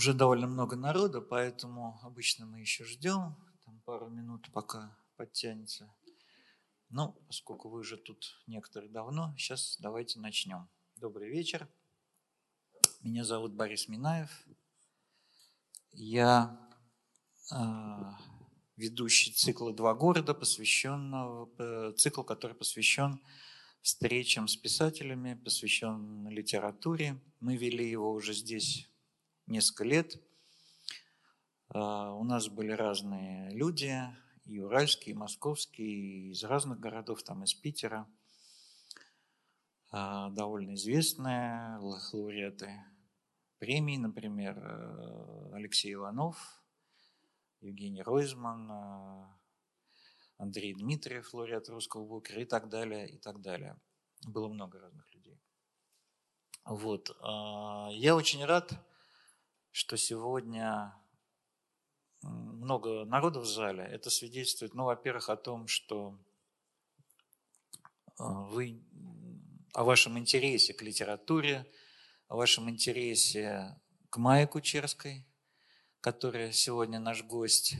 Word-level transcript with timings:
Уже 0.00 0.14
довольно 0.14 0.46
много 0.46 0.76
народа, 0.76 1.20
поэтому 1.20 2.00
обычно 2.02 2.46
мы 2.46 2.60
еще 2.60 2.86
ждем 2.86 3.36
там 3.66 3.82
пару 3.84 4.08
минут, 4.08 4.48
пока 4.50 4.96
подтянется. 5.16 5.94
Ну, 6.88 7.12
поскольку 7.26 7.68
вы 7.68 7.80
уже 7.80 7.98
тут 7.98 8.42
некоторые 8.46 8.90
давно, 8.90 9.34
сейчас 9.36 9.76
давайте 9.78 10.18
начнем. 10.18 10.70
Добрый 10.96 11.28
вечер. 11.28 11.68
Меня 13.02 13.24
зовут 13.24 13.52
Борис 13.52 13.88
Минаев. 13.88 14.30
Я 15.92 16.58
э, 17.52 17.56
ведущий 18.76 19.32
цикла 19.32 19.70
«Два 19.70 19.92
города», 19.92 20.32
посвященного, 20.32 21.92
цикл, 21.92 22.22
который 22.22 22.56
посвящен 22.56 23.20
встречам 23.82 24.48
с 24.48 24.56
писателями, 24.56 25.34
посвящен 25.34 26.26
литературе. 26.30 27.20
Мы 27.40 27.58
вели 27.58 27.86
его 27.86 28.14
уже 28.14 28.32
здесь 28.32 28.89
несколько 29.50 29.84
лет. 29.84 30.16
А, 31.68 32.14
у 32.14 32.24
нас 32.24 32.48
были 32.48 32.72
разные 32.72 33.50
люди, 33.50 34.00
и 34.44 34.58
уральские, 34.58 35.14
и 35.14 35.18
московские, 35.18 35.88
и 35.88 36.30
из 36.30 36.42
разных 36.44 36.80
городов, 36.80 37.22
там 37.22 37.44
из 37.44 37.54
Питера. 37.54 38.08
А, 39.90 40.30
довольно 40.30 40.74
известные 40.74 41.78
лауреаты 41.78 42.84
премий, 43.58 43.98
например, 43.98 44.58
э, 44.58 45.50
Алексей 45.52 45.92
Иванов, 45.92 46.62
Евгений 47.60 48.02
Ройзман, 48.02 48.70
э, 48.70 49.26
Андрей 50.38 50.74
Дмитриев, 50.74 51.34
лауреат 51.34 51.68
русского 51.68 52.06
букера 52.06 52.40
и 52.40 52.46
так 52.46 52.70
далее, 52.70 53.06
и 53.08 53.18
так 53.18 53.42
далее. 53.42 53.76
Было 54.26 54.48
много 54.48 54.80
разных 54.80 55.12
людей. 55.14 55.38
Вот. 56.64 57.10
А, 57.20 57.90
я 57.92 58.16
очень 58.16 58.44
рад, 58.44 58.72
что 59.72 59.96
сегодня 59.96 60.94
много 62.22 63.04
народу 63.04 63.40
в 63.40 63.46
зале. 63.46 63.84
Это 63.84 64.10
свидетельствует, 64.10 64.74
ну, 64.74 64.84
во-первых, 64.84 65.30
о 65.30 65.36
том, 65.36 65.66
что 65.66 66.18
а, 68.18 68.42
вы 68.44 68.82
о 69.72 69.84
вашем 69.84 70.18
интересе 70.18 70.74
к 70.74 70.82
литературе, 70.82 71.70
о 72.28 72.36
вашем 72.36 72.68
интересе 72.68 73.80
к 74.10 74.16
Майе 74.16 74.46
Кучерской, 74.46 75.24
которая 76.00 76.52
сегодня 76.52 76.98
наш 76.98 77.22
гость, 77.22 77.76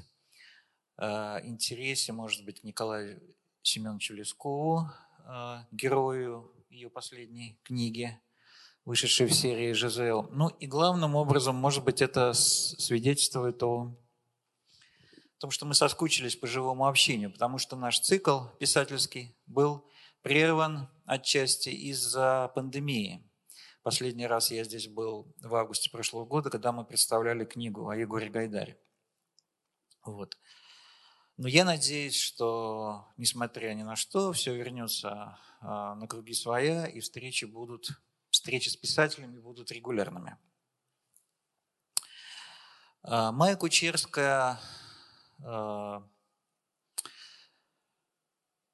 интересе, 0.98 2.12
может 2.12 2.44
быть, 2.44 2.60
к 2.60 2.64
Николаю 2.64 3.20
Семеновичу 3.62 4.14
Лескову, 4.14 4.88
а, 5.24 5.66
герою 5.72 6.52
ее 6.68 6.90
последней 6.90 7.58
книги– 7.64 8.18
вышедший 8.90 9.26
в 9.26 9.32
серии 9.32 9.70
«Жизел». 9.70 10.28
Ну 10.32 10.48
и 10.48 10.66
главным 10.66 11.14
образом, 11.14 11.54
может 11.54 11.84
быть, 11.84 12.02
это 12.02 12.32
свидетельствует 12.32 13.62
о 13.62 13.96
том, 15.38 15.52
что 15.52 15.64
мы 15.64 15.74
соскучились 15.74 16.34
по 16.34 16.48
живому 16.48 16.88
общению, 16.88 17.30
потому 17.30 17.58
что 17.58 17.76
наш 17.76 18.00
цикл 18.00 18.46
писательский 18.58 19.38
был 19.46 19.88
прерван 20.22 20.88
отчасти 21.04 21.68
из-за 21.68 22.50
пандемии. 22.56 23.24
Последний 23.84 24.26
раз 24.26 24.50
я 24.50 24.64
здесь 24.64 24.88
был 24.88 25.32
в 25.40 25.54
августе 25.54 25.88
прошлого 25.88 26.24
года, 26.24 26.50
когда 26.50 26.72
мы 26.72 26.84
представляли 26.84 27.44
книгу 27.44 27.88
о 27.88 27.96
Егоре 27.96 28.28
Гайдаре. 28.28 28.76
Вот. 30.04 30.36
Но 31.36 31.46
я 31.46 31.64
надеюсь, 31.64 32.20
что, 32.20 33.06
несмотря 33.16 33.72
ни 33.74 33.84
на 33.84 33.94
что, 33.94 34.32
все 34.32 34.52
вернется 34.52 35.38
а, 35.60 35.94
на 35.94 36.08
круги 36.08 36.34
своя, 36.34 36.86
и 36.86 36.98
встречи 36.98 37.44
будут 37.44 37.90
встречи 38.40 38.70
с 38.70 38.76
писателями 38.76 39.38
будут 39.38 39.70
регулярными. 39.70 40.38
А, 43.02 43.32
Майя 43.32 43.54
Кучерская 43.54 44.58
а, 45.44 46.02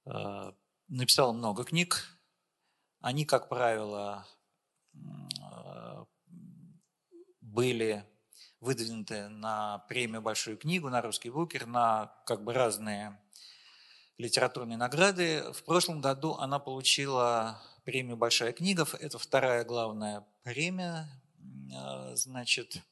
а, 0.04 0.54
написала 0.86 1.32
много 1.32 1.64
книг. 1.64 2.16
Они, 3.00 3.24
как 3.24 3.48
правило, 3.48 4.24
были 7.40 8.04
выдвинуты 8.60 9.28
на 9.28 9.78
премию 9.88 10.22
«Большую 10.22 10.58
книгу», 10.58 10.88
на 10.90 11.02
«Русский 11.02 11.30
букер», 11.30 11.66
на 11.66 12.14
как 12.24 12.44
бы 12.44 12.52
разные 12.52 13.20
литературные 14.16 14.76
награды. 14.76 15.52
В 15.52 15.64
прошлом 15.64 16.00
году 16.00 16.34
она 16.34 16.60
получила 16.60 17.60
премию 17.86 18.16
«Большая 18.16 18.52
книга». 18.52 18.84
Это 18.98 19.16
вторая 19.16 19.64
главная 19.64 20.26
премия, 20.42 21.08
а, 21.72 22.16
значит, 22.16 22.82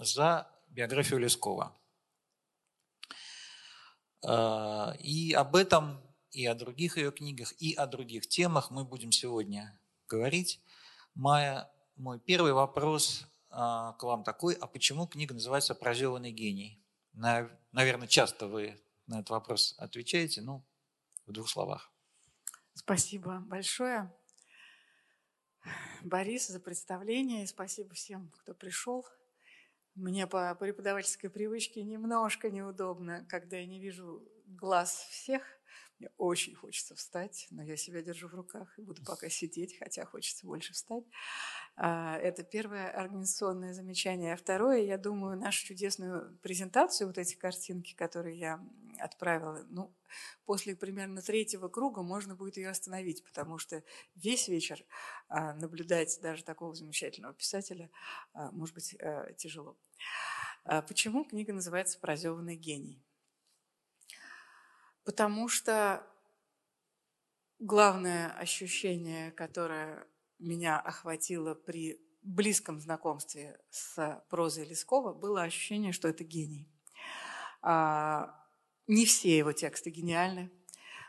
за 0.00 0.50
биографию 0.70 1.20
Лескова. 1.20 1.72
А, 4.24 4.96
и 4.98 5.32
об 5.32 5.54
этом, 5.54 6.02
и 6.32 6.44
о 6.44 6.56
других 6.56 6.96
ее 6.98 7.12
книгах, 7.12 7.54
и 7.60 7.72
о 7.72 7.86
других 7.86 8.26
темах 8.26 8.72
мы 8.72 8.84
будем 8.84 9.12
сегодня 9.12 9.78
говорить. 10.08 10.60
Майя, 11.14 11.70
мой 11.94 12.18
первый 12.18 12.52
вопрос 12.52 13.26
а, 13.50 13.92
к 13.92 14.02
вам 14.02 14.24
такой, 14.24 14.54
а 14.54 14.66
почему 14.66 15.06
книга 15.06 15.34
называется 15.34 15.76
«Прозеванный 15.76 16.32
гений»? 16.32 16.82
Наверное, 17.12 18.08
часто 18.08 18.48
вы 18.48 18.76
на 19.06 19.20
этот 19.20 19.30
вопрос 19.30 19.76
отвечаете, 19.78 20.42
ну, 20.42 20.64
в 21.26 21.32
двух 21.32 21.48
словах. 21.48 21.92
Спасибо 22.78 23.42
большое, 23.46 24.14
Борис, 26.04 26.48
за 26.48 26.60
представление. 26.60 27.44
И 27.44 27.46
спасибо 27.46 27.94
всем, 27.94 28.30
кто 28.36 28.52
пришел. 28.52 29.06
Мне 29.94 30.26
по 30.26 30.54
преподавательской 30.54 31.30
привычке 31.30 31.82
немножко 31.82 32.50
неудобно, 32.50 33.24
когда 33.30 33.56
я 33.56 33.64
не 33.64 33.80
вижу 33.80 34.22
глаз 34.44 35.06
всех. 35.10 35.42
Мне 35.98 36.10
очень 36.18 36.54
хочется 36.54 36.94
встать, 36.94 37.46
но 37.50 37.62
я 37.62 37.76
себя 37.76 38.02
держу 38.02 38.28
в 38.28 38.34
руках 38.34 38.78
и 38.78 38.82
буду 38.82 39.02
пока 39.02 39.30
сидеть, 39.30 39.78
хотя 39.78 40.04
хочется 40.04 40.46
больше 40.46 40.74
встать. 40.74 41.04
А, 41.74 42.18
это 42.18 42.42
первое 42.42 42.90
организационное 42.90 43.72
замечание. 43.72 44.34
А 44.34 44.36
второе, 44.36 44.80
я 44.80 44.98
думаю, 44.98 45.38
нашу 45.38 45.64
чудесную 45.64 46.38
презентацию, 46.42 47.06
вот 47.06 47.16
эти 47.16 47.34
картинки, 47.34 47.94
которые 47.94 48.38
я 48.38 48.60
отправила, 48.98 49.64
ну, 49.70 49.90
после 50.44 50.76
примерно 50.76 51.22
третьего 51.22 51.68
круга 51.68 52.02
можно 52.02 52.34
будет 52.34 52.58
ее 52.58 52.68
остановить, 52.68 53.24
потому 53.24 53.56
что 53.56 53.82
весь 54.16 54.48
вечер 54.48 54.84
а, 55.28 55.54
наблюдать 55.54 56.18
даже 56.20 56.44
такого 56.44 56.74
замечательного 56.74 57.32
писателя 57.32 57.90
а, 58.34 58.50
может 58.50 58.74
быть 58.74 58.94
э, 58.98 59.32
тяжело. 59.38 59.76
Почему 60.88 61.24
книга 61.24 61.52
называется 61.52 61.98
«Прозеванный 62.00 62.56
гений»? 62.56 63.05
Потому 65.06 65.48
что 65.48 66.04
главное 67.60 68.32
ощущение, 68.32 69.30
которое 69.30 70.04
меня 70.40 70.80
охватило 70.80 71.54
при 71.54 72.04
близком 72.22 72.80
знакомстве 72.80 73.60
с 73.70 74.20
прозой 74.28 74.64
Лескова, 74.64 75.14
было 75.14 75.42
ощущение, 75.42 75.92
что 75.92 76.08
это 76.08 76.24
гений. 76.24 76.68
А, 77.62 78.34
не 78.88 79.06
все 79.06 79.38
его 79.38 79.52
тексты 79.52 79.90
гениальны, 79.90 80.50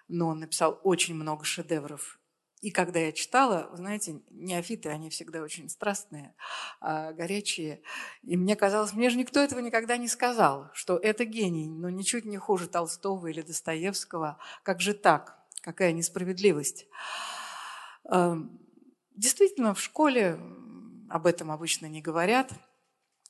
но 0.08 0.28
он 0.28 0.42
написал 0.42 0.80
очень 0.84 1.16
много 1.16 1.44
шедевров. 1.44 2.20
И 2.62 2.72
когда 2.72 3.00
я 3.00 3.12
читала, 3.12 3.68
вы 3.72 3.78
знаете, 3.78 4.22
неофиты, 4.32 4.90
они 4.90 5.10
всегда 5.10 5.42
очень 5.42 5.70
страстные, 5.70 6.34
а, 6.80 7.14
горячие. 7.14 7.82
И 8.24 8.36
мне 8.36 8.56
казалось, 8.56 8.94
мне 8.94 9.10
же 9.10 9.18
никто 9.18 9.40
этого 9.40 9.60
никогда 9.60 9.98
не 9.98 10.08
сказал, 10.08 10.70
что 10.74 10.98
это 10.98 11.26
гений, 11.26 11.70
но 11.70 11.90
ничуть 11.90 12.26
не 12.26 12.38
хуже 12.38 12.68
Толстого 12.68 13.28
или 13.28 13.42
Достоевского. 13.42 14.40
Как 14.64 14.82
же 14.82 14.94
так? 14.94 15.38
Какая 15.62 15.92
несправедливость? 15.92 16.88
Действительно, 19.16 19.74
в 19.74 19.82
школе 19.82 20.40
об 21.10 21.26
этом 21.28 21.52
обычно 21.52 21.88
не 21.88 22.02
говорят. 22.02 22.52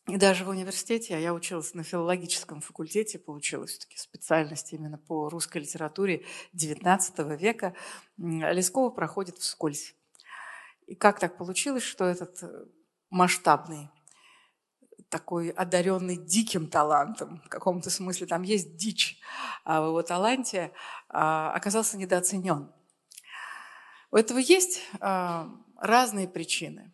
И 0.08 0.16
даже 0.16 0.46
в 0.46 0.50
университете, 0.50 1.16
а 1.16 1.20
я 1.20 1.34
училась 1.34 1.74
на 1.74 1.84
филологическом 1.84 2.62
факультете, 2.62 3.20
получила 3.20 3.66
все-таки 3.66 3.98
специальность 3.98 4.72
именно 4.72 4.98
по 4.98 5.28
русской 5.28 5.58
литературе 5.58 6.24
XIX 6.56 7.36
века, 7.36 7.76
Лескова 8.18 8.90
проходит 8.90 9.38
вскользь. 9.38 9.96
И 10.86 10.96
как 10.96 11.20
так 11.20 11.38
получилось, 11.38 11.84
что 11.84 12.06
этот 12.06 12.42
э, 12.42 12.66
масштабный, 13.10 13.90
такой 15.10 15.50
одаренный 15.50 16.16
диким 16.16 16.70
талантом, 16.70 17.42
в 17.46 17.50
каком-то 17.50 17.90
смысле 17.90 18.28
там 18.28 18.44
есть 18.44 18.78
дичь 18.78 19.20
а 19.66 19.82
в 19.82 19.88
его 19.88 20.02
таланте, 20.04 20.72
а, 21.10 21.52
оказался 21.52 21.98
недооценен. 21.98 22.72
У 24.12 24.16
этого 24.16 24.38
есть 24.38 24.82
а, 25.02 25.50
разные 25.76 26.30
причины. 26.30 26.94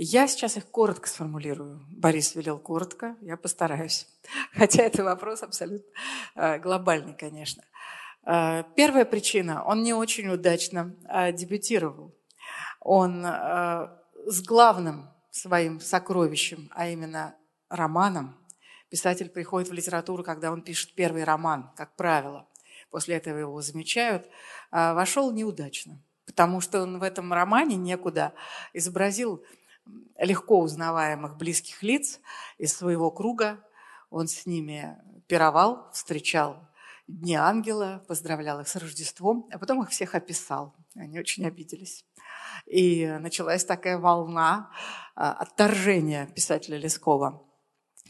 Я 0.00 0.28
сейчас 0.28 0.56
их 0.56 0.66
коротко 0.66 1.08
сформулирую. 1.08 1.84
Борис 1.90 2.36
велел 2.36 2.60
коротко, 2.60 3.16
я 3.20 3.36
постараюсь. 3.36 4.06
Хотя 4.52 4.84
это 4.84 5.02
вопрос 5.02 5.42
абсолютно 5.42 5.90
э, 6.36 6.60
глобальный, 6.60 7.14
конечно. 7.14 7.64
Э, 8.24 8.62
первая 8.76 9.04
причина. 9.04 9.64
Он 9.64 9.82
не 9.82 9.92
очень 9.92 10.28
удачно 10.28 10.94
э, 11.08 11.32
дебютировал. 11.32 12.14
Он 12.80 13.24
с 13.24 14.40
главным 14.46 15.10
своим 15.32 15.80
сокровищем, 15.80 16.70
а 16.76 16.88
именно 16.88 17.34
романом. 17.68 18.36
Писатель 18.90 19.28
приходит 19.28 19.68
в 19.68 19.72
литературу, 19.72 20.22
когда 20.22 20.52
он 20.52 20.62
пишет 20.62 20.94
первый 20.94 21.24
роман, 21.24 21.72
как 21.74 21.96
правило. 21.96 22.46
После 22.90 23.16
этого 23.16 23.36
его 23.36 23.60
замечают. 23.62 24.28
Вошел 24.70 25.32
неудачно, 25.32 26.00
потому 26.24 26.60
что 26.60 26.82
он 26.82 27.00
в 27.00 27.02
этом 27.02 27.32
романе 27.32 27.74
некуда 27.74 28.32
изобразил 28.72 29.44
легко 30.18 30.60
узнаваемых 30.60 31.36
близких 31.36 31.82
лиц 31.82 32.20
из 32.58 32.76
своего 32.76 33.10
круга. 33.10 33.64
Он 34.10 34.26
с 34.26 34.46
ними 34.46 34.96
пировал, 35.26 35.90
встречал 35.92 36.68
Дни 37.06 37.34
Ангела, 37.34 38.04
поздравлял 38.06 38.60
их 38.60 38.68
с 38.68 38.76
Рождеством, 38.76 39.48
а 39.50 39.58
потом 39.58 39.82
их 39.82 39.88
всех 39.88 40.14
описал. 40.14 40.74
Они 40.94 41.18
очень 41.18 41.46
обиделись. 41.46 42.04
И 42.66 43.06
началась 43.06 43.64
такая 43.64 43.98
волна 43.98 44.70
а, 45.14 45.32
отторжения 45.32 46.26
писателя 46.26 46.76
Лескова. 46.76 47.47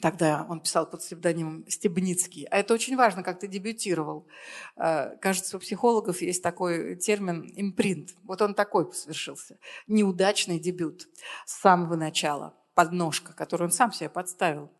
Тогда 0.00 0.46
он 0.48 0.60
писал 0.60 0.88
под 0.88 1.00
псевдонимом 1.00 1.64
Стебницкий. 1.68 2.44
А 2.44 2.58
это 2.58 2.72
очень 2.72 2.96
важно, 2.96 3.24
как 3.24 3.40
ты 3.40 3.48
дебютировал. 3.48 4.28
А, 4.76 5.16
кажется, 5.16 5.56
у 5.56 5.60
психологов 5.60 6.22
есть 6.22 6.42
такой 6.42 6.96
термин 6.96 7.52
импринт. 7.56 8.10
Вот 8.22 8.40
он 8.40 8.54
такой 8.54 8.92
совершился. 8.92 9.58
Неудачный 9.88 10.60
дебют 10.60 11.08
с 11.46 11.60
самого 11.60 11.96
начала. 11.96 12.54
Подножка, 12.74 13.32
которую 13.32 13.68
он 13.68 13.72
сам 13.72 13.92
себе 13.92 14.08
подставил. 14.08 14.70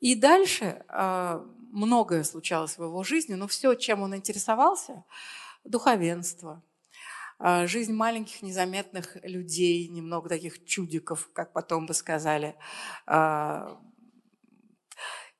И 0.00 0.14
дальше 0.14 0.84
а, 0.88 1.42
многое 1.72 2.22
случалось 2.22 2.76
в 2.76 2.82
его 2.82 3.02
жизни, 3.04 3.34
но 3.34 3.46
все, 3.46 3.74
чем 3.74 4.02
он 4.02 4.14
интересовался, 4.14 5.04
духовенство, 5.64 6.62
а, 7.38 7.66
жизнь 7.66 7.94
маленьких 7.94 8.42
незаметных 8.42 9.16
людей, 9.22 9.88
немного 9.88 10.28
таких 10.28 10.64
чудиков, 10.66 11.30
как 11.32 11.52
потом 11.54 11.86
бы 11.86 11.94
сказали, 11.94 12.56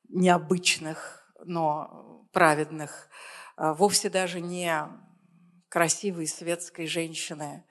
необычных, 0.08 1.32
но 1.44 2.26
праведных, 2.32 3.08
а, 3.56 3.74
вовсе 3.74 4.10
даже 4.10 4.40
не 4.40 4.88
красивой 5.68 6.26
светской 6.26 6.86
женщины 6.86 7.64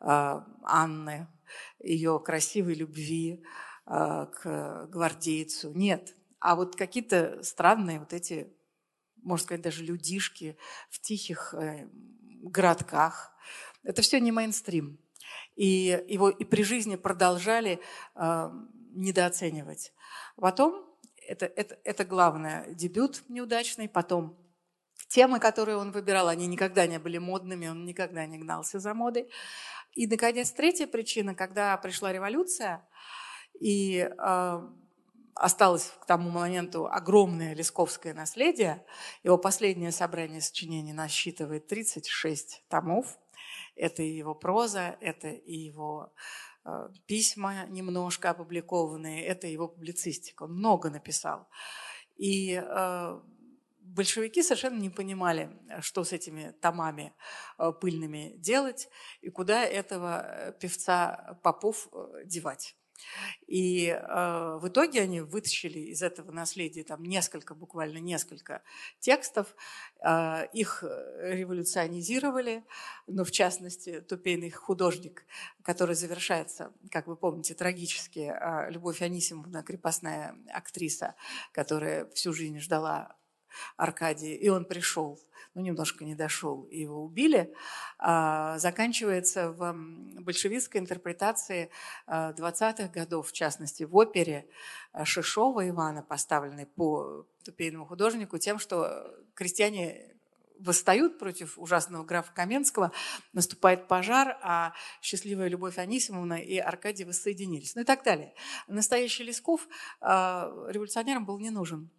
Анны, 0.00 1.28
ее 1.78 2.20
красивой 2.24 2.74
любви 2.74 3.44
к 3.84 4.88
гвардейцу. 4.90 5.72
Нет, 5.74 6.16
а 6.42 6.56
вот 6.56 6.74
какие-то 6.74 7.40
странные 7.44 8.00
вот 8.00 8.12
эти, 8.12 8.52
можно 9.22 9.44
сказать, 9.44 9.62
даже 9.62 9.84
людишки 9.84 10.58
в 10.90 11.00
тихих 11.00 11.54
э, 11.54 11.88
городках. 12.42 13.32
Это 13.84 14.02
все 14.02 14.18
не 14.18 14.32
мейнстрим. 14.32 14.98
И 15.54 16.04
его 16.08 16.30
и 16.30 16.44
при 16.44 16.64
жизни 16.64 16.96
продолжали 16.96 17.80
недооценивать. 18.94 19.92
Потом, 20.36 20.84
это, 21.26 21.46
это, 21.46 21.78
это 21.84 22.04
главное, 22.04 22.66
дебют 22.74 23.22
неудачный, 23.28 23.88
потом 23.88 24.36
темы, 25.08 25.40
которые 25.40 25.76
он 25.76 25.92
выбирал, 25.92 26.28
они 26.28 26.46
никогда 26.46 26.86
не 26.86 26.98
были 26.98 27.18
модными, 27.18 27.68
он 27.68 27.84
никогда 27.84 28.26
не 28.26 28.38
гнался 28.38 28.80
за 28.80 28.94
модой. 28.94 29.28
И, 29.92 30.06
наконец, 30.06 30.50
третья 30.52 30.86
причина, 30.86 31.34
когда 31.34 31.76
пришла 31.76 32.12
революция, 32.12 32.88
и 33.60 34.08
э, 34.10 34.68
осталось 35.34 35.92
к 36.00 36.06
тому 36.06 36.30
моменту 36.30 36.86
огромное 36.86 37.54
лесковское 37.54 38.14
наследие. 38.14 38.84
Его 39.22 39.36
последнее 39.36 39.92
собрание 39.92 40.40
сочинений 40.40 40.92
насчитывает 40.92 41.66
36 41.66 42.64
томов. 42.68 43.18
Это 43.76 44.02
и 44.02 44.16
его 44.16 44.34
проза, 44.34 44.96
это 45.00 45.28
и 45.28 45.54
его 45.54 46.12
письма 47.06 47.66
немножко 47.66 48.30
опубликованные, 48.30 49.24
это 49.24 49.46
его 49.46 49.68
публицистика. 49.68 50.44
Он 50.44 50.54
много 50.54 50.90
написал. 50.90 51.48
И 52.16 52.54
э, 52.54 53.20
большевики 53.80 54.42
совершенно 54.42 54.78
не 54.80 54.90
понимали, 54.90 55.50
что 55.80 56.04
с 56.04 56.12
этими 56.12 56.54
томами 56.60 57.12
э, 57.58 57.72
пыльными 57.80 58.34
делать 58.36 58.88
и 59.20 59.30
куда 59.30 59.64
этого 59.64 60.22
э, 60.24 60.52
певца 60.58 61.38
Попов 61.42 61.88
э, 61.92 62.24
девать. 62.24 62.76
И 63.46 63.88
э, 63.88 64.58
в 64.60 64.68
итоге 64.68 65.02
они 65.02 65.20
вытащили 65.20 65.78
из 65.78 66.02
этого 66.02 66.30
наследия 66.32 66.84
там 66.84 67.02
несколько, 67.04 67.54
буквально 67.54 67.98
несколько 67.98 68.62
текстов, 69.00 69.54
э, 70.00 70.46
их 70.52 70.82
революционизировали, 70.84 72.64
но 73.06 73.24
в 73.24 73.30
частности 73.30 74.00
«Тупейный 74.00 74.50
художник», 74.50 75.24
который 75.62 75.94
завершается, 75.94 76.72
как 76.90 77.06
вы 77.06 77.16
помните, 77.16 77.54
трагически, 77.54 78.32
э, 78.34 78.70
Любовь 78.70 79.02
Анисимовна, 79.02 79.62
крепостная 79.62 80.36
актриса, 80.52 81.14
которая 81.52 82.06
всю 82.10 82.32
жизнь 82.32 82.58
ждала 82.58 83.16
Аркадия, 83.76 84.34
и 84.34 84.48
он 84.48 84.64
пришел– 84.64 85.20
ну, 85.54 85.62
немножко 85.62 86.04
не 86.04 86.14
дошел, 86.14 86.62
и 86.64 86.80
его 86.80 87.02
убили, 87.02 87.52
а, 87.98 88.58
заканчивается 88.58 89.52
в 89.52 89.74
большевистской 90.20 90.80
интерпретации 90.80 91.70
20-х 92.06 92.84
а, 92.84 92.88
годов, 92.88 93.28
в 93.28 93.32
частности, 93.32 93.82
в 93.84 93.94
опере 93.96 94.46
а, 94.92 95.04
Шишова 95.04 95.68
Ивана, 95.68 96.02
поставленной 96.02 96.66
по 96.66 97.26
тупейному 97.44 97.86
художнику, 97.86 98.38
тем, 98.38 98.58
что 98.58 99.14
крестьяне 99.34 100.08
восстают 100.58 101.18
против 101.18 101.58
ужасного 101.58 102.04
графа 102.04 102.32
Каменского, 102.32 102.92
наступает 103.32 103.88
пожар, 103.88 104.38
а 104.42 104.72
счастливая 105.02 105.48
Любовь 105.48 105.76
Анисимовна 105.76 106.34
и 106.34 106.56
Аркадий 106.56 107.04
воссоединились. 107.04 107.74
Ну 107.74 107.82
и 107.82 107.84
так 107.84 108.04
далее. 108.04 108.32
Настоящий 108.68 109.24
Лесков 109.24 109.66
революционерам 110.00 111.26
был 111.26 111.40
не 111.40 111.50
нужен. 111.50 111.90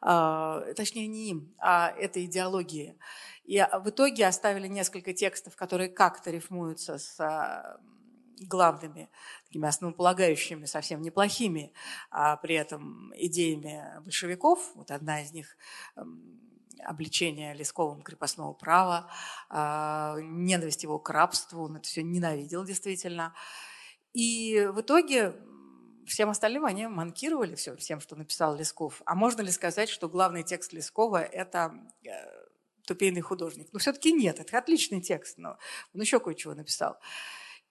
А, 0.00 0.60
точнее 0.74 1.06
не 1.06 1.30
им, 1.30 1.54
а 1.58 1.90
этой 1.90 2.24
идеологии. 2.24 2.96
И 3.44 3.58
в 3.58 3.90
итоге 3.90 4.26
оставили 4.26 4.68
несколько 4.68 5.12
текстов, 5.12 5.56
которые 5.56 5.88
как-то 5.88 6.30
рифмуются 6.30 6.98
с 6.98 7.20
а, 7.20 7.78
главными, 8.40 9.10
такими 9.46 9.68
основополагающими, 9.68 10.64
совсем 10.64 11.02
неплохими, 11.02 11.72
а 12.10 12.36
при 12.36 12.54
этом 12.54 13.12
идеями 13.14 14.00
большевиков. 14.02 14.72
Вот 14.74 14.90
одна 14.90 15.22
из 15.22 15.32
них 15.32 15.56
обличение 16.84 17.54
Лесковым 17.54 18.02
крепостного 18.02 18.54
права, 18.54 19.10
а, 19.48 20.16
ненависть 20.20 20.82
его 20.82 20.98
к 20.98 21.10
рабству, 21.10 21.64
он 21.64 21.76
это 21.76 21.86
все 21.86 22.02
ненавидел 22.02 22.64
действительно. 22.64 23.34
И 24.12 24.68
в 24.72 24.80
итоге 24.80 25.34
Всем 26.06 26.30
остальным 26.30 26.64
они 26.64 26.86
манкировали 26.86 27.54
все, 27.54 27.76
всем, 27.76 28.00
что 28.00 28.16
написал 28.16 28.56
Лесков. 28.56 29.02
А 29.04 29.14
можно 29.14 29.42
ли 29.42 29.50
сказать, 29.50 29.88
что 29.88 30.08
главный 30.08 30.42
текст 30.42 30.72
Лескова– 30.72 31.22
это 31.22 31.74
э, 32.04 32.10
тупейный 32.86 33.20
художник? 33.20 33.68
Ну, 33.72 33.78
все-таки 33.78 34.12
нет, 34.12 34.40
это 34.40 34.58
отличный 34.58 35.00
текст, 35.00 35.38
но 35.38 35.58
он 35.94 36.00
еще 36.00 36.20
кое-чего 36.20 36.54
написал. 36.54 36.98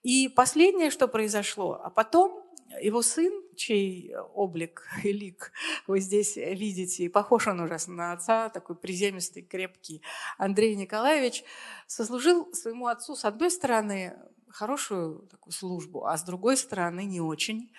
И 0.02 0.28
последнее, 0.28 0.90
что 0.90 1.08
произошло, 1.08 1.80
а 1.82 1.90
потом 1.90 2.50
его 2.80 3.02
сын, 3.02 3.32
чей 3.56 4.14
облик 4.34 4.86
и 5.04 5.12
лик 5.12 5.52
вы 5.86 6.00
здесь 6.00 6.36
видите, 6.36 7.04
и 7.04 7.08
похож 7.08 7.48
он 7.48 7.60
ужасно 7.60 7.94
на 7.94 8.12
отца, 8.12 8.48
такой 8.48 8.76
приземистый, 8.76 9.42
крепкий, 9.42 10.02
Андрей 10.38 10.76
Николаевич, 10.76 11.44
сослужил 11.86 12.52
своему 12.54 12.86
отцу, 12.86 13.16
с 13.16 13.24
одной 13.24 13.50
стороны, 13.50 14.16
хорошую 14.48 15.26
такую 15.30 15.52
службу, 15.52 16.06
а 16.06 16.16
с 16.16 16.22
другой 16.22 16.56
стороны, 16.56 17.04
не 17.04 17.20
очень 17.20 17.72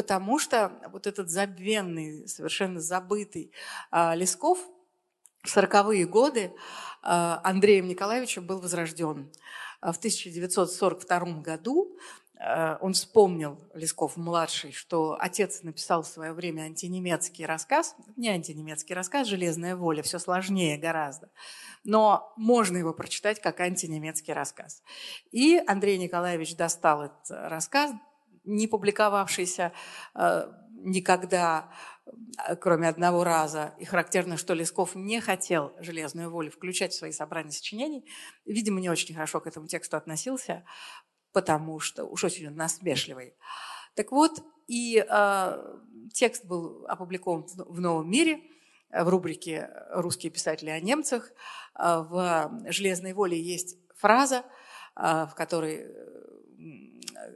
потому 0.00 0.38
что 0.38 0.72
вот 0.92 1.06
этот 1.06 1.28
забвенный, 1.28 2.26
совершенно 2.26 2.80
забытый 2.80 3.52
а, 3.90 4.14
Лесков 4.14 4.58
в 5.42 5.54
40-е 5.54 6.06
годы 6.06 6.54
а, 7.02 7.38
Андреем 7.44 7.86
Николаевичем 7.86 8.46
был 8.46 8.60
возрожден. 8.60 9.30
В 9.82 9.98
1942 9.98 11.42
году 11.42 11.98
а, 12.38 12.78
он 12.80 12.94
вспомнил, 12.94 13.60
Лесков-младший, 13.74 14.72
что 14.72 15.18
отец 15.20 15.62
написал 15.62 16.02
в 16.02 16.06
свое 16.06 16.32
время 16.32 16.62
антинемецкий 16.62 17.44
рассказ. 17.44 17.94
Не 18.16 18.30
антинемецкий 18.30 18.94
рассказ, 18.94 19.28
«Железная 19.28 19.76
воля», 19.76 20.02
все 20.02 20.18
сложнее 20.18 20.78
гораздо. 20.78 21.28
Но 21.84 22.32
можно 22.38 22.78
его 22.78 22.94
прочитать 22.94 23.38
как 23.42 23.60
антинемецкий 23.60 24.32
рассказ. 24.32 24.82
И 25.30 25.62
Андрей 25.66 25.98
Николаевич 25.98 26.56
достал 26.56 27.02
этот 27.02 27.26
рассказ, 27.28 27.92
не 28.44 28.66
публиковавшийся 28.66 29.72
э, 30.14 30.52
никогда, 30.72 31.70
э, 32.46 32.56
кроме 32.56 32.88
одного 32.88 33.24
раза. 33.24 33.74
И 33.78 33.84
характерно, 33.84 34.36
что 34.36 34.54
Лесков 34.54 34.94
не 34.94 35.20
хотел 35.20 35.72
«Железную 35.80 36.30
волю» 36.30 36.50
включать 36.50 36.92
в 36.92 36.98
свои 36.98 37.12
собрания 37.12 37.52
сочинений. 37.52 38.04
Видимо, 38.44 38.80
не 38.80 38.88
очень 38.88 39.14
хорошо 39.14 39.40
к 39.40 39.46
этому 39.46 39.66
тексту 39.66 39.96
относился, 39.96 40.64
потому 41.32 41.80
что 41.80 42.04
уж 42.04 42.24
очень 42.24 42.50
насмешливый. 42.50 43.34
Так 43.94 44.12
вот, 44.12 44.42
и 44.66 45.04
э, 45.06 45.76
текст 46.12 46.44
был 46.44 46.86
опубликован 46.86 47.46
в 47.46 47.80
«Новом 47.80 48.10
мире», 48.10 48.40
в 48.92 49.08
рубрике 49.08 49.70
«Русские 49.90 50.32
писатели 50.32 50.70
о 50.70 50.80
немцах». 50.80 51.30
Э, 51.78 52.02
в 52.08 52.50
«Железной 52.66 53.12
воле» 53.12 53.40
есть 53.40 53.76
фраза, 53.96 54.44
в 54.96 55.32
которой 55.36 55.86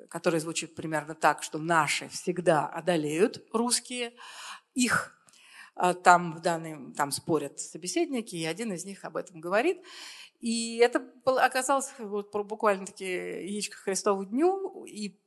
который 0.09 0.41
звучит 0.41 0.75
примерно 0.75 1.15
так, 1.15 1.43
что 1.43 1.59
наши 1.59 2.09
всегда 2.09 2.67
одолеют 2.67 3.45
русские, 3.53 4.15
их 4.75 5.17
а, 5.75 5.95
там 5.95 6.37
в 6.37 6.41
данный, 6.41 6.93
там 6.95 7.11
спорят 7.11 7.59
собеседники, 7.59 8.37
и 8.37 8.45
один 8.45 8.73
из 8.73 8.85
них 8.85 9.05
об 9.05 9.17
этом 9.17 9.41
говорит. 9.41 9.83
И 10.41 10.77
это 10.79 11.05
оказалось 11.25 11.91
вот 11.99 12.33
буквально-таки 12.33 13.05
яичко 13.05 13.77
Христову 13.77 14.25
дню, 14.25 14.85
и 14.85 15.19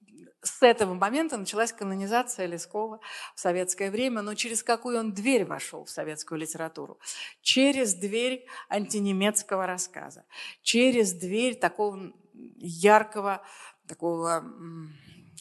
с 0.41 0.61
этого 0.61 0.93
момента 0.93 1.37
началась 1.37 1.73
канонизация 1.73 2.45
Лескова 2.45 2.99
в 3.35 3.39
советское 3.39 3.91
время, 3.91 4.21
но 4.21 4.35
через 4.35 4.63
какую 4.63 4.99
он 4.99 5.13
дверь 5.13 5.45
вошел 5.45 5.85
в 5.85 5.89
советскую 5.89 6.39
литературу? 6.39 6.99
Через 7.41 7.93
дверь 7.95 8.45
антинемецкого 8.69 9.65
рассказа, 9.65 10.25
через 10.61 11.13
дверь 11.13 11.55
такого 11.55 12.13
яркого, 12.33 13.43
такого 13.87 14.43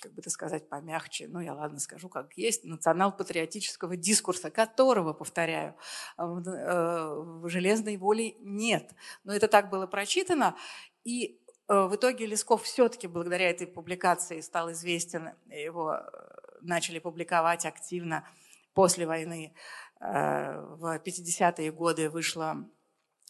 как 0.01 0.13
бы 0.13 0.21
это 0.21 0.31
сказать 0.31 0.69
помягче, 0.69 1.29
ну 1.29 1.41
я 1.41 1.55
ладно 1.55 1.79
скажу, 1.81 2.09
как 2.09 2.37
есть, 2.37 2.65
национал-патриотического 2.65 3.97
дискурса, 3.97 4.51
которого, 4.51 5.13
повторяю, 5.13 5.75
в, 6.17 6.49
э, 6.49 7.15
в 7.41 7.49
«Железной 7.49 7.97
воле» 7.97 8.35
нет. 8.41 8.95
Но 9.25 9.33
это 9.33 9.49
так 9.49 9.71
было 9.71 9.87
прочитано, 9.87 10.57
и 11.05 11.41
э, 11.69 11.87
в 11.87 11.95
итоге 11.97 12.27
Лесков 12.27 12.63
все-таки 12.63 13.07
благодаря 13.07 13.51
этой 13.51 13.67
публикации 13.67 14.41
стал 14.41 14.73
известен, 14.73 15.31
его 15.47 15.95
э, 15.95 16.09
начали 16.61 16.99
публиковать 16.99 17.65
активно 17.67 18.29
после 18.75 19.07
войны. 19.07 19.55
В 19.99 21.01
50-е 21.03 21.73
годы 21.73 22.11
вышло 22.11 22.69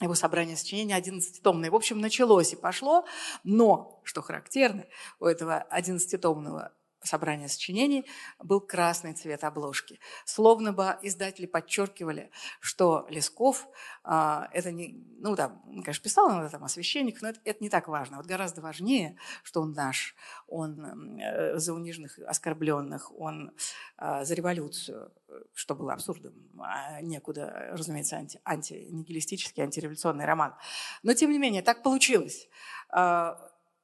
его 0.01 0.15
собрание 0.15 0.57
сочинений 0.57 0.95
11-томное. 0.95 1.71
В 1.71 1.75
общем, 1.75 2.01
началось 2.01 2.53
и 2.53 2.57
пошло, 2.57 3.05
но, 3.45 4.01
что 4.05 4.23
характерно, 4.23 4.85
у 5.21 5.27
этого 5.27 5.67
11-томного 5.71 6.73
собрания 7.07 7.49
сочинений 7.49 8.05
был 8.39 8.61
красный 8.61 9.15
цвет 9.15 9.45
обложки. 9.45 9.99
Словно 10.25 10.73
бы 10.73 10.97
издатели 11.03 11.47
подчеркивали, 11.47 12.31
что 12.61 13.07
Лесков 13.09 13.69
а, 14.05 14.49
это 14.53 14.71
не, 14.73 15.05
ну 15.19 15.31
он, 15.31 15.83
конечно, 15.83 16.03
писал 16.03 16.27
он 16.27 16.49
там 16.49 16.65
о 16.65 16.69
священниках, 16.69 17.23
но 17.23 17.29
это, 17.31 17.41
это 17.45 17.63
не 17.63 17.71
так 17.71 17.89
важно. 17.89 18.19
Вот 18.19 18.27
гораздо 18.27 18.61
важнее, 18.61 19.17
что 19.43 19.61
он 19.63 19.73
наш, 19.73 20.15
он 20.47 21.19
э, 21.21 21.59
за 21.59 21.75
униженных, 21.75 22.19
оскорбленных, 22.21 23.13
он 23.19 23.53
э, 23.99 24.25
за 24.25 24.35
революцию, 24.35 25.13
что 25.55 25.75
было 25.75 25.93
абсурдом, 25.93 26.35
а 26.59 27.01
некуда, 27.01 27.71
разумеется, 27.73 28.17
анти, 28.17 28.41
антинигилистический, 28.45 29.63
антиреволюционный 29.63 30.25
роман. 30.25 30.55
Но, 31.03 31.15
тем 31.15 31.31
не 31.31 31.39
менее, 31.39 31.63
так 31.63 31.83
получилось. 31.83 32.49
Э, 32.95 33.35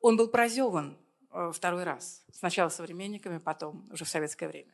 он 0.00 0.16
был 0.16 0.28
прозеван 0.28 0.98
второй 1.52 1.84
раз. 1.84 2.24
Сначала 2.32 2.68
современниками, 2.68 3.38
потом 3.38 3.88
уже 3.92 4.04
в 4.04 4.08
советское 4.08 4.48
время. 4.48 4.72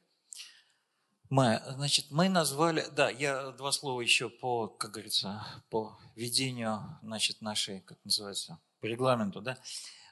Майя, 1.30 1.62
значит, 1.68 2.06
мы 2.10 2.30
назвали, 2.30 2.86
да, 2.92 3.10
я 3.10 3.50
два 3.50 3.70
слова 3.70 4.00
еще 4.00 4.30
по, 4.30 4.66
как 4.66 4.92
говорится, 4.92 5.44
по 5.68 5.98
ведению, 6.16 6.98
значит, 7.02 7.42
нашей, 7.42 7.80
как 7.80 7.98
называется, 8.04 8.58
по 8.80 8.86
регламенту, 8.86 9.42
да. 9.42 9.58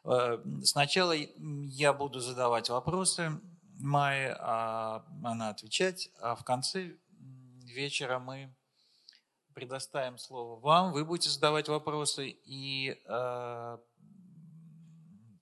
Э, 0.05 0.39
сначала 0.63 1.15
я 1.15 1.95
буду 1.95 2.21
задавать 2.21 2.69
вопросы 2.69 3.41
Майе, 3.79 4.37
а 4.39 5.07
она 5.25 5.49
отвечать, 5.49 6.11
а 6.21 6.35
в 6.35 6.45
конце 6.45 6.97
вечера 7.65 8.19
мы 8.19 8.55
предоставим 9.55 10.19
слово 10.19 10.61
вам, 10.61 10.93
вы 10.93 11.05
будете 11.07 11.31
задавать 11.31 11.69
вопросы, 11.69 12.29
и 12.29 13.01
э, 13.07 13.79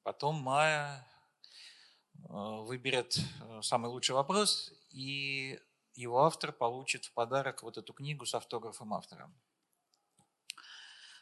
Потом 0.05 0.35
Майя 0.35 1.09
э, 2.13 2.27
выберет 2.29 3.17
э, 3.17 3.63
самый 3.63 3.91
лучший 3.91 4.15
вопрос, 4.15 4.71
и 4.91 5.59
его 5.95 6.25
автор 6.25 6.53
получит 6.53 7.07
в 7.07 7.13
подарок 7.13 7.63
вот 7.63 7.79
эту 7.79 7.95
книгу 7.95 8.27
с 8.27 8.35
автографом 8.35 8.93
автора. 8.93 9.33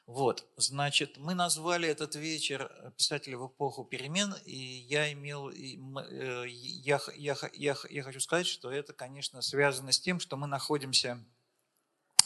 Вот, 0.06 0.48
значит, 0.56 1.16
мы 1.16 1.34
назвали 1.34 1.88
этот 1.88 2.16
вечер 2.16 2.92
«Писатели 2.96 3.36
в 3.36 3.46
эпоху 3.46 3.84
перемен», 3.84 4.34
и 4.44 4.56
я 4.56 5.12
имел, 5.12 5.50
э, 5.50 6.48
я, 6.48 7.00
я, 7.14 7.36
я, 7.52 7.76
я 7.88 8.02
хочу 8.02 8.18
сказать, 8.18 8.48
что 8.48 8.72
это, 8.72 8.92
конечно, 8.92 9.42
связано 9.42 9.92
с 9.92 10.00
тем, 10.00 10.18
что 10.18 10.36
мы 10.36 10.48
находимся 10.48 11.24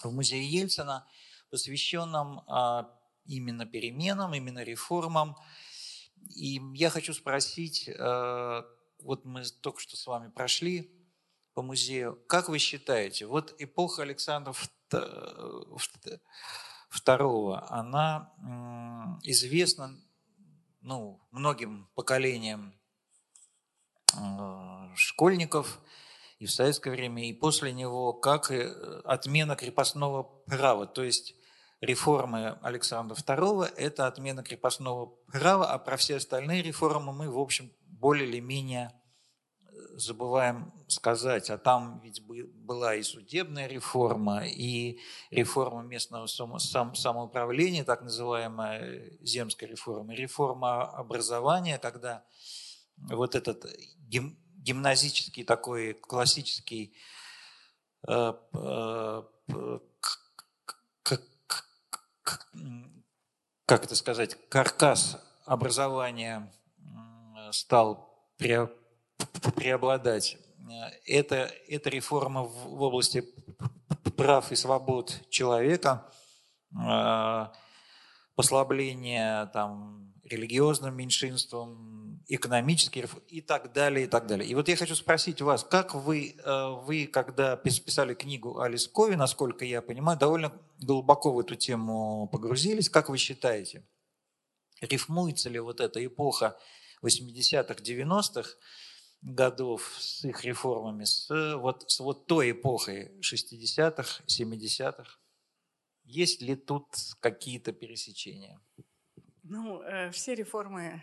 в 0.03 0.11
музее 0.11 0.49
Ельцина, 0.49 1.07
посвященном 1.51 2.41
а, 2.49 2.91
именно 3.27 3.67
переменам, 3.67 4.35
именно 4.35 4.63
реформам, 4.63 5.37
и 6.35 6.61
я 6.75 6.91
хочу 6.91 7.15
спросить, 7.15 7.89
э, 7.89 8.63
вот 9.01 9.25
мы 9.25 9.45
только 9.61 9.81
что 9.81 9.97
с 9.97 10.07
вами 10.07 10.31
прошли 10.31 10.91
по 11.55 11.63
музею, 11.63 12.19
как 12.27 12.49
вы 12.49 12.59
считаете, 12.59 13.27
вот 13.27 13.55
эпоха 13.59 14.03
Александра 14.03 14.55
II, 14.91 15.79
она 17.69 18.33
известна 19.23 19.99
ну, 20.81 21.21
многим 21.31 21.89
поколениям 21.95 22.75
э, 24.15 24.89
школьников 24.95 25.81
и 26.39 26.47
в 26.47 26.51
советское 26.51 26.91
время, 26.91 27.29
и 27.29 27.33
после 27.33 27.73
него, 27.73 28.13
как 28.13 28.51
отмена 29.05 29.57
крепостного 29.57 30.23
права. 30.23 30.87
То 30.87 31.03
есть 31.03 31.35
реформы 31.81 32.59
Александра 32.63 33.15
II– 33.15 33.67
это 33.77 34.07
отмена 34.07 34.43
крепостного 34.43 35.07
права, 35.31 35.73
а 35.73 35.79
про 35.79 35.97
все 35.97 36.17
остальные 36.17 36.63
реформы 36.63 37.13
мы, 37.13 37.31
в 37.31 37.39
общем, 37.39 37.73
более 37.87 38.29
или 38.29 38.41
менее 38.41 38.93
э, 39.61 39.99
забываем 39.99 40.73
сказать. 40.89 41.51
А 41.51 41.59
там 41.59 42.01
ведь 42.03 42.23
была 42.25 42.95
и 42.95 43.03
судебная 43.03 43.67
реформа, 43.67 44.47
и 44.47 45.01
реформа 45.31 45.83
местного 45.83 46.27
самоуправления, 46.27 47.85
так 47.85 48.03
называемая 48.03 49.11
земская 49.21 49.69
реформа, 49.69 50.15
реформа 50.15 50.85
образования, 50.85 51.79
когда 51.79 52.25
вот 52.97 53.35
этот 53.35 53.67
гимназический 54.67 55.45
такой 55.45 55.95
классический 55.95 56.97
э, 58.09 58.33
э, 58.55 59.23
как 63.67 63.85
это 63.85 63.95
сказать, 63.95 64.37
каркас 64.49 65.19
образования 65.45 66.53
стал 67.51 68.29
преобладать. 69.55 70.39
Это, 71.05 71.51
это 71.69 71.91
реформа 71.91 72.43
в 72.43 72.83
области 72.83 73.25
прав 74.17 74.51
и 74.53 74.57
свобод 74.57 75.23
человека, 75.31 76.11
а, 76.77 77.53
послабление 78.35 79.47
там, 79.53 80.13
религиозным 80.25 80.97
меньшинствам, 80.97 81.96
экономические 82.29 83.09
и 83.29 83.41
так 83.41 83.73
далее, 83.73 84.07
и 84.07 84.09
так 84.09 84.27
далее. 84.27 84.49
И 84.49 84.55
вот 84.55 84.69
я 84.69 84.77
хочу 84.77 84.95
спросить 84.95 85.41
вас, 85.41 85.63
как 85.63 85.95
вы, 85.95 86.35
э, 86.37 86.69
вы 86.83 87.07
когда 87.07 87.57
писали 87.57 88.15
книгу 88.15 88.59
о 88.59 88.69
Лескове, 88.69 89.17
насколько 89.17 89.65
я 89.65 89.81
понимаю, 89.81 90.19
довольно 90.19 90.53
глубоко 90.81 91.33
в 91.33 91.39
эту 91.39 91.55
тему 91.55 92.29
погрузились, 92.33 92.91
как 92.91 93.09
вы 93.09 93.19
считаете, 93.19 93.87
рифмуется 94.81 95.49
ли 95.49 95.61
вот 95.61 95.81
эта 95.81 96.05
эпоха 96.05 96.59
80-х, 97.03 97.75
90-х 97.75 98.51
годов 99.23 99.95
с 99.99 100.25
их 100.25 100.45
реформами, 100.45 101.05
с 101.05 101.29
вот, 101.57 101.85
с 101.91 102.01
вот 102.01 102.27
той 102.27 102.51
эпохой 102.51 103.13
60-х, 103.21 104.25
70-х? 104.27 105.19
Есть 106.05 106.43
ли 106.43 106.57
тут 106.57 106.87
какие-то 107.21 107.73
пересечения? 107.73 108.61
Ну, 109.43 109.81
э, 109.83 110.11
все 110.11 110.35
реформы 110.35 111.03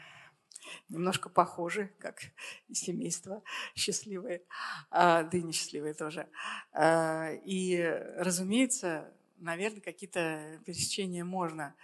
немножко 0.90 1.30
похожи, 1.30 1.92
как 2.00 2.20
семейство 2.72 3.44
счастливые, 3.76 4.44
а, 4.90 5.24
да 5.24 5.38
и 5.38 5.42
несчастливые 5.42 5.94
тоже. 5.94 6.28
А, 6.72 7.32
и, 7.46 7.82
разумеется, 8.18 9.14
наверное, 9.38 9.82
какие-то 9.82 10.60
пересечения 10.66 11.26
можно 11.26 11.76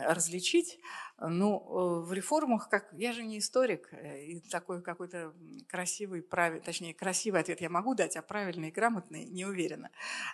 различить. 0.00 0.78
Ну, 1.20 1.58
э, 1.58 2.06
в 2.06 2.12
реформах, 2.12 2.68
как 2.68 2.88
я 2.92 3.12
же 3.12 3.22
не 3.22 3.38
историк, 3.38 3.88
э, 3.92 4.24
и 4.24 4.40
такой 4.40 4.82
какой-то 4.82 5.32
красивый, 5.68 6.22
прав... 6.22 6.60
точнее, 6.62 6.92
красивый 6.92 7.40
ответ 7.40 7.60
я 7.60 7.70
могу 7.70 7.94
дать, 7.94 8.16
а 8.16 8.22
правильный 8.22 8.68
и 8.68 8.72
грамотный 8.72 9.24
не 9.26 9.44
уверена. 9.44 9.90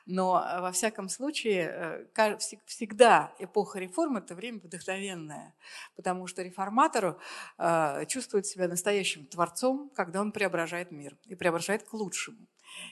Но 0.07 0.43
э, 0.43 0.61
во 0.61 0.73
всяком 0.73 1.11
случае, 1.11 2.09
всегда 2.65 3.35
эпоха 3.39 3.79
реформ– 3.79 4.17
это 4.19 4.35
время 4.35 4.61
вдохновенное, 4.61 5.55
потому 5.97 6.27
что 6.27 6.43
реформатору 6.43 7.21
чувствует 8.07 8.47
себя 8.47 8.69
настоящим 8.69 9.27
творцом, 9.27 9.91
когда 9.95 10.21
он 10.21 10.33
преображает 10.33 10.91
мир 10.91 11.17
и 11.27 11.35
преображает 11.35 11.83
к 11.83 11.93
лучшему. 11.93 12.47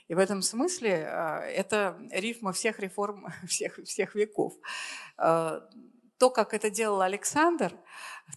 И 0.08 0.14
в 0.14 0.18
этом 0.18 0.42
смысле 0.42 0.90
это 0.90 1.98
рифма 2.10 2.52
всех 2.52 2.80
реформ 2.80 3.26
всех, 3.46 3.78
всех 3.84 4.14
веков 4.14 4.54
то, 6.18 6.30
как 6.30 6.52
это 6.52 6.68
делал 6.68 7.00
Александр 7.00 7.72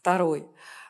II, 0.03 0.47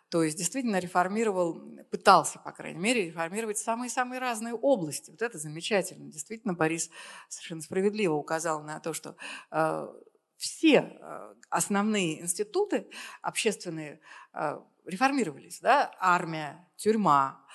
То 0.10 0.24
есть 0.24 0.38
действительно 0.38 0.78
реформировал, 0.80 1.62
пытался, 1.90 2.40
по 2.40 2.52
крайней 2.52 2.80
мере, 2.80 3.08
реформировать 3.08 3.58
самые-самые 3.58 4.20
разные 4.20 4.54
области. 4.54 5.10
Вот 5.10 5.22
это 5.22 5.38
замечательно. 5.38 6.12
Действительно, 6.12 6.54
Борис 6.54 6.90
совершенно 7.30 7.62
справедливо 7.62 8.14
указал 8.14 8.62
на 8.62 8.80
то, 8.82 8.94
что 8.94 9.16
э, 9.52 9.88
все 10.36 10.98
э, 11.00 11.34
основные 11.50 12.22
институты 12.22 12.90
общественные 13.22 14.02
э, 14.34 14.60
реформировались. 14.86 15.62
Да? 15.62 15.96
Армия, 16.00 16.68
тюрьма, 16.76 17.46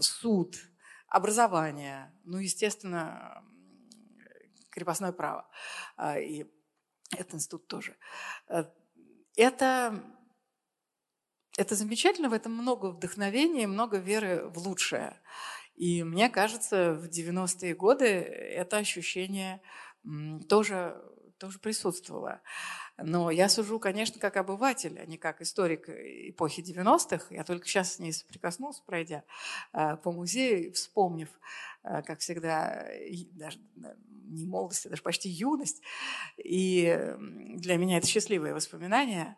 суд, 0.00 0.56
образование, 1.08 2.12
ну, 2.24 2.38
естественно, 2.38 3.44
крепостное 4.70 5.12
право. 5.12 5.48
И 6.18 6.46
этот 7.12 7.34
институт 7.34 7.66
тоже. 7.68 7.96
Э, 8.48 8.64
это, 9.36 10.02
это 11.56 11.74
замечательно, 11.74 12.28
в 12.28 12.32
этом 12.32 12.52
много 12.52 12.86
вдохновения, 12.86 13.66
много 13.66 13.98
веры 13.98 14.48
в 14.48 14.58
лучшее. 14.58 15.20
И 15.74 16.02
мне 16.02 16.30
кажется, 16.30 16.94
в 16.94 17.04
90-е 17.04 17.74
годы 17.74 18.06
это 18.06 18.78
ощущение 18.78 19.60
тоже, 20.48 20.96
тоже 21.38 21.58
присутствовало. 21.58 22.40
Но 22.98 23.30
я 23.30 23.48
сужу, 23.48 23.78
конечно, 23.78 24.18
как 24.20 24.36
обыватель, 24.36 24.98
а 24.98 25.04
не 25.04 25.18
как 25.18 25.42
историк 25.42 25.88
эпохи 25.88 26.62
90-х. 26.62 27.34
Я 27.34 27.44
только 27.44 27.66
сейчас 27.66 27.94
с 27.94 27.98
ней 27.98 28.12
соприкоснулся, 28.12 28.82
пройдя 28.86 29.24
э, 29.72 29.96
по 29.96 30.12
музею, 30.12 30.72
вспомнив, 30.72 31.28
э, 31.84 32.02
как 32.02 32.20
всегда, 32.20 32.86
даже 33.32 33.58
не 34.28 34.46
молодость, 34.46 34.86
а 34.86 34.90
даже 34.90 35.02
почти 35.02 35.28
юность. 35.28 35.82
И 36.38 36.98
для 37.18 37.76
меня 37.76 37.98
это 37.98 38.06
счастливые 38.06 38.54
воспоминания. 38.54 39.36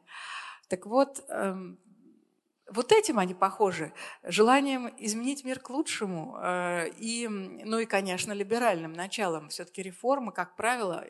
Так 0.68 0.86
вот, 0.86 1.24
эм, 1.28 1.78
вот 2.70 2.92
этим 2.92 3.18
они 3.18 3.34
похожи, 3.34 3.92
желанием 4.22 4.88
изменить 4.98 5.42
мир 5.44 5.58
к 5.58 5.70
лучшему 5.70 6.36
э, 6.38 6.90
и, 6.98 7.26
ну 7.28 7.78
и, 7.78 7.86
конечно, 7.86 8.32
либеральным 8.32 8.92
началом. 8.92 9.48
Все-таки 9.48 9.82
реформы, 9.82 10.32
как 10.32 10.54
правило, 10.54 11.06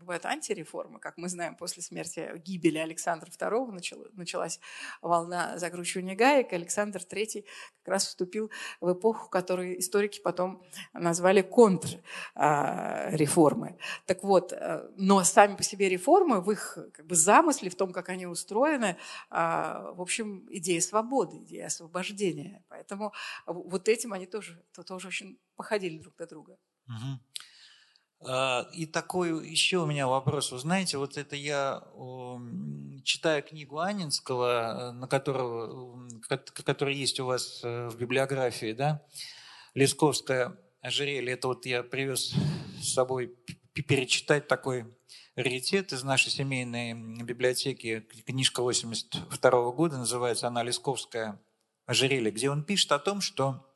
бывают 0.00 0.26
антиреформы, 0.26 1.00
как 1.00 1.16
мы 1.16 1.30
знаем, 1.30 1.56
после 1.56 1.82
смерти, 1.82 2.30
гибели 2.44 2.78
Александра 2.78 3.30
II 3.30 3.72
началась 4.12 4.60
волна 5.00 5.58
закручивания 5.58 6.14
гаек, 6.14 6.52
Александр 6.52 7.00
III 7.00 7.44
как 7.82 7.94
раз 7.94 8.06
вступил 8.06 8.50
в 8.80 8.92
эпоху, 8.92 9.30
которую 9.30 9.80
историки 9.80 10.20
потом 10.20 10.62
назвали 10.92 11.40
контрреформы. 11.42 13.78
Так 14.04 14.22
вот, 14.22 14.52
э, 14.52 14.90
но 14.96 15.24
сами 15.24 15.56
по 15.56 15.62
себе 15.62 15.88
реформы 15.88 16.42
в 16.42 16.50
их 16.50 16.76
как 16.92 17.06
бы, 17.06 17.14
замысле, 17.14 17.70
в 17.70 17.76
том, 17.76 17.92
как 17.92 18.10
они 18.10 18.26
устроены, 18.26 18.96
в 19.30 20.00
общем, 20.00 20.46
идея 20.50 20.80
свободы 20.80 20.97
свободы, 20.98 21.38
идея 21.38 21.66
освобождения. 21.66 22.64
Поэтому 22.68 23.12
вот 23.46 23.88
этим 23.88 24.12
они 24.12 24.26
тоже, 24.26 24.62
тоже 24.86 25.08
очень 25.08 25.38
походили 25.56 25.98
друг 25.98 26.18
на 26.18 26.26
друга. 26.26 26.58
Угу. 26.88 28.30
И 28.74 28.86
такой 28.86 29.48
еще 29.48 29.78
у 29.78 29.86
меня 29.86 30.08
вопрос. 30.08 30.50
Вы 30.50 30.58
знаете, 30.58 30.98
вот 30.98 31.16
это 31.16 31.36
я 31.36 31.82
читаю 33.04 33.42
книгу 33.44 33.78
Анинского, 33.78 34.92
на 34.92 35.06
которого, 35.06 36.08
которая 36.64 36.94
есть 36.96 37.20
у 37.20 37.26
вас 37.26 37.60
э, 37.62 37.88
в 37.88 37.96
библиографии, 37.96 38.72
да, 38.72 39.02
Лесковская 39.74 40.56
ожерелье. 40.80 41.34
Это 41.34 41.48
вот 41.48 41.64
я 41.64 41.84
привез 41.84 42.34
с 42.82 42.92
собой 42.92 43.36
перечитать 43.82 44.48
такой 44.48 44.86
раритет 45.36 45.92
из 45.92 46.02
нашей 46.02 46.30
семейной 46.30 46.94
библиотеки, 47.22 48.00
книжка 48.26 48.62
82 48.62 49.70
года, 49.72 49.98
называется 49.98 50.48
она 50.48 50.62
«Лесковская. 50.62 51.40
Ожерелье», 51.88 52.30
где 52.30 52.50
он 52.50 52.64
пишет 52.64 52.92
о 52.92 52.98
том, 52.98 53.22
что 53.22 53.66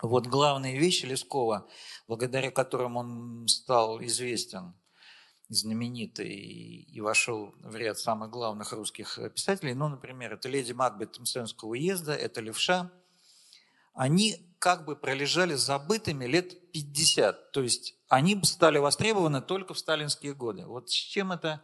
вот 0.00 0.26
главные 0.26 0.78
вещи 0.78 1.04
Лескова, 1.04 1.68
благодаря 2.08 2.50
которым 2.50 2.96
он 2.96 3.46
стал 3.46 4.02
известен, 4.02 4.74
знаменитый 5.50 6.30
и 6.30 7.00
вошел 7.00 7.54
в 7.58 7.76
ряд 7.76 7.98
самых 7.98 8.30
главных 8.30 8.72
русских 8.72 9.18
писателей, 9.34 9.74
ну, 9.74 9.88
например, 9.88 10.32
это 10.32 10.48
«Леди 10.48 10.72
Макбет 10.72 11.18
Мсенского 11.18 11.70
уезда», 11.70 12.14
это 12.14 12.40
«Левша», 12.40 12.90
они 14.00 14.56
как 14.58 14.86
бы 14.86 14.96
пролежали 14.96 15.52
забытыми 15.52 16.24
лет 16.24 16.72
50. 16.72 17.52
То 17.52 17.60
есть 17.60 17.96
они 18.08 18.40
стали 18.44 18.78
востребованы 18.78 19.42
только 19.42 19.74
в 19.74 19.78
сталинские 19.78 20.32
годы. 20.32 20.64
Вот 20.64 20.88
с 20.88 20.94
чем 20.94 21.32
это 21.32 21.62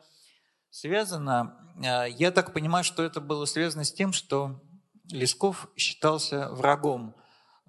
связано? 0.68 1.56
А, 1.82 2.04
я 2.04 2.30
так 2.30 2.52
понимаю, 2.52 2.84
что 2.84 3.02
это 3.02 3.22
было 3.22 3.46
связано 3.46 3.84
с 3.84 3.92
тем, 3.92 4.12
что 4.12 4.62
Лесков 5.10 5.70
считался 5.78 6.50
врагом 6.50 7.16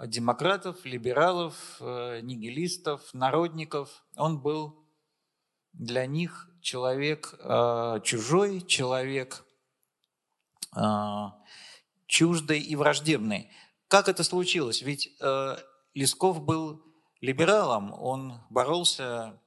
демократов, 0.05 0.83
либералов, 0.83 1.77
э, 1.79 2.19
нигилистов, 2.19 3.13
народников. 3.13 4.03
Он 4.17 4.41
был 4.41 4.85
для 5.71 6.05
них 6.05 6.49
человек 6.61 7.35
э, 7.39 8.01
чужой, 8.03 8.59
человек 8.67 9.45
э, 10.75 10.81
чуждый 12.05 12.59
и 12.59 12.75
враждебный. 12.75 13.49
Как 13.87 14.09
это 14.09 14.23
случилось? 14.23 14.81
Ведь 14.81 15.15
э, 15.21 15.57
Лесков 15.93 16.43
был 16.43 16.83
либералом, 17.21 17.93
он 17.93 18.41
боролся 18.49 19.39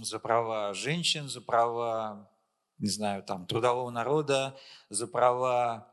за 0.00 0.18
права 0.18 0.74
женщин, 0.74 1.28
за 1.28 1.40
права, 1.40 2.30
не 2.78 2.88
знаю, 2.88 3.22
там, 3.22 3.46
трудового 3.46 3.90
народа, 3.90 4.58
за 4.88 5.06
права 5.06 5.92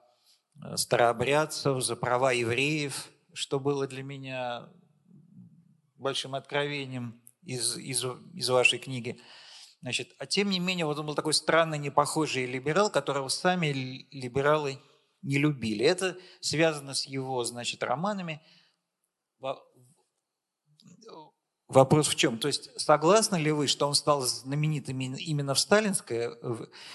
э, 0.63 0.77
старообрядцев, 0.77 1.83
за 1.83 1.95
права 1.95 2.31
евреев, 2.31 3.09
что 3.33 3.59
было 3.59 3.87
для 3.87 4.03
меня 4.03 4.69
большим 5.97 6.35
откровением 6.35 7.21
из, 7.43 7.77
из, 7.77 8.05
из 8.33 8.49
вашей 8.49 8.79
книги. 8.79 9.19
Значит, 9.81 10.15
а 10.17 10.25
тем 10.25 10.49
не 10.49 10.59
менее, 10.59 10.85
вот 10.85 10.97
он 10.97 11.05
был 11.05 11.15
такой 11.15 11.33
странный, 11.33 11.77
непохожий 11.77 12.45
либерал, 12.45 12.89
которого 12.89 13.27
сами 13.27 13.67
либералы 14.11 14.79
не 15.25 15.37
любили. 15.37 15.83
Это 15.83 16.17
связано 16.39 16.93
с 16.93 17.05
его, 17.05 17.43
значит, 17.43 17.83
романами. 17.83 18.41
Вопрос 21.67 22.07
в 22.07 22.15
чем? 22.15 22.37
То 22.37 22.47
есть 22.47 22.69
согласны 22.79 23.37
ли 23.37 23.51
вы, 23.51 23.65
что 23.65 23.87
он 23.87 23.95
стал 23.95 24.21
знаменитым 24.21 24.99
именно 24.99 25.55
в 25.55 25.59
сталинское 25.59 26.31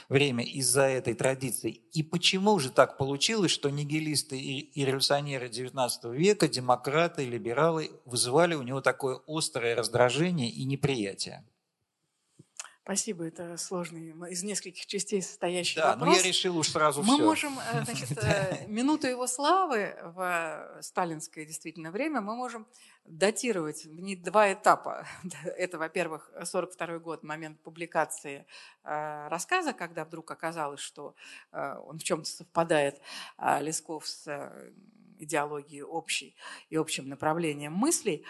время 0.08 0.44
из-за 0.44 0.82
этой 0.82 1.14
традиции? 1.14 1.70
И 1.92 2.04
почему 2.04 2.56
же 2.60 2.70
так 2.70 2.96
получилось, 2.96 3.50
что 3.50 3.68
нигилисты 3.68 4.38
и 4.38 4.84
революционеры 4.84 5.48
XIX 5.48 5.90
века, 6.14 6.46
демократы, 6.46 7.26
либералы 7.26 7.90
вызывали 8.04 8.54
у 8.54 8.62
него 8.62 8.80
такое 8.80 9.20
острое 9.26 9.74
раздражение 9.74 10.48
и 10.48 10.64
неприятие? 10.64 11.44
Спасибо, 12.90 13.24
это 13.24 13.56
сложный, 13.56 14.08
из 14.32 14.42
нескольких 14.42 14.84
частей 14.84 15.22
состоящий 15.22 15.76
да, 15.76 15.92
вопрос. 15.92 16.00
Да, 16.00 16.06
но 16.06 16.16
я 16.16 16.22
решил 16.24 16.58
уж 16.58 16.70
сразу 16.70 17.04
Мы 17.04 17.14
все. 17.14 17.24
можем, 17.24 17.56
э, 17.72 17.84
значит, 17.84 18.18
э, 18.20 18.66
минуту 18.66 19.06
его 19.06 19.28
славы 19.28 19.94
в 20.02 20.78
сталинское 20.80 21.44
действительно 21.44 21.92
время 21.92 22.20
мы 22.20 22.34
можем 22.34 22.66
датировать 23.04 23.84
в 23.84 24.00
не 24.00 24.16
два 24.16 24.52
этапа. 24.52 25.06
Это, 25.44 25.78
во-первых, 25.78 26.32
42 26.42 26.98
год, 26.98 27.22
момент 27.22 27.60
публикации 27.60 28.44
э, 28.82 29.28
рассказа, 29.28 29.72
когда 29.72 30.04
вдруг 30.04 30.28
оказалось, 30.32 30.80
что 30.80 31.14
он 31.52 31.98
в 31.98 32.02
чем-то 32.02 32.28
совпадает 32.28 33.00
Лесков 33.60 34.08
с 34.08 34.26
идеологией 35.20 35.82
общей 35.82 36.34
и 36.70 36.76
общим 36.76 37.08
направлением 37.08 37.72
мыслей. 37.74 38.24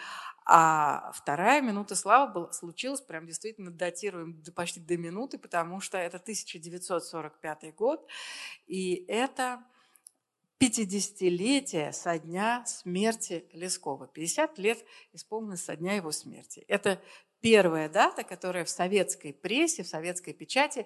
А 0.53 1.13
вторая 1.13 1.61
минута 1.61 1.95
славы 1.95 2.33
была, 2.33 2.51
случилась, 2.51 2.99
прям 2.99 3.25
действительно 3.25 3.71
датируем 3.71 4.43
почти 4.53 4.81
до 4.81 4.97
минуты, 4.97 5.37
потому 5.37 5.79
что 5.79 5.97
это 5.97 6.17
1945 6.17 7.73
год, 7.73 8.05
и 8.67 9.05
это 9.07 9.63
50-летие 10.59 11.93
со 11.93 12.19
дня 12.19 12.65
смерти 12.65 13.45
Лескова. 13.53 14.07
50 14.07 14.57
лет 14.57 14.83
исполнилось 15.13 15.63
со 15.63 15.77
дня 15.77 15.93
его 15.93 16.11
смерти. 16.11 16.65
Это 16.67 17.01
первая 17.39 17.87
дата, 17.87 18.25
которая 18.25 18.65
в 18.65 18.69
советской 18.69 19.31
прессе, 19.31 19.83
в 19.83 19.87
советской 19.87 20.33
печати 20.33 20.85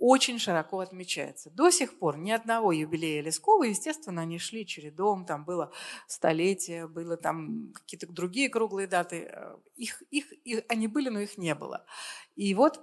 очень 0.00 0.38
широко 0.38 0.80
отмечается. 0.80 1.50
До 1.50 1.70
сих 1.70 1.98
пор 1.98 2.16
ни 2.16 2.30
одного 2.30 2.72
юбилея 2.72 3.22
Лескова, 3.22 3.64
естественно, 3.64 4.22
они 4.22 4.38
шли 4.38 4.66
чередом, 4.66 5.26
там 5.26 5.44
было 5.44 5.70
столетие, 6.06 6.88
было 6.88 7.18
там 7.18 7.72
какие-то 7.74 8.06
другие 8.08 8.48
круглые 8.48 8.88
даты. 8.88 9.28
Э, 9.30 9.56
их, 9.76 10.02
их, 10.10 10.32
их, 10.44 10.64
они 10.68 10.88
были, 10.88 11.10
но 11.10 11.20
их 11.20 11.36
не 11.36 11.54
было. 11.54 11.84
И 12.34 12.54
вот 12.54 12.76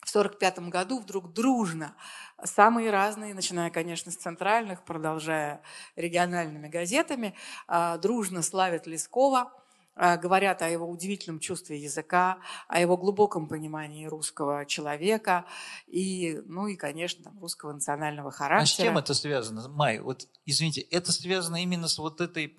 в 0.00 0.10
1945 0.14 0.70
году 0.70 1.00
вдруг 1.00 1.32
дружно 1.32 1.96
самые 2.44 2.90
разные, 2.90 3.34
начиная, 3.34 3.70
конечно, 3.70 4.12
с 4.12 4.16
центральных, 4.16 4.84
продолжая 4.84 5.60
региональными 5.96 6.68
газетами, 6.68 7.34
э, 7.66 7.98
дружно 7.98 8.42
славят 8.42 8.86
Лескова– 8.86 9.52
говорят 9.96 10.62
о 10.62 10.68
его 10.68 10.88
удивительном 10.88 11.38
чувстве 11.40 11.78
языка, 11.78 12.38
о 12.68 12.80
его 12.80 12.96
глубоком 12.96 13.48
понимании 13.48 14.06
русского 14.06 14.66
человека 14.66 15.46
и, 15.86 16.40
ну 16.46 16.66
и, 16.66 16.76
конечно, 16.76 17.32
русского 17.40 17.72
национального 17.72 18.30
характера. 18.30 18.62
А 18.62 18.66
с 18.66 18.76
чем 18.76 18.98
это 18.98 19.14
связано, 19.14 19.68
Май? 19.68 20.00
Вот, 20.00 20.28
извините, 20.46 20.80
это 20.80 21.12
связано 21.12 21.62
именно 21.62 21.88
с 21.88 21.98
вот 21.98 22.20
этой 22.20 22.56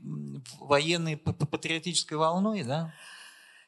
военной 0.59 1.17
патриотической 1.17 2.17
волной, 2.17 2.63
да? 2.63 2.93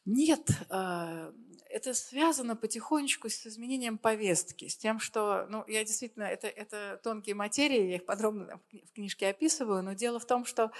Нет, 0.05 0.49
а, 0.69 1.33
это 1.69 1.93
связано 1.93 2.55
потихонечку 2.55 3.29
с 3.29 3.45
изменением 3.45 3.97
повестки, 3.97 4.67
с 4.67 4.77
тем, 4.77 4.99
что, 4.99 5.45
ну, 5.49 5.65
я 5.67 5.83
действительно, 5.83 6.23
это, 6.23 6.47
это 6.47 6.99
тонкие 7.03 7.35
материи, 7.35 7.89
я 7.89 7.95
их 7.97 8.05
подробно 8.05 8.61
в 8.71 8.93
книжке 8.93 9.27
описываю, 9.27 9.83
но 9.83 9.93
дело 9.93 10.19
в 10.19 10.25
том, 10.25 10.45
что 10.45 10.71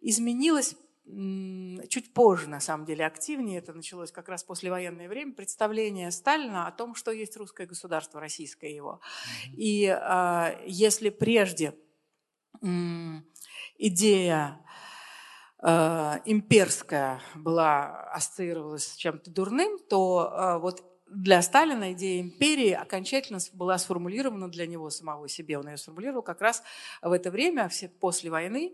изменилось 0.00 0.76
чуть 1.04 2.14
позже, 2.14 2.48
на 2.48 2.60
самом 2.60 2.86
деле, 2.86 3.04
активнее, 3.04 3.58
это 3.58 3.72
началось 3.72 4.12
как 4.12 4.28
раз 4.28 4.44
послевоенное 4.44 5.08
время, 5.08 5.34
представление 5.34 6.10
Сталина 6.10 6.66
о 6.66 6.72
том, 6.72 6.94
что 6.94 7.10
есть 7.10 7.36
русское 7.36 7.66
государство, 7.66 8.20
российское 8.20 8.74
его. 8.74 9.00
И 9.56 9.86
э, 9.86 10.62
если 10.66 11.10
прежде 11.10 11.74
э, 12.62 12.66
идея 13.78 14.64
э, 15.62 16.18
имперская 16.24 17.20
была, 17.34 18.04
ассоциировалась 18.12 18.92
с 18.92 18.96
чем-то 18.96 19.30
дурным, 19.30 19.78
то 19.88 20.32
э, 20.32 20.58
вот 20.58 20.91
для 21.14 21.42
Сталина 21.42 21.92
идея 21.92 22.20
империи 22.20 22.72
окончательно 22.72 23.38
была 23.52 23.78
сформулирована 23.78 24.50
для 24.50 24.66
него 24.66 24.90
самого 24.90 25.28
себе. 25.28 25.58
Он 25.58 25.68
ее 25.68 25.76
сформулировал 25.76 26.22
как 26.22 26.40
раз 26.40 26.62
в 27.02 27.12
это 27.12 27.30
время, 27.30 27.70
после 28.00 28.30
войны. 28.30 28.72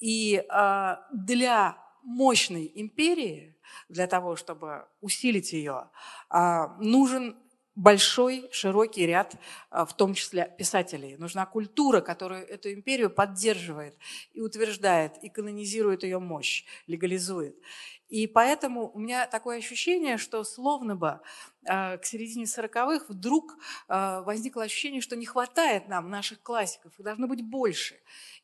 И 0.00 0.44
а, 0.48 1.06
для 1.12 1.78
мощной 2.02 2.70
империи, 2.74 3.56
для 3.88 4.06
того, 4.06 4.36
чтобы 4.36 4.86
усилить 5.00 5.52
ее, 5.52 5.88
а, 6.28 6.76
нужен 6.78 7.36
большой, 7.74 8.48
широкий 8.52 9.06
ряд, 9.06 9.34
а, 9.70 9.84
в 9.84 9.96
том 9.96 10.14
числе 10.14 10.54
писателей. 10.58 11.16
Нужна 11.16 11.44
культура, 11.44 12.00
которая 12.00 12.42
эту 12.42 12.72
империю 12.72 13.10
поддерживает 13.10 13.96
и 14.32 14.40
утверждает, 14.40 15.16
и 15.22 15.28
канонизирует 15.28 16.04
ее 16.04 16.20
мощь, 16.20 16.64
легализует. 16.86 17.56
И 18.08 18.26
поэтому 18.26 18.90
у 18.92 18.98
меня 18.98 19.26
такое 19.26 19.58
ощущение, 19.58 20.18
что 20.18 20.44
словно 20.44 20.94
бы 20.94 21.20
э, 21.64 21.98
к 21.98 22.04
середине 22.04 22.44
40-х 22.44 23.06
вдруг 23.08 23.56
э, 23.88 24.22
возникло 24.22 24.62
ощущение, 24.62 25.00
что 25.00 25.16
не 25.16 25.26
хватает 25.26 25.88
нам 25.88 26.10
наших 26.10 26.42
классиков, 26.42 26.92
их 26.98 27.04
должно 27.04 27.26
быть 27.26 27.42
больше. 27.42 27.96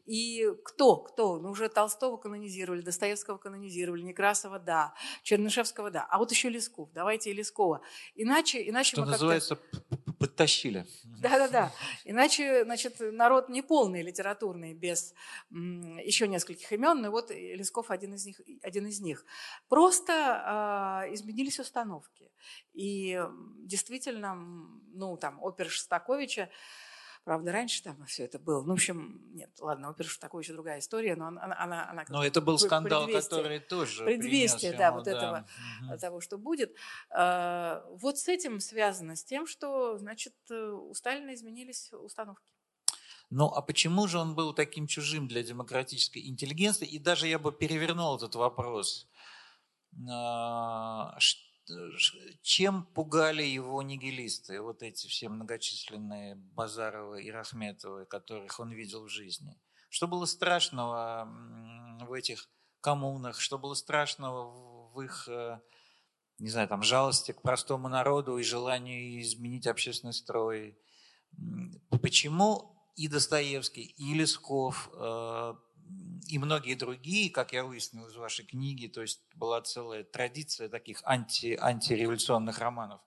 И 0.06 0.44
кто? 0.64 0.96
Кто? 0.96 1.38
Ну, 1.38 1.50
уже 1.50 1.68
Толстого 1.68 2.16
канонизировали, 2.16 2.80
Достоевского 2.80 3.38
канонизировали, 3.38 4.02
Некрасова– 4.02 4.58
да, 4.60 4.94
Чернышевского– 5.22 5.90
да. 5.92 6.06
А 6.10 6.18
вот 6.18 6.30
еще 6.32 6.48
Лесков. 6.48 6.88
Давайте 6.92 7.30
и 7.30 7.34
Лескова. 7.34 7.82
Иначе, 8.16 8.68
иначе 8.68 8.96
Что 8.96 9.04
называется, 9.04 9.58
подтащили. 10.20 10.86
Да-да-да. 11.04 11.72
Иначе, 12.04 12.64
значит, 12.64 12.96
народ 13.00 13.48
не 13.48 13.62
полный 13.62 14.02
литературный, 14.02 14.74
без 14.74 15.14
еще 15.50 16.28
нескольких 16.28 16.70
имен, 16.72 17.00
но 17.00 17.10
вот 17.10 17.30
Лесков 17.30 17.90
один 17.90 18.14
из 18.14 18.26
них. 18.26 18.40
Один 18.62 18.86
из 18.86 19.00
них. 19.00 19.24
Просто 19.70 20.12
э, 21.08 21.14
изменились 21.14 21.58
установки. 21.58 22.30
И 22.74 23.18
действительно, 23.64 24.34
ну, 24.92 25.16
там, 25.16 25.42
опера 25.42 25.70
Шостаковича, 25.70 26.50
Правда, 27.24 27.52
раньше 27.52 27.82
там 27.82 28.04
все 28.06 28.24
это 28.24 28.38
было. 28.38 28.62
Ну, 28.62 28.70
в 28.70 28.72
общем, 28.72 29.20
нет, 29.34 29.50
ладно, 29.60 29.90
опера 29.90 30.08
такое 30.18 30.42
еще 30.42 30.54
другая 30.54 30.78
история, 30.78 31.16
но 31.16 31.26
она... 31.26 31.42
она, 31.42 31.90
она 31.90 32.04
но 32.08 32.24
это 32.24 32.40
был 32.40 32.58
скандал, 32.58 33.06
который 33.08 33.60
тоже 33.60 34.04
Предвестие, 34.04 34.72
да, 34.72 34.86
ему, 34.86 34.96
вот 34.96 35.04
да. 35.04 35.10
этого, 35.10 35.46
угу. 35.82 35.98
того, 35.98 36.20
что 36.20 36.38
будет. 36.38 36.74
А, 37.10 37.84
вот 37.90 38.18
с 38.18 38.26
этим 38.28 38.58
связано, 38.60 39.16
с 39.16 39.24
тем, 39.24 39.46
что, 39.46 39.98
значит, 39.98 40.34
у 40.50 40.94
Сталина 40.94 41.34
изменились 41.34 41.92
установки. 41.92 42.52
Ну, 43.28 43.46
а 43.46 43.62
почему 43.62 44.08
же 44.08 44.18
он 44.18 44.34
был 44.34 44.54
таким 44.54 44.86
чужим 44.86 45.28
для 45.28 45.42
демократической 45.42 46.26
интеллигенции? 46.26 46.86
И 46.86 46.98
даже 46.98 47.28
я 47.28 47.38
бы 47.38 47.52
перевернул 47.52 48.16
этот 48.16 48.34
вопрос. 48.34 49.08
А, 50.08 51.16
чем 52.42 52.84
пугали 52.84 53.42
его 53.42 53.82
нигилисты, 53.82 54.60
вот 54.60 54.82
эти 54.82 55.06
все 55.06 55.28
многочисленные 55.28 56.36
Базаровы 56.36 57.22
и 57.22 57.30
Рахметовы, 57.30 58.06
которых 58.06 58.58
он 58.60 58.72
видел 58.72 59.04
в 59.04 59.08
жизни? 59.08 59.58
Что 59.88 60.06
было 60.06 60.24
страшного 60.26 61.28
в 62.00 62.12
этих 62.12 62.48
коммунах, 62.80 63.40
что 63.40 63.58
было 63.58 63.74
страшного 63.74 64.90
в 64.92 65.00
их, 65.00 65.28
э, 65.28 65.60
не 66.38 66.48
знаю, 66.48 66.68
там, 66.68 66.82
жалости 66.82 67.32
к 67.32 67.42
простому 67.42 67.88
народу 67.88 68.38
и 68.38 68.42
желанию 68.42 69.20
изменить 69.20 69.66
общественный 69.66 70.12
строй? 70.12 70.78
Почему 72.02 72.76
и 72.96 73.08
Достоевский, 73.08 73.94
и 73.96 74.14
Лесков 74.14 74.90
э, 74.92 75.54
и 76.28 76.38
многие 76.38 76.74
другие, 76.74 77.30
как 77.30 77.52
я 77.52 77.64
выяснил 77.64 78.06
из 78.06 78.14
вашей 78.14 78.44
книги, 78.44 78.86
то 78.86 79.02
есть 79.02 79.20
была 79.34 79.60
целая 79.62 80.04
традиция 80.04 80.68
таких 80.68 81.00
анти, 81.04 81.58
антиреволюционных 81.60 82.58
романов. 82.58 83.00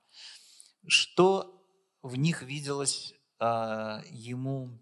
Что 0.88 1.65
в 2.02 2.17
них 2.17 2.41
виделось 2.41 3.13
э, 3.39 4.02
ему 4.10 4.78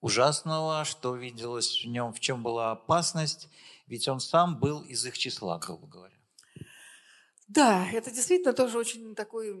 ужасного, 0.00 0.84
что 0.84 1.16
виделось 1.16 1.82
в 1.84 1.88
нем, 1.88 2.12
в 2.12 2.20
чем 2.20 2.42
была 2.42 2.70
опасность, 2.70 3.48
ведь 3.88 4.06
он 4.06 4.20
сам 4.20 4.58
был 4.60 4.82
из 4.82 5.04
их 5.04 5.18
числа, 5.18 5.58
грубо 5.58 5.86
говоря. 5.88 6.14
Да, 7.48 7.88
это 7.90 8.10
действительно 8.10 8.52
тоже 8.52 8.78
очень 8.78 9.14
такой 9.14 9.54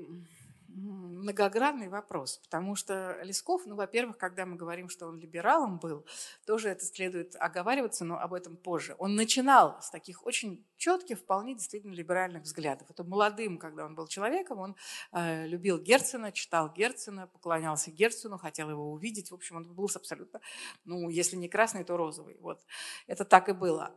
многогранный 0.76 1.88
вопрос, 1.88 2.38
потому 2.44 2.76
что 2.76 3.18
Лесков, 3.22 3.62
ну, 3.66 3.76
во-первых, 3.76 4.18
когда 4.18 4.44
мы 4.44 4.56
говорим, 4.56 4.88
что 4.88 5.06
он 5.06 5.18
либералом 5.18 5.78
был, 5.78 6.06
тоже 6.46 6.68
это 6.68 6.84
следует 6.84 7.34
оговариваться, 7.36 8.04
но 8.04 8.18
об 8.18 8.34
этом 8.34 8.56
позже. 8.56 8.94
Он 8.98 9.14
начинал 9.14 9.80
с 9.80 9.90
таких 9.90 10.26
очень 10.26 10.66
четких, 10.76 11.18
вполне 11.18 11.54
действительно 11.54 11.92
либеральных 11.92 12.42
взглядов. 12.42 12.90
Это 12.90 13.04
молодым, 13.04 13.58
когда 13.58 13.86
он 13.86 13.94
был 13.94 14.06
человеком, 14.06 14.58
он 14.58 14.76
э, 15.12 15.46
любил 15.46 15.78
Герцена, 15.78 16.30
читал 16.32 16.72
Герцена, 16.72 17.26
поклонялся 17.26 17.90
Герцену, 17.90 18.36
хотел 18.36 18.68
его 18.68 18.92
увидеть. 18.92 19.30
В 19.30 19.34
общем, 19.34 19.56
он 19.56 19.64
был 19.64 19.86
абсолютно, 19.94 20.40
ну, 20.84 21.08
если 21.08 21.36
не 21.36 21.48
красный, 21.48 21.84
то 21.84 21.96
розовый. 21.96 22.36
Вот. 22.40 22.64
Это 23.06 23.24
так 23.24 23.48
и 23.48 23.52
было. 23.52 23.94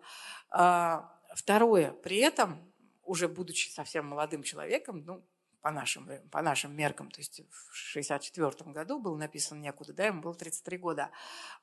А, 0.50 1.14
второе, 1.36 1.92
при 1.92 2.18
этом, 2.18 2.72
уже 3.04 3.28
будучи 3.28 3.70
совсем 3.70 4.06
молодым 4.06 4.44
человеком, 4.44 5.04
ну, 5.06 5.24
по 5.62 5.72
нашим, 5.72 6.10
по 6.32 6.42
нашим 6.42 6.76
меркам, 6.76 7.12
то 7.12 7.20
есть 7.20 7.42
в 7.50 7.94
1964 7.94 8.72
году 8.72 9.00
был 9.00 9.16
написан 9.16 9.62
«Некуда», 9.62 9.94
да, 9.94 10.06
ему 10.06 10.22
было 10.22 10.34
33 10.34 10.78
года, 10.78 11.10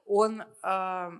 он 0.05 0.43
э, 0.43 1.11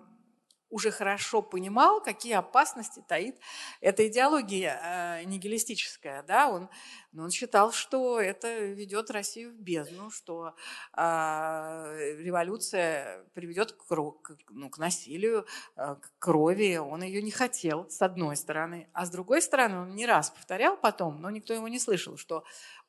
уже 0.71 0.91
хорошо 0.91 1.43
понимал, 1.43 2.03
какие 2.03 2.35
опасности 2.35 3.03
таит 3.07 3.39
эта 3.81 4.07
идеология 4.09 4.81
э, 4.83 5.25
нигилистическая. 5.25 6.23
Да? 6.23 6.49
Он, 6.49 6.69
но 7.13 7.25
он 7.25 7.31
считал, 7.31 7.73
что 7.73 8.21
это 8.21 8.59
ведет 8.59 9.11
Россию 9.11 9.53
в 9.53 9.61
бездну, 9.61 10.11
что 10.11 10.55
э, 10.97 12.17
революция 12.19 13.25
приведет 13.35 13.73
к, 13.73 13.85
к, 13.87 14.37
ну, 14.51 14.71
к 14.71 14.79
насилию, 14.79 15.47
э, 15.77 15.97
к 16.01 16.19
крови. 16.19 16.77
Он 16.77 17.03
ее 17.03 17.23
не 17.23 17.31
хотел, 17.31 17.89
с 17.89 18.03
одной 18.03 18.37
стороны. 18.37 18.89
А 18.93 19.07
с 19.07 19.11
другой 19.11 19.43
стороны, 19.43 19.79
он 19.79 19.95
не 19.95 20.07
раз 20.07 20.31
повторял 20.31 20.77
потом, 20.77 21.21
но 21.21 21.31
никто 21.31 21.55
его 21.55 21.69
не 21.69 21.79
слышал, 21.79 22.17
что 22.17 22.45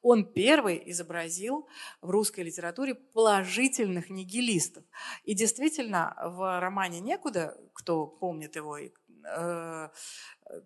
он 0.07 0.23
первый 0.23 0.81
изобразил 0.91 1.67
в 2.01 2.09
русской 2.09 2.39
литературе 2.39 2.95
положительных 2.95 4.09
нигилистов. 4.09 4.85
И 5.25 5.33
действительно, 5.33 6.15
в 6.23 6.59
романе 6.61 7.01
«Некуда», 7.01 7.57
кто 7.73 8.07
помнит 8.07 8.55
его, 8.55 8.77
э, 8.77 9.89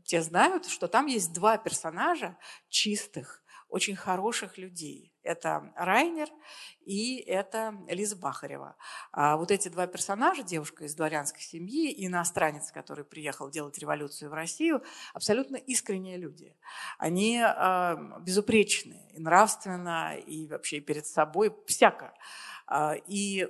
те 0.06 0.22
знают, 0.22 0.68
что 0.68 0.88
там 0.88 1.08
есть 1.08 1.34
два 1.34 1.58
персонажа 1.58 2.38
чистых, 2.70 3.44
очень 3.68 3.96
хороших 3.96 4.60
людей. 4.60 5.11
Это 5.24 5.72
Райнер 5.76 6.30
и 6.86 7.18
это 7.18 7.76
Лиза 7.88 8.16
Бахарева. 8.16 8.76
А 9.12 9.38
вот 9.38 9.52
эти 9.52 9.70
два 9.70 9.88
персонажа, 9.88 10.44
девушка 10.44 10.86
из 10.86 10.96
дворянской 10.96 11.42
семьи 11.42 11.92
и 11.92 12.08
иностранец, 12.08 12.72
который 12.72 13.06
приехал 13.06 13.50
делать 13.50 13.78
революцию 13.78 14.32
в 14.32 14.34
Россию, 14.34 14.84
абсолютно 15.14 15.58
искренние 15.58 16.18
люди. 16.18 16.56
Они 16.98 17.40
э, 17.40 17.96
безупречные 18.22 19.12
и 19.14 19.20
нравственно, 19.20 20.18
и 20.18 20.48
вообще 20.48 20.80
перед 20.80 21.06
собой 21.06 21.56
всяко. 21.68 22.14
Э, 22.68 22.96
и 23.08 23.48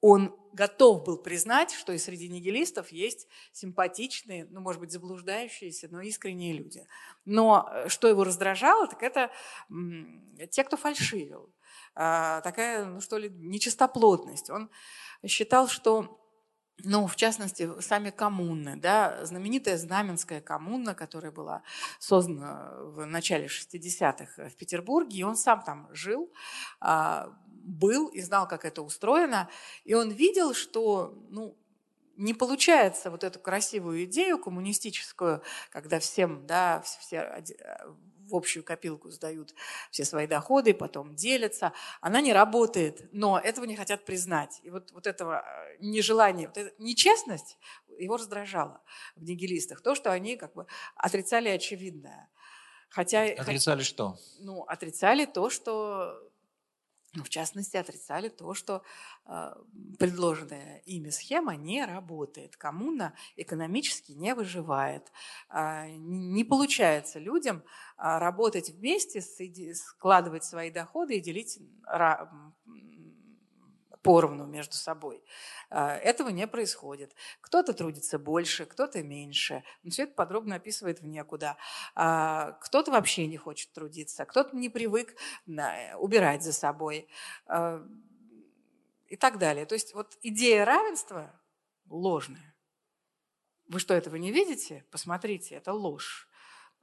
он 0.00 0.36
готов 0.52 1.04
был 1.04 1.18
признать, 1.18 1.72
что 1.72 1.92
и 1.92 1.98
среди 1.98 2.28
нигилистов 2.28 2.90
есть 2.90 3.28
симпатичные, 3.52 4.46
ну, 4.50 4.60
может 4.60 4.80
быть, 4.80 4.90
заблуждающиеся, 4.90 5.88
но 5.90 6.00
искренние 6.00 6.54
люди. 6.54 6.86
Но 7.24 7.68
э, 7.70 7.88
что 7.88 8.08
его 8.08 8.24
раздражало, 8.24 8.88
так 8.88 9.02
это 9.02 9.30
те, 10.50 10.64
кто 10.64 10.76
фальшивил. 10.76 11.50
А, 11.94 12.40
такая, 12.42 12.84
ну 12.84 13.00
что 13.00 13.18
ли, 13.18 13.30
нечистоплотность. 13.30 14.50
Он 14.50 14.70
считал, 15.26 15.68
что 15.68 16.25
ну, 16.84 17.06
в 17.06 17.16
частности, 17.16 17.68
сами 17.80 18.10
коммуны, 18.10 18.76
да, 18.76 19.24
знаменитая 19.24 19.78
Знаменская 19.78 20.40
коммуна, 20.40 20.94
которая 20.94 21.32
была 21.32 21.62
создана 21.98 22.72
в 22.78 23.06
начале 23.06 23.46
60-х 23.46 24.48
в 24.48 24.56
Петербурге, 24.56 25.18
и 25.18 25.22
он 25.22 25.36
сам 25.36 25.62
там 25.62 25.88
жил, 25.92 26.30
а, 26.80 27.32
был 27.48 28.08
и 28.08 28.20
знал, 28.20 28.46
как 28.46 28.64
это 28.64 28.82
устроено, 28.82 29.48
и 29.84 29.94
он 29.94 30.10
видел, 30.10 30.54
что, 30.54 31.14
ну, 31.30 31.56
не 32.16 32.34
получается 32.34 33.10
вот 33.10 33.24
эту 33.24 33.38
красивую 33.38 34.04
идею 34.04 34.38
коммунистическую, 34.38 35.42
когда 35.70 35.98
всем, 35.98 36.46
да, 36.46 36.82
все 36.82 37.42
в 38.26 38.34
общую 38.34 38.64
копилку 38.64 39.10
сдают 39.10 39.54
все 39.90 40.04
свои 40.04 40.26
доходы, 40.26 40.74
потом 40.74 41.14
делятся. 41.14 41.72
Она 42.00 42.20
не 42.20 42.32
работает, 42.32 43.08
но 43.12 43.38
этого 43.38 43.64
не 43.64 43.76
хотят 43.76 44.04
признать. 44.04 44.60
И 44.62 44.70
вот, 44.70 44.92
вот 44.92 45.06
этого 45.06 45.44
э, 45.46 45.76
нежелания, 45.80 46.48
вот 46.48 46.58
эта 46.58 46.74
нечестность 46.82 47.58
его 47.98 48.16
раздражала 48.16 48.82
в 49.14 49.22
нигилистах. 49.22 49.80
То, 49.80 49.94
что 49.94 50.12
они 50.12 50.36
как 50.36 50.54
бы 50.54 50.66
отрицали 50.96 51.48
очевидное. 51.48 52.28
Хотя, 52.88 53.22
отрицали 53.24 53.82
что? 53.82 54.18
Ну, 54.40 54.62
отрицали 54.62 55.26
то, 55.26 55.50
что 55.50 56.18
в 57.24 57.28
частности, 57.28 57.76
отрицали 57.76 58.28
то, 58.28 58.54
что 58.54 58.82
э, 59.26 59.52
предложенная 59.98 60.82
ими 60.86 61.10
схема 61.10 61.56
не 61.56 61.84
работает. 61.84 62.56
Коммуна 62.56 63.14
экономически 63.36 64.12
не 64.12 64.34
выживает. 64.34 65.12
Э, 65.50 65.88
не 65.88 66.44
получается 66.44 67.18
людям 67.18 67.58
э, 67.58 68.18
работать 68.18 68.70
вместе, 68.70 69.20
складывать 69.74 70.44
свои 70.44 70.70
доходы 70.70 71.16
и 71.16 71.20
делить 71.20 71.58
поровну 74.06 74.46
между 74.46 74.74
собой. 74.74 75.22
А, 75.68 75.96
этого 75.96 76.28
не 76.28 76.46
происходит. 76.46 77.14
Кто-то 77.40 77.74
трудится 77.74 78.18
больше, 78.18 78.66
кто-то 78.66 79.02
меньше. 79.02 79.64
Но 79.82 79.90
все 79.90 80.04
это 80.04 80.14
подробно 80.14 80.56
описывает 80.56 81.00
в 81.00 81.06
некуда. 81.06 81.56
А, 81.94 82.52
кто-то 82.62 82.90
вообще 82.92 83.26
не 83.26 83.36
хочет 83.36 83.72
трудиться, 83.72 84.24
кто-то 84.24 84.56
не 84.56 84.68
привык 84.68 85.16
убирать 85.98 86.42
за 86.42 86.52
собой 86.52 87.08
а, 87.46 87.84
и 89.08 89.16
так 89.16 89.38
далее. 89.38 89.66
То 89.66 89.74
есть 89.74 89.94
вот 89.94 90.16
идея 90.22 90.64
равенства 90.64 91.32
ложная. 91.88 92.54
Вы 93.68 93.80
что, 93.80 93.94
этого 93.94 94.16
не 94.16 94.30
видите? 94.30 94.84
Посмотрите, 94.90 95.56
это 95.56 95.72
ложь. 95.72 96.28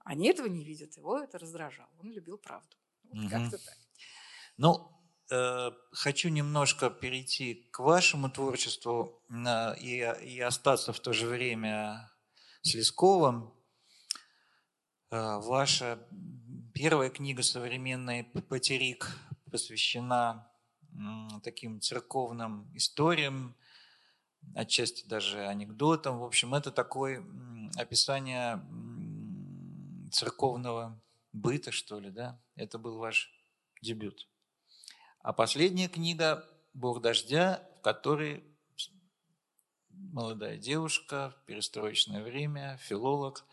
Они 0.03 0.27
этого 0.27 0.47
не 0.47 0.65
видят, 0.65 0.97
его 0.97 1.17
это 1.17 1.39
раздражало. 1.39 1.89
Он 1.99 2.11
любил 2.11 2.37
правду. 2.37 2.75
Вот 3.03 3.19
угу. 3.19 3.29
Как-то 3.29 3.57
так. 3.57 3.77
Ну, 4.57 4.89
Э, 4.89 4.92
хочу 5.91 6.29
немножко 6.29 6.89
перейти 6.89 7.67
к 7.71 7.79
вашему 7.79 8.29
творчеству 8.29 9.21
и, 9.79 10.15
и 10.23 10.39
остаться 10.39 10.93
в 10.93 10.99
то 10.99 11.13
же 11.13 11.27
время 11.27 12.11
с 12.61 12.73
Лесковым. 12.73 13.53
Э, 15.11 15.39
ваша 15.39 15.99
первая 16.73 17.09
книга 17.09 17.43
«Современный 17.43 18.23
патерик» 18.23 19.09
посвящена 19.51 20.49
таким 21.43 21.81
церковным 21.81 22.69
историям, 22.75 23.55
отчасти 24.55 25.05
даже 25.07 25.45
анекдотам. 25.47 26.19
В 26.19 26.23
общем, 26.23 26.53
это 26.53 26.71
такое 26.71 27.23
описание 27.75 28.63
церковного 30.11 31.01
быта, 31.31 31.71
что 31.71 31.99
ли, 31.99 32.09
да? 32.11 32.39
Это 32.55 32.77
был 32.77 32.97
ваш 32.97 33.31
дебют. 33.81 34.27
А 35.23 35.31
последняя 35.31 35.87
книга 35.87 36.45
«Бог 36.73 37.01
дождя», 37.01 37.63
в 37.79 37.81
которой 37.81 38.43
молодая 39.89 40.57
девушка 40.57 41.33
в 41.33 41.45
перестроечное 41.45 42.21
время, 42.21 42.77
филолог, 42.81 43.45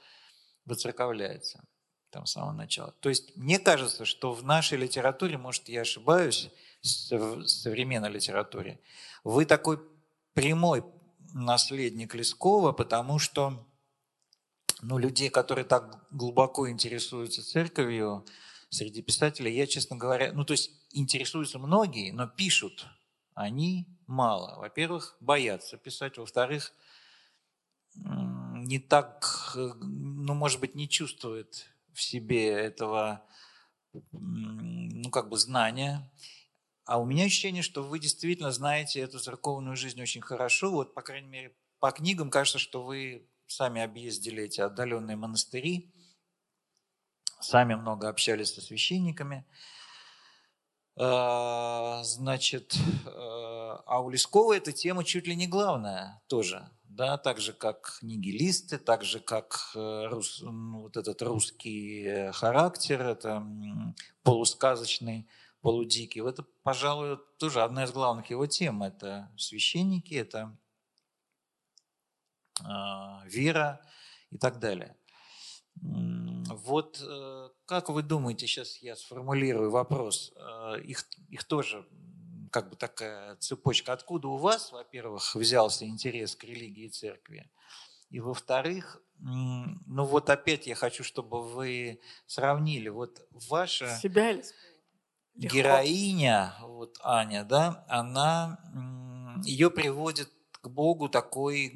выцерковляется 0.65 1.63
там 2.11 2.27
с 2.27 2.33
самого 2.33 2.51
начала. 2.51 2.93
То 2.99 3.09
есть 3.09 3.37
мне 3.37 3.61
кажется, 3.61 4.05
что 4.05 4.33
в 4.33 4.43
нашей 4.43 4.79
литературе, 4.79 5.39
может, 5.39 5.69
я 5.69 5.83
ошибаюсь, 5.83 6.51
в 6.83 7.47
современной 7.47 8.11
литературе, 8.11 8.81
вы 9.23 9.47
такой 9.47 9.79
прямой 10.35 10.85
наследник 11.35 12.17
Лескова, 12.17 12.73
потому 12.73 13.21
что 13.21 13.65
ну, 14.83 14.99
людей, 14.99 15.31
которые 15.31 15.65
так 15.65 16.05
глубоко 16.11 16.69
интересуются 16.69 17.47
церковью, 17.47 18.27
среди 18.71 19.03
писателей, 19.03 19.55
я, 19.55 19.67
честно 19.67 19.97
говоря, 19.97 20.33
ну, 20.33 20.45
то 20.45 20.53
есть 20.53 20.71
интересуются 20.93 21.59
многие, 21.59 22.13
но 22.13 22.27
пишут 22.27 22.87
они 23.35 23.87
мало. 24.07 24.59
Во-первых, 24.59 25.17
боятся 25.21 25.77
писать, 25.77 26.19
во-вторых, 26.19 26.73
не 27.95 28.79
так, 28.79 29.53
ну, 29.55 30.35
может 30.35 30.61
быть, 30.61 30.75
не 30.75 30.89
чувствуют 30.89 31.67
в 31.93 32.03
себе 32.03 32.51
этого, 32.51 33.25
ну, 34.13 35.11
как 35.11 35.29
бы 35.29 35.37
знания. 35.37 36.11
А 36.85 37.01
у 37.01 37.05
меня 37.05 37.25
ощущение, 37.25 37.63
что 37.63 37.83
вы 37.83 37.99
действительно 37.99 38.53
знаете 38.53 39.01
эту 39.01 39.19
церковную 39.19 39.77
жизнь 39.77 40.01
очень 40.01 40.21
хорошо. 40.21 40.71
Вот, 40.71 40.95
по 40.95 41.03
крайней 41.03 41.29
мере, 41.29 41.57
по 41.79 41.91
книгам 41.91 42.31
кажется, 42.31 42.59
что 42.59 42.85
вы 42.85 43.29
сами 43.47 43.81
объездили 43.81 44.45
эти 44.45 44.61
отдаленные 44.61 45.17
монастыри, 45.17 45.93
сами 47.41 47.75
много 47.75 48.09
общались 48.09 48.55
со 48.55 48.61
священниками. 48.61 49.45
А, 50.97 52.03
значит, 52.05 52.75
э, 52.75 53.11
а 53.11 54.01
у 54.01 54.11
Лескова 54.11 54.57
эта 54.57 54.73
тема 54.73 55.05
чуть 55.05 55.27
ли 55.27 55.35
не 55.35 55.47
главная 55.47 56.21
тоже. 56.27 56.69
Да, 56.85 57.17
так 57.17 57.41
же, 57.41 57.53
как 57.53 57.99
нигилисты, 58.03 58.77
так 58.77 59.05
же, 59.05 59.21
как 59.21 59.71
э, 59.75 60.07
рус, 60.09 60.41
ну, 60.43 60.83
вот 60.83 60.97
этот 60.97 61.23
русский 61.23 62.31
характер, 62.33 63.01
это 63.01 63.47
полусказочный, 64.25 65.27
полудикий. 65.61 66.21
Это, 66.27 66.45
пожалуй, 66.63 67.19
тоже 67.39 67.63
одна 67.63 67.85
из 67.85 67.93
главных 67.93 68.29
его 68.31 68.47
тем. 68.47 68.83
Это 68.83 69.31
священники, 69.39 70.15
это 70.15 70.57
э, 72.61 72.65
вера 73.27 73.81
и 74.31 74.39
так 74.39 74.59
далее. 74.59 74.97
Вот 75.77 77.01
э, 77.03 77.49
как 77.67 77.89
вы 77.89 78.03
думаете, 78.03 78.47
сейчас 78.47 78.79
я 78.79 78.97
сформулирую 78.97 79.71
вопрос, 79.71 80.33
э, 80.37 80.81
их, 80.83 81.07
их 81.29 81.45
тоже 81.45 81.87
как 82.51 82.71
бы 82.71 82.77
такая 82.77 83.37
цепочка. 83.37 83.93
Откуда 83.93 84.29
у 84.29 84.37
вас, 84.37 84.73
во-первых, 84.73 85.35
взялся 85.35 85.87
интерес 85.87 86.35
к 86.35 86.45
религии 86.45 86.87
и 86.87 86.91
церкви? 86.91 87.51
И 88.11 88.19
во-вторых, 88.19 89.01
ну 89.21 90.05
вот 90.05 90.31
опять 90.31 90.67
я 90.67 90.75
хочу, 90.75 91.05
чтобы 91.05 91.43
вы 91.43 92.01
сравнили. 92.27 92.89
Вот 92.89 93.25
ваша 93.31 93.97
Себя 93.97 94.43
героиня, 95.35 96.57
вот 96.63 96.99
Аня, 97.03 97.45
да, 97.45 97.85
она, 97.89 98.59
ее 99.45 99.71
приводит 99.71 100.29
к 100.51 100.69
Богу 100.69 101.09
такой 101.09 101.73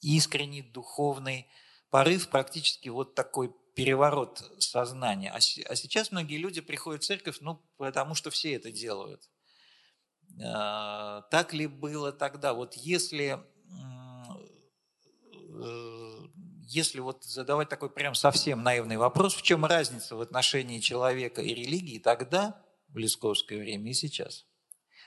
искренний, 0.00 0.62
духовный 0.62 1.48
порыв 1.90 2.28
практически 2.28 2.88
вот 2.88 3.14
такой 3.14 3.54
переворот 3.74 4.42
сознания. 4.58 5.30
А, 5.30 5.36
а 5.36 5.76
сейчас 5.76 6.10
многие 6.10 6.38
люди 6.38 6.60
приходят 6.60 7.02
в 7.02 7.06
церковь, 7.06 7.38
ну, 7.40 7.62
потому 7.76 8.14
что 8.14 8.30
все 8.30 8.54
это 8.54 8.72
делают. 8.72 9.28
А, 10.44 11.22
так 11.30 11.52
ли 11.52 11.66
было 11.66 12.12
тогда? 12.12 12.54
Вот 12.54 12.74
если, 12.74 13.40
э, 15.30 15.68
если 16.66 17.00
вот 17.00 17.24
задавать 17.24 17.68
такой 17.68 17.90
прям 17.90 18.14
совсем 18.14 18.62
наивный 18.62 18.96
вопрос, 18.96 19.34
в 19.34 19.42
чем 19.42 19.64
разница 19.64 20.16
в 20.16 20.20
отношении 20.20 20.80
человека 20.80 21.40
и 21.40 21.54
религии 21.54 21.98
тогда, 21.98 22.64
в 22.88 22.96
Лесковское 22.96 23.58
время 23.58 23.90
и 23.90 23.94
сейчас? 23.94 24.46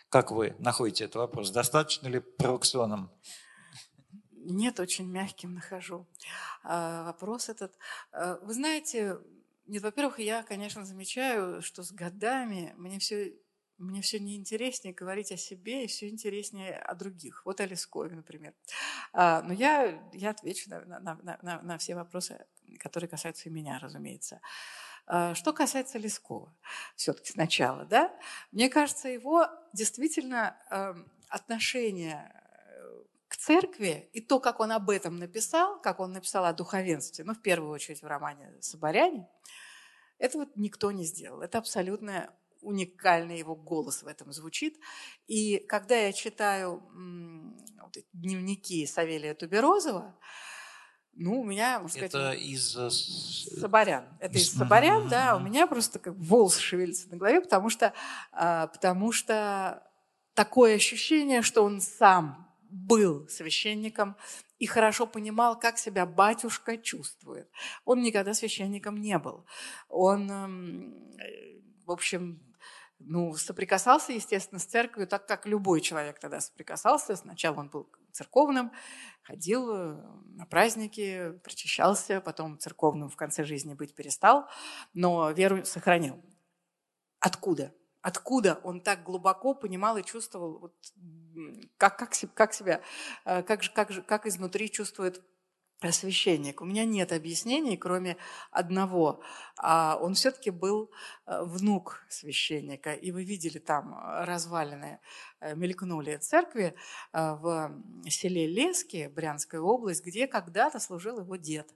Как 0.09 0.31
вы 0.31 0.55
находите 0.59 1.05
этот 1.05 1.15
вопрос? 1.17 1.51
Достаточно 1.51 2.07
ли 2.07 2.19
провокационным? 2.19 3.11
Нет, 4.43 4.79
очень 4.79 5.07
мягким 5.07 5.53
нахожу. 5.53 6.07
А, 6.63 7.03
вопрос 7.05 7.49
этот. 7.49 7.77
А, 8.11 8.37
вы 8.41 8.53
знаете, 8.53 9.19
нет, 9.67 9.83
во-первых, 9.83 10.19
я, 10.19 10.43
конечно, 10.43 10.85
замечаю, 10.85 11.61
что 11.61 11.83
с 11.83 11.91
годами 11.91 12.73
мне 12.77 12.99
все 12.99 13.37
мне 13.77 14.03
все 14.03 14.19
неинтереснее 14.19 14.93
говорить 14.93 15.31
о 15.31 15.37
себе 15.37 15.85
и 15.85 15.87
все 15.87 16.07
интереснее 16.07 16.77
о 16.77 16.93
других. 16.93 17.41
Вот 17.45 17.59
о 17.61 17.65
Лескове, 17.65 18.15
например. 18.15 18.53
А, 19.11 19.41
но 19.41 19.53
я, 19.53 19.99
я 20.13 20.29
отвечу 20.29 20.69
на, 20.69 20.99
на, 20.99 21.39
на, 21.41 21.61
на 21.63 21.77
все 21.79 21.95
вопросы, 21.95 22.45
которые 22.77 23.09
касаются 23.09 23.49
и 23.49 23.51
меня, 23.51 23.79
разумеется. 23.79 24.39
Что 25.33 25.51
касается 25.51 25.97
Лескова, 25.97 26.55
все-таки 26.95 27.33
сначала, 27.33 27.85
да, 27.85 28.15
мне 28.51 28.69
кажется, 28.69 29.09
его 29.09 29.47
действительно 29.73 30.55
эм, 30.69 31.11
отношение 31.27 32.40
к 33.31 33.37
церкви 33.37 34.09
и 34.11 34.19
то, 34.19 34.41
как 34.41 34.59
он 34.59 34.73
об 34.73 34.89
этом 34.89 35.15
написал, 35.15 35.79
как 35.79 36.01
он 36.01 36.11
написал 36.11 36.43
о 36.43 36.51
духовенстве, 36.51 37.23
ну, 37.23 37.33
в 37.33 37.41
первую 37.41 37.71
очередь 37.71 38.01
в 38.01 38.05
романе 38.05 38.51
«Соборяне», 38.59 39.25
это 40.17 40.37
вот 40.37 40.49
никто 40.57 40.91
не 40.91 41.05
сделал. 41.05 41.41
Это 41.41 41.57
абсолютная 41.57 42.35
уникальный 42.59 43.39
его 43.39 43.55
голос 43.55 44.03
в 44.03 44.07
этом 44.07 44.33
звучит. 44.33 44.77
И 45.27 45.59
когда 45.69 45.95
я 45.95 46.11
читаю 46.11 46.83
дневники 48.11 48.85
Савелия 48.85 49.33
Туберозова, 49.33 50.13
ну, 51.13 51.39
у 51.39 51.45
меня, 51.45 51.79
можно 51.79 52.07
сказать... 52.07 52.13
Это 52.13 52.31
из... 52.33 52.75
Э, 52.75 52.89
Соборян. 52.89 54.05
Это 54.19 54.37
из 54.37 54.51
Соборян, 54.51 55.07
да. 55.07 55.37
У 55.37 55.39
меня 55.39 55.67
просто 55.67 55.99
как 55.99 56.15
волос 56.17 56.57
шевелится 56.57 57.09
на 57.09 57.15
голове, 57.15 57.39
потому 57.39 57.69
что, 57.69 57.93
а, 58.33 58.67
потому 58.67 59.13
что 59.13 59.87
такое 60.33 60.75
ощущение, 60.75 61.41
что 61.41 61.63
он 61.63 61.79
сам 61.79 62.50
был 62.71 63.27
священником 63.27 64.15
и 64.57 64.65
хорошо 64.65 65.05
понимал, 65.05 65.59
как 65.59 65.77
себя 65.77 66.05
батюшка 66.05 66.77
чувствует. 66.77 67.49
Он 67.85 68.01
никогда 68.01 68.33
священником 68.33 68.97
не 68.97 69.17
был. 69.17 69.45
Он, 69.89 70.31
эм, 70.31 71.11
в 71.85 71.91
общем, 71.91 72.41
ну, 72.99 73.33
соприкасался, 73.35 74.13
естественно, 74.13 74.59
с 74.59 74.65
церковью, 74.65 75.07
так 75.07 75.27
как 75.27 75.45
любой 75.45 75.81
человек 75.81 76.19
тогда 76.19 76.39
соприкасался. 76.39 77.15
Сначала 77.15 77.59
он 77.59 77.69
был 77.69 77.91
церковным, 78.11 78.71
ходил 79.23 79.69
э, 79.71 80.01
на 80.35 80.45
праздники, 80.45 81.31
причащался, 81.43 82.21
потом 82.21 82.59
церковным 82.59 83.09
в 83.09 83.15
конце 83.15 83.43
жизни 83.43 83.73
быть 83.73 83.95
перестал, 83.95 84.47
но 84.93 85.31
веру 85.31 85.65
сохранил. 85.65 86.23
Откуда? 87.19 87.73
Откуда 88.01 88.59
он 88.63 88.81
так 88.81 89.03
глубоко 89.03 89.53
понимал 89.53 89.97
и 89.97 90.03
чувствовал, 90.03 90.59
вот, 90.59 90.75
как, 91.77 91.97
как, 91.97 92.13
как 92.33 92.53
себя, 92.53 92.81
э, 93.25 93.43
как, 93.43 93.63
же, 93.63 93.71
как, 93.71 93.91
же, 93.91 94.01
как 94.01 94.25
изнутри 94.25 94.69
чувствует 94.69 95.21
священник. 95.89 96.61
У 96.61 96.65
меня 96.65 96.85
нет 96.85 97.11
объяснений, 97.11 97.75
кроме 97.75 98.17
одного. 98.51 99.23
А 99.57 99.97
он 99.99 100.13
все-таки 100.13 100.51
был 100.51 100.91
э, 101.25 101.41
внук 101.43 102.05
священника. 102.07 102.93
И 102.93 103.11
вы 103.11 103.23
видели 103.23 103.57
там 103.57 103.97
развалины, 103.99 104.99
э, 105.39 105.55
мелькнули 105.55 106.17
церкви 106.17 106.75
в 107.13 107.81
селе 108.07 108.45
Лески, 108.45 109.07
Брянская 109.07 109.59
область, 109.59 110.05
где 110.05 110.27
когда-то 110.27 110.79
служил 110.79 111.19
его 111.19 111.35
дед. 111.35 111.73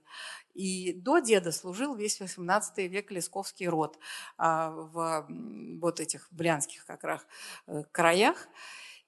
И 0.54 0.92
до 0.92 1.18
деда 1.18 1.50
служил 1.50 1.96
весь 1.96 2.20
18 2.20 2.88
век 2.88 3.10
Лесковский 3.10 3.66
род 3.66 3.98
в 4.38 5.26
вот 5.80 6.00
этих 6.00 6.28
брянских 6.30 6.86
как 6.86 7.02
раз 7.02 7.26
краях. 7.90 8.48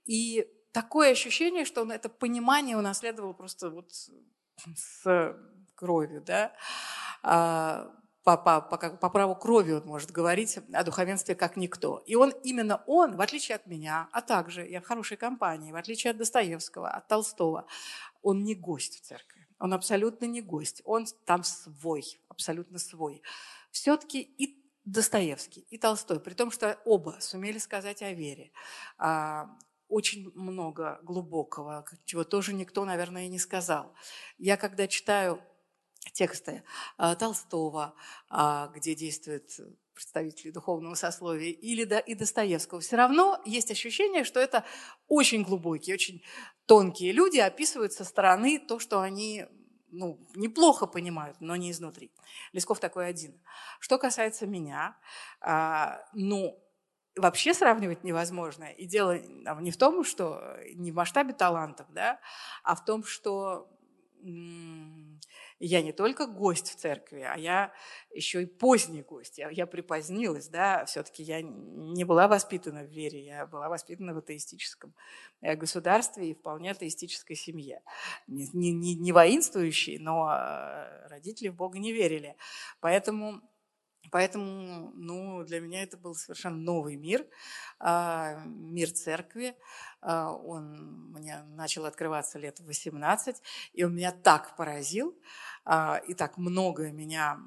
И 0.09 0.49
такое 0.73 1.13
ощущение, 1.13 1.65
что 1.67 1.83
он 1.83 1.93
это 1.93 2.09
понимание 2.09 2.77
унаследовал 2.77 3.35
просто 3.35 3.71
вот 3.71 3.93
с 4.75 5.37
кровью, 5.75 6.23
да, 6.23 6.53
а, 7.23 7.95
по, 8.25 8.37
по, 8.37 8.61
по, 8.61 8.77
по 8.77 9.11
праву 9.11 9.37
крови 9.37 9.73
он 9.73 9.87
может 9.87 10.11
говорить 10.11 10.59
о 10.73 10.83
духовенстве 10.83 11.35
как 11.35 11.57
никто. 11.57 12.03
И 12.07 12.15
он, 12.15 12.31
именно 12.43 12.83
он, 12.87 13.17
в 13.17 13.21
отличие 13.21 13.57
от 13.57 13.67
меня, 13.67 14.09
а 14.13 14.23
также 14.23 14.67
я 14.67 14.81
в 14.81 14.85
хорошей 14.85 15.17
компании, 15.17 15.73
в 15.73 15.77
отличие 15.77 16.11
от 16.11 16.17
Достоевского, 16.17 16.89
от 16.89 17.07
Толстого, 17.07 17.67
он 18.23 18.43
не 18.43 18.55
гость 18.55 19.01
в 19.01 19.07
церкви. 19.07 19.47
Он 19.59 19.75
абсолютно 19.75 20.27
не 20.27 20.41
гость. 20.41 20.83
Он 20.85 21.07
там 21.25 21.43
свой, 21.43 22.21
абсолютно 22.29 22.79
свой. 22.79 23.23
Все-таки 23.71 24.21
и 24.21 24.59
Достоевский, 24.85 25.67
и 25.69 25.77
Толстой, 25.77 26.19
при 26.19 26.33
том, 26.35 26.51
что 26.51 26.79
оба 26.85 27.17
сумели 27.21 27.59
сказать 27.59 28.03
о 28.03 28.13
вере. 28.13 28.53
Очень 29.89 30.31
много 30.35 31.01
глубокого, 31.03 31.85
чего 32.05 32.25
тоже 32.25 32.53
никто, 32.53 32.85
наверное, 32.85 33.25
и 33.27 33.29
не 33.29 33.39
сказал. 33.39 33.95
Я 34.39 34.57
когда 34.57 34.87
читаю 34.87 35.43
тексты 36.13 36.63
а, 36.97 37.15
Толстого, 37.15 37.95
а, 38.29 38.69
где 38.69 38.95
действуют 38.95 39.51
представители 39.95 40.51
духовного 40.51 40.95
сословия, 40.95 41.51
или 41.51 41.85
да, 41.85 41.99
и 41.99 42.15
Достоевского, 42.15 42.81
все 42.81 42.97
равно 42.97 43.41
есть 43.45 43.71
ощущение, 43.71 44.25
что 44.25 44.39
это 44.39 44.65
очень 45.09 45.43
глубокие, 45.43 45.95
очень 45.95 46.23
тонкие 46.67 47.13
люди 47.13 47.39
описывают 47.39 47.93
со 47.93 48.05
стороны 48.05 48.61
то, 48.61 48.79
что 48.79 49.01
они 49.01 49.47
ну, 49.91 50.19
неплохо 50.35 50.87
понимают, 50.87 51.41
но 51.41 51.57
не 51.57 51.71
изнутри. 51.71 52.13
Лесков 52.53 52.79
такой 52.79 53.09
один. 53.09 53.41
Что 53.81 53.99
касается 53.99 54.47
меня, 54.47 54.97
а, 55.41 56.01
ну, 56.13 56.63
вообще 57.19 57.55
сравнивать 57.55 58.05
невозможно. 58.05 58.65
И 58.65 58.87
дело 58.87 59.19
не 59.19 59.71
в 59.71 59.77
том, 59.77 60.05
что 60.05 60.57
не 60.75 60.93
в 60.93 60.95
масштабе 60.95 61.35
талантов, 61.35 61.87
да, 61.91 62.21
а 62.63 62.75
в 62.75 62.85
том, 62.85 63.05
что 63.05 63.69
я 65.61 65.83
не 65.83 65.93
только 65.93 66.27
гость 66.27 66.71
в 66.71 66.77
церкви, 66.77 67.21
а 67.21 67.37
я 67.37 67.73
еще 68.13 68.43
и 68.43 68.47
поздний 68.47 69.03
гость. 69.03 69.39
Я, 69.39 69.51
я 69.51 69.67
припозднилась, 69.67 70.49
да, 70.49 70.85
все-таки 70.85 71.23
я 71.23 71.43
не 71.43 72.05
была 72.05 72.29
воспитана 72.29 72.85
в 72.85 72.91
вере, 72.91 73.25
я 73.25 73.47
была 73.47 73.69
воспитана 73.69 74.15
в 74.15 74.19
атеистическом 74.19 74.95
э, 75.41 75.57
государстве 75.57 76.31
и 76.31 76.35
вполне 76.35 76.71
атеистической 76.71 77.37
семье. 77.37 77.83
Не, 78.27 78.73
не, 78.73 78.95
не 78.95 79.13
воинствующей, 79.13 79.99
но 79.99 80.31
э, 80.31 81.09
родители 81.09 81.49
в 81.49 81.57
Бога 81.57 81.79
не 81.79 81.93
верили. 81.93 82.37
Поэтому 82.81 83.43
Поэтому 84.11 84.93
ну, 84.95 85.45
для 85.45 85.61
меня 85.61 85.83
это 85.83 85.97
был 85.97 86.15
совершенно 86.15 86.57
новый 86.57 86.97
мир, 86.97 87.27
а, 87.79 88.43
мир 88.47 88.91
церкви. 88.91 89.55
А, 90.01 90.33
он 90.33 91.11
мне 91.13 91.43
начал 91.55 91.85
открываться 91.85 92.39
лет 92.39 92.61
в 92.61 92.67
18, 92.67 93.37
и 93.73 93.85
он 93.85 93.95
меня 93.95 94.13
так 94.13 94.55
поразил, 94.57 95.17
а, 95.65 96.01
и 96.07 96.15
так 96.15 96.39
много 96.39 96.91
меня 96.91 97.39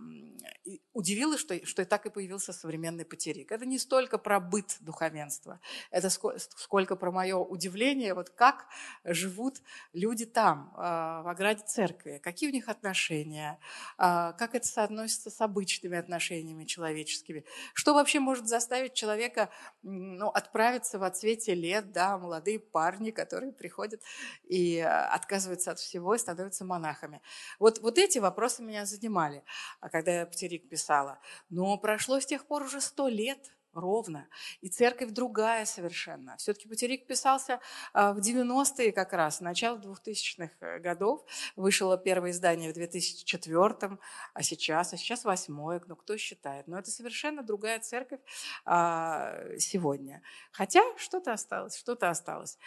удивило, 0.94 1.38
что, 1.38 1.66
что 1.66 1.82
и 1.82 1.86
так 1.86 2.06
и 2.06 2.10
появился 2.10 2.54
современный 2.54 3.06
потерик. 3.06 3.52
Это 3.52 3.66
не 3.66 3.80
столько 3.80 4.18
про 4.18 4.40
быт 4.40 4.78
духовенства, 4.82 5.60
это 5.92 6.10
сколько 6.10 6.96
про 6.96 7.12
мое 7.12 7.38
удивление, 7.38 8.14
вот 8.14 8.30
как 8.30 8.68
живут 9.04 9.62
люди 9.94 10.26
там, 10.26 10.72
в 10.76 11.30
ограде 11.30 11.64
церкви, 11.66 12.20
какие 12.22 12.50
у 12.50 12.54
них 12.54 12.70
отношения, 12.70 13.60
как 13.98 14.54
это 14.54 14.68
соотносится 14.68 15.30
с 15.30 15.42
обычными 15.42 15.98
отношениями 15.98 16.66
человеческими, 16.66 17.46
что 17.74 17.94
вообще 17.94 18.20
может 18.20 18.48
заставить 18.48 18.94
человека 18.94 19.50
ну, 19.82 20.28
отправиться 20.28 21.00
в 21.00 21.04
отсвете 21.04 21.56
лет, 21.56 21.92
да, 21.92 22.18
молодые 22.42 22.60
парни, 22.60 23.12
которые 23.12 23.52
приходят 23.52 24.02
и 24.50 24.78
э, 24.78 24.86
отказываются 24.86 25.72
от 25.72 25.80
всего 25.80 26.16
и 26.16 26.18
становятся 26.18 26.66
монахами. 26.66 27.22
Вот, 27.60 27.80
вот 27.80 27.98
эти 27.98 28.20
вопросы 28.20 28.64
меня 28.64 28.86
занимали, 28.86 29.44
а 29.80 29.90
когда 29.90 30.12
я 30.12 30.26
Птерик 30.26 30.68
писала. 30.70 31.20
Но 31.50 31.78
прошло 31.78 32.20
с 32.20 32.26
тех 32.26 32.46
пор 32.46 32.64
уже 32.64 32.82
сто 32.82 33.08
лет– 33.08 33.52
ровно. 33.74 34.28
И 34.62 34.70
церковь 34.70 35.12
другая 35.12 35.66
совершенно. 35.66 36.38
Все-таки 36.38 36.68
Патерик 36.68 37.08
писался 37.08 37.60
а, 37.94 38.14
в 38.14 38.20
90-е 38.20 38.92
как 38.92 39.14
раз, 39.14 39.42
начало 39.42 39.78
2000-х 39.78 40.52
э, 40.60 40.80
годов. 40.80 41.24
Вышло 41.56 41.98
первое 41.98 42.32
издание 42.32 42.72
в 42.72 42.74
2004 42.74 43.98
а 44.34 44.44
сейчас, 44.44 44.94
а 44.94 44.98
сейчас 44.98 45.26
восьмое, 45.26 45.82
ну 45.88 45.96
кто 45.96 46.18
считает. 46.18 46.68
Но 46.68 46.80
это 46.80 46.92
совершенно 46.92 47.44
другая 47.44 47.80
церковь 47.80 48.22
а, 48.66 49.36
сегодня. 49.58 50.22
Хотя 50.52 50.82
что-то 50.98 51.34
осталось, 51.34 51.78
что-то 51.78 52.10
осталось. 52.10 52.58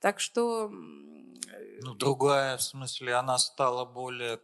Так 0.00 0.20
что... 0.20 0.68
Ну, 1.82 1.94
другая, 1.94 2.56
в 2.56 2.62
смысле, 2.62 3.14
она 3.14 3.38
стала 3.38 3.84
более 3.84 4.40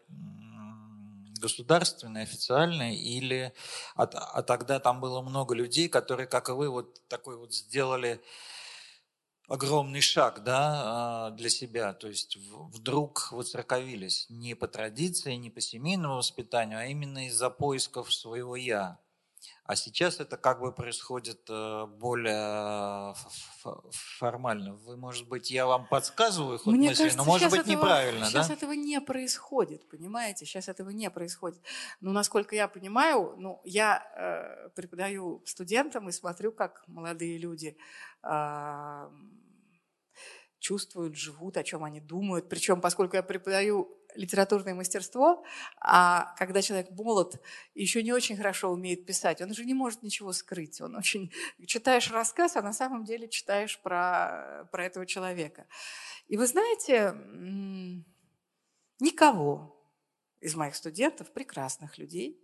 государственной, 1.39 2.23
официальной, 2.23 2.97
или 2.97 3.53
а, 3.97 4.05
а 4.05 4.43
тогда 4.43 4.81
там 4.81 5.01
было 5.01 5.23
много 5.23 5.55
людей, 5.55 5.89
которые, 5.89 6.27
как 6.27 6.49
и 6.49 6.53
вы, 6.53 6.69
вот 6.69 7.01
такой 7.09 7.37
вот 7.37 7.55
сделали 7.55 8.21
огромный 9.49 10.03
шаг 10.03 10.45
да, 10.45 10.83
а, 10.85 11.31
для 11.31 11.49
себя, 11.49 11.95
то 11.95 12.07
есть 12.07 12.37
вдруг 12.37 13.33
воцерковились 13.33 14.27
не 14.29 14.55
по 14.55 14.69
традиции, 14.69 15.35
не 15.35 15.51
по 15.51 15.61
семейному 15.61 16.17
воспитанию, 16.17 16.79
а 16.79 16.85
именно 16.85 17.27
из-за 17.27 17.51
поисков 17.51 18.13
своего 18.13 18.57
«я». 18.57 18.99
А 19.69 19.77
сейчас 19.77 20.19
это 20.19 20.39
как 20.39 20.61
бы 20.61 20.73
происходит 20.73 21.43
э, 21.51 21.87
более 22.01 23.15
формально. 23.91 24.73
Вы, 24.77 24.97
может 24.97 25.29
быть, 25.29 25.51
я 25.51 25.67
вам 25.67 25.87
подсказываю 25.87 26.59
ход 26.59 26.73
Мне 26.73 26.89
мысли, 26.89 27.03
кажется, 27.03 27.19
но 27.19 27.25
может 27.27 27.51
быть 27.51 27.61
этого, 27.61 27.73
неправильно, 27.73 28.25
сейчас 28.25 28.49
да? 28.49 28.55
этого 28.55 28.73
не 28.73 28.99
происходит, 29.03 29.87
понимаете? 29.91 30.47
Сейчас 30.47 30.69
этого 30.71 30.89
не 30.89 31.11
происходит. 31.11 31.61
Ну, 32.01 32.13
насколько 32.13 32.57
я 32.57 32.67
понимаю, 32.67 33.35
ну, 33.37 33.61
я 33.63 34.03
э, 34.17 34.71
преподаю 34.71 35.43
студентам 35.45 36.09
и 36.09 36.13
смотрю, 36.13 36.51
как 36.51 36.85
молодые 36.87 37.37
люди 37.37 37.77
э, 38.23 39.11
чувствуют, 40.61 41.15
живут, 41.15 41.59
о 41.59 41.63
чем 41.63 41.85
они 41.85 42.01
думают. 42.01 42.49
Причем, 42.49 42.81
поскольку 42.81 43.17
я 43.17 43.23
преподаю 43.23 43.98
литературное 44.15 44.75
мастерство, 44.75 45.45
а 45.81 46.35
когда 46.39 46.63
человек 46.63 46.91
молод 46.91 47.41
еще 47.75 48.03
не 48.03 48.13
очень 48.13 48.37
хорошо 48.37 48.71
умеет 48.71 49.07
писать, 49.07 49.41
он 49.41 49.55
же 49.55 49.65
не 49.65 49.75
может 49.75 50.03
ничего 50.03 50.33
скрыть. 50.33 50.81
Он 50.81 50.97
очень... 50.97 51.33
Читаешь 51.67 52.11
рассказ, 52.11 52.57
а 52.57 52.63
на 52.63 52.73
самом 52.73 53.05
деле 53.05 53.29
читаешь 53.29 53.79
про, 53.81 54.69
про 54.73 54.87
этого 54.87 55.07
человека. 55.07 55.67
И 56.27 56.37
вы 56.37 56.47
знаете, 56.47 57.15
никого 59.01 59.75
из 60.41 60.55
моих 60.55 60.75
студентов, 60.75 61.33
прекрасных 61.33 61.99
людей, 61.99 62.41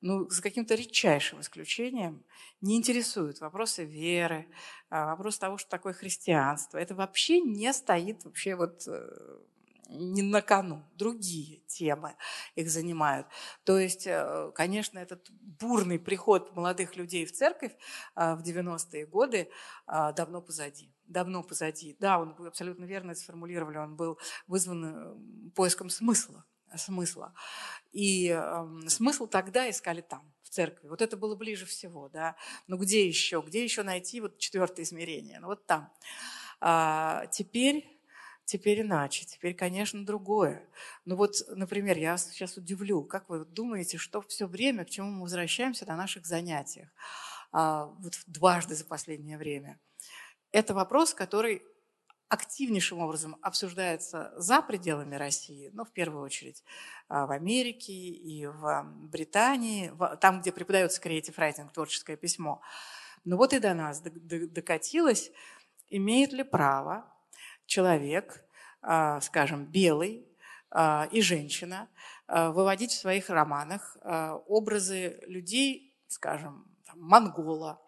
ну, 0.00 0.28
за 0.30 0.42
каким-то 0.42 0.74
редчайшим 0.74 1.40
исключением, 1.40 2.24
не 2.60 2.76
интересуют 2.76 3.40
вопросы 3.40 3.84
веры, 3.84 4.48
а, 4.88 5.10
вопрос 5.10 5.38
того, 5.38 5.58
что 5.58 5.68
такое 5.68 5.92
христианство. 5.92 6.78
Это 6.78 6.94
вообще 6.94 7.40
не 7.40 7.72
стоит 7.72 8.24
вообще 8.24 8.54
вот 8.54 8.84
э, 8.86 9.38
не 9.90 10.22
на 10.22 10.42
кону, 10.42 10.82
другие 10.94 11.58
темы 11.66 12.16
их 12.54 12.70
занимают. 12.70 13.26
То 13.64 13.78
есть, 13.78 14.06
э, 14.06 14.52
конечно, 14.54 14.98
этот 14.98 15.30
бурный 15.30 15.98
приход 15.98 16.54
молодых 16.54 16.96
людей 16.96 17.26
в 17.26 17.32
церковь 17.32 17.72
а, 18.14 18.36
в 18.36 18.42
90-е 18.42 19.06
годы 19.06 19.50
а, 19.86 20.12
давно 20.12 20.40
позади. 20.40 20.92
Давно 21.06 21.42
позади. 21.42 21.96
Да, 21.98 22.20
он 22.20 22.34
был 22.34 22.46
абсолютно 22.46 22.84
верно 22.84 23.14
сформулировали, 23.14 23.78
он 23.78 23.96
был 23.96 24.18
вызван 24.46 24.84
э, 24.84 25.50
поиском 25.54 25.90
смысла 25.90 26.44
смысла. 26.76 27.34
И 27.92 28.28
э, 28.28 28.88
смысл 28.88 29.26
тогда 29.26 29.68
искали 29.68 30.02
там, 30.02 30.22
в 30.42 30.50
церкви. 30.50 30.88
Вот 30.88 31.02
это 31.02 31.16
было 31.16 31.34
ближе 31.34 31.66
всего, 31.66 32.08
да. 32.08 32.36
Но 32.66 32.76
где 32.76 33.06
еще? 33.06 33.42
Где 33.44 33.64
еще 33.64 33.82
найти 33.82 34.20
вот 34.20 34.38
четвертое 34.38 34.82
измерение? 34.82 35.40
Ну 35.40 35.48
вот 35.48 35.66
там. 35.66 35.92
А 36.60 37.26
теперь 37.32 37.99
Теперь 38.50 38.80
иначе, 38.80 39.24
теперь, 39.26 39.54
конечно, 39.54 40.04
другое. 40.04 40.68
Ну 41.04 41.14
вот, 41.14 41.36
например, 41.50 41.96
я 41.96 42.18
сейчас 42.18 42.56
удивлю, 42.56 43.04
как 43.04 43.28
вы 43.28 43.44
думаете, 43.44 43.96
что 43.96 44.22
все 44.22 44.48
время, 44.48 44.84
к 44.84 44.90
чему 44.90 45.08
мы 45.08 45.22
возвращаемся 45.22 45.86
на 45.86 45.94
наших 45.94 46.26
занятиях, 46.26 46.88
а, 47.52 47.84
вот 48.00 48.14
дважды 48.26 48.74
за 48.74 48.84
последнее 48.84 49.38
время, 49.38 49.78
это 50.50 50.74
вопрос, 50.74 51.14
который 51.14 51.62
активнейшим 52.28 52.98
образом 52.98 53.36
обсуждается 53.40 54.32
за 54.36 54.62
пределами 54.62 55.14
России, 55.14 55.70
ну, 55.72 55.84
в 55.84 55.92
первую 55.92 56.24
очередь, 56.24 56.64
а, 57.06 57.26
в 57.26 57.30
Америке 57.30 57.92
и 57.92 58.46
в 58.46 58.82
Британии, 59.12 59.92
там, 60.20 60.40
где 60.40 60.50
преподается 60.50 61.00
креатив 61.00 61.38
райтинг, 61.38 61.72
творческое 61.72 62.16
письмо. 62.16 62.60
Но 63.24 63.36
вот 63.36 63.52
и 63.52 63.60
до 63.60 63.74
нас 63.74 64.00
докатилось, 64.00 65.30
имеет 65.88 66.32
ли 66.32 66.42
право 66.42 67.09
человек, 67.70 68.44
а, 68.82 69.20
скажем, 69.20 69.64
белый 69.64 70.26
а, 70.70 71.08
и 71.12 71.22
женщина, 71.22 71.88
а, 72.26 72.50
выводить 72.50 72.90
в 72.90 72.98
своих 72.98 73.30
романах 73.30 73.96
образы 74.48 75.20
людей, 75.26 75.94
скажем, 76.08 76.66
монгола, 76.94 77.80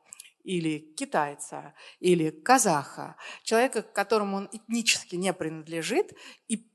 или 0.44 0.78
китайца, 0.96 1.72
или 2.00 2.30
казаха, 2.30 3.16
человека, 3.44 3.82
к 3.82 3.92
которому 3.92 4.38
он 4.38 4.48
этнически 4.50 5.14
не 5.14 5.32
принадлежит 5.32 6.12
и 6.48 6.68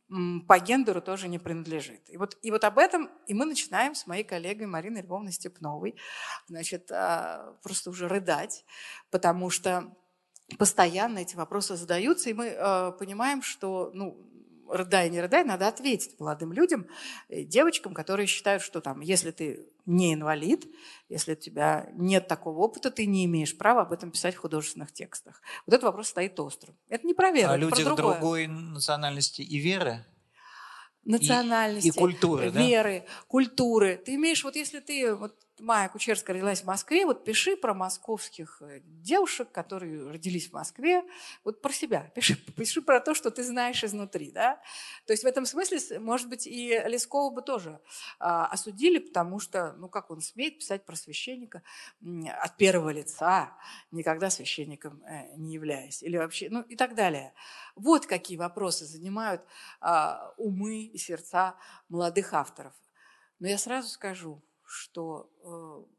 по 0.47 0.58
гендеру 0.60 1.01
тоже 1.01 1.28
не 1.28 1.38
принадлежит. 1.38 2.10
И 2.10 2.16
вот, 2.16 2.38
и 2.41 2.49
вот 2.49 2.64
об 2.64 2.78
этом 2.78 3.10
и 3.28 3.34
мы 3.34 3.43
начинаем 3.43 3.93
с 3.93 4.08
моей 4.08 4.24
коллегой 4.24 4.68
Мариной 4.68 5.01
Львовной 5.01 5.34
Степновой 5.34 5.97
значит, 6.47 6.89
просто 7.62 7.89
уже 7.89 8.08
рыдать, 8.08 8.64
потому 9.12 9.49
что 9.49 9.93
постоянно 10.58 11.20
эти 11.20 11.36
вопросы 11.36 11.76
задаются, 11.76 12.30
и 12.30 12.34
мы 12.34 12.48
э, 12.48 12.91
понимаем, 12.98 13.41
что, 13.41 13.91
ну, 13.93 14.18
рыдай, 14.70 15.10
не 15.10 15.22
рыдай, 15.22 15.43
надо 15.43 15.68
ответить 15.68 16.20
молодым 16.20 16.54
людям, 16.54 16.88
э, 17.30 17.43
девочкам, 17.43 17.93
которые 17.93 18.28
считают, 18.28 18.64
что 18.64 18.82
там, 18.82 19.02
если 19.02 19.32
ты 19.32 19.68
не 19.86 20.14
инвалид, 20.14 20.68
если 21.10 21.34
у 21.34 21.36
тебя 21.36 21.89
нет 21.93 22.28
такого 22.28 22.60
опыта, 22.60 22.91
ты 22.91 23.06
не 23.06 23.26
имеешь 23.26 23.58
права 23.58 23.82
об 23.82 23.91
этом 23.91 24.12
писать 24.12 24.36
в 24.36 24.39
художественных 24.39 24.91
текстах. 24.91 25.41
Вот 25.66 25.74
этот 25.74 25.86
вопрос 25.86 26.10
стоит 26.10 26.39
острым. 26.39 26.76
Это 26.89 27.06
не 27.06 27.14
про 27.14 27.32
веру, 27.32 27.52
а 27.52 27.58
это 27.58 27.62
люди 27.62 27.84
про 27.84 27.95
другое. 27.95 28.14
другой 28.14 28.48
национальности 28.48 29.41
и 29.41 29.58
веры? 29.58 30.06
Национальности, 31.04 31.88
и, 31.88 31.91
и 31.91 31.93
культуры, 31.93 32.50
веры, 32.50 33.06
да? 33.06 33.14
культуры. 33.28 34.02
Ты 34.06 34.16
имеешь, 34.16 34.43
вот 34.43 34.58
если 34.58 34.82
ты 34.82 35.16
вот 35.16 35.47
Майя 35.60 35.89
Кучерская 35.89 36.36
родилась 36.36 36.62
в 36.62 36.66
Москве, 36.66 37.05
вот 37.05 37.24
пиши 37.24 37.58
про 37.58 37.74
московских 37.74 38.62
э, 38.62 38.82
девушек, 38.84 39.51
которые 39.51 40.10
родились 40.12 40.49
в 40.49 40.53
Москве, 40.53 41.03
вот 41.43 41.62
про 41.62 41.72
себя, 41.72 42.12
пиши, 42.14 42.36
пиши 42.55 42.82
про 42.82 42.99
то, 42.99 43.16
что 43.16 43.32
ты 43.32 43.43
знаешь 43.43 43.84
изнутри, 43.84 44.32
да. 44.32 44.62
То 45.05 45.14
есть 45.14 45.24
в 45.24 45.28
этом 45.28 45.45
смысле, 45.45 45.99
может 45.99 46.30
быть, 46.30 46.45
и 46.45 46.80
Лескова 46.86 47.34
бы 47.34 47.41
тоже 47.41 47.80
а, 48.20 48.45
осудили, 48.47 48.99
потому 48.99 49.39
что, 49.39 49.74
ну 49.74 49.89
как 49.89 50.12
он 50.12 50.22
смеет 50.22 50.60
писать 50.60 50.86
про 50.86 50.95
священника 50.95 51.64
от 52.39 52.58
первого 52.58 52.91
лица, 52.91 53.58
никогда 53.91 54.30
священником 54.30 55.01
э, 55.03 55.36
не 55.38 55.53
являясь, 55.53 56.03
или 56.03 56.18
вообще, 56.18 56.49
ну 56.49 56.62
и 56.62 56.76
так 56.76 56.93
далее. 56.93 57.34
Вот 57.76 58.05
какие 58.05 58.38
вопросы 58.38 58.86
занимают 58.86 59.41
а, 59.82 60.34
умы 60.38 60.84
и 60.84 60.97
сердца 60.97 61.55
молодых 61.89 62.34
авторов. 62.34 62.74
Но 63.39 63.47
я 63.47 63.58
сразу 63.58 63.89
скажу, 63.89 64.41
что 64.68 65.30
э, 65.43 65.97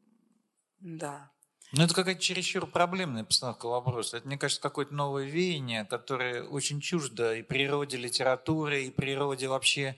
да. 0.79 1.31
Ну, 1.71 1.83
это 1.83 1.93
какая-то 1.93 2.21
чересчур 2.21 2.65
проблемная 2.65 3.23
постановка 3.23 3.67
вопроса. 3.67 4.17
Это, 4.17 4.27
мне 4.27 4.37
кажется, 4.37 4.61
какое-то 4.61 4.93
новое 4.93 5.25
веяние, 5.25 5.85
которое 5.85 6.43
очень 6.43 6.81
чуждо 6.81 7.35
и 7.35 7.43
природе 7.43 7.97
литературы, 7.97 8.85
и 8.85 8.91
природе 8.91 9.47
вообще 9.47 9.95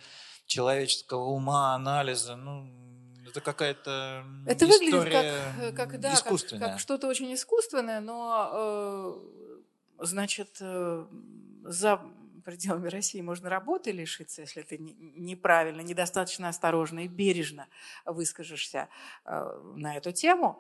человеческого 0.48 1.24
ума, 1.26 1.74
анализа. 1.76 2.36
Ну, 2.36 2.70
это 3.26 3.40
какая-то 3.40 4.26
Это 4.46 4.68
выглядит 4.68 5.04
как, 5.04 5.26
э, 5.26 5.72
как, 5.72 6.00
да, 6.00 6.14
искусственная. 6.14 6.62
как, 6.62 6.72
как 6.72 6.80
что-то 6.82 7.08
очень 7.08 7.34
искусственное, 7.34 8.02
но, 8.02 9.18
э, 10.00 10.06
значит, 10.06 10.58
э, 10.60 11.06
за 11.64 12.02
пределами 12.42 12.88
России 12.90 13.22
можно 13.22 13.50
работы 13.50 13.92
лишиться, 13.92 14.42
если 14.42 14.62
ты 14.62 14.78
неправильно, 14.78 15.82
недостаточно 15.82 16.50
осторожно 16.50 17.06
и 17.06 17.08
бережно 17.08 17.68
выскажешься 18.06 18.90
э, 19.26 19.62
на 19.76 19.98
эту 19.98 20.12
тему. 20.12 20.60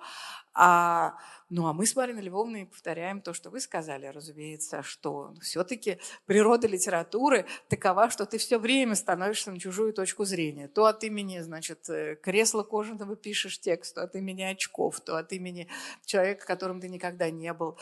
А, 0.54 1.16
ну 1.50 1.68
а 1.68 1.74
мы 1.74 1.86
с 1.86 1.96
Мариной 1.96 2.24
Львовной 2.24 2.66
повторяем 2.66 3.22
то, 3.22 3.34
что 3.34 3.50
вы 3.50 3.60
сказали, 3.60 4.06
разумеется, 4.08 4.84
что 4.84 5.34
все-таки 5.42 6.00
природа 6.26 6.68
литературы 6.68 7.46
такова, 7.70 8.10
что 8.10 8.26
ты 8.26 8.38
все 8.38 8.60
время 8.60 8.96
становишься 8.96 9.52
на 9.52 9.60
чужую 9.60 9.94
точку 9.94 10.26
зрения. 10.26 10.68
То 10.68 10.86
от 10.86 11.04
имени, 11.04 11.40
значит, 11.40 11.90
э, 11.90 12.16
кресла 12.16 12.64
кожаного 12.64 13.16
пишешь 13.16 13.60
текст, 13.60 13.96
то 13.96 14.04
от 14.04 14.16
имени 14.16 14.44
очков, 14.44 15.00
то 15.00 15.18
от 15.18 15.32
имени 15.32 15.68
человека, 16.06 16.46
которым 16.46 16.82
ты 16.82 16.90
никогда 16.90 17.30
не 17.30 17.54
был. 17.54 17.78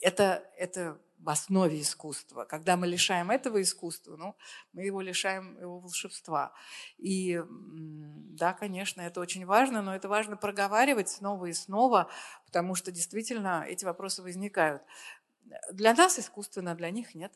Это, 0.00 0.44
это 0.56 0.98
в 1.28 1.30
основе 1.30 1.82
искусства. 1.82 2.46
Когда 2.46 2.78
мы 2.78 2.86
лишаем 2.86 3.30
этого 3.30 3.60
искусства, 3.60 4.16
ну, 4.16 4.34
мы 4.72 4.84
его 4.84 5.02
лишаем 5.02 5.60
его 5.60 5.78
волшебства. 5.78 6.54
И 6.96 7.42
да, 7.46 8.54
конечно, 8.54 9.02
это 9.02 9.20
очень 9.20 9.44
важно, 9.44 9.82
но 9.82 9.94
это 9.94 10.08
важно 10.08 10.38
проговаривать 10.38 11.10
снова 11.10 11.44
и 11.44 11.52
снова, 11.52 12.08
потому 12.46 12.74
что 12.74 12.90
действительно 12.90 13.62
эти 13.68 13.84
вопросы 13.84 14.22
возникают. 14.22 14.82
Для 15.70 15.92
нас 15.92 16.18
искусственно, 16.18 16.74
для 16.74 16.88
них 16.90 17.14
нет. 17.14 17.34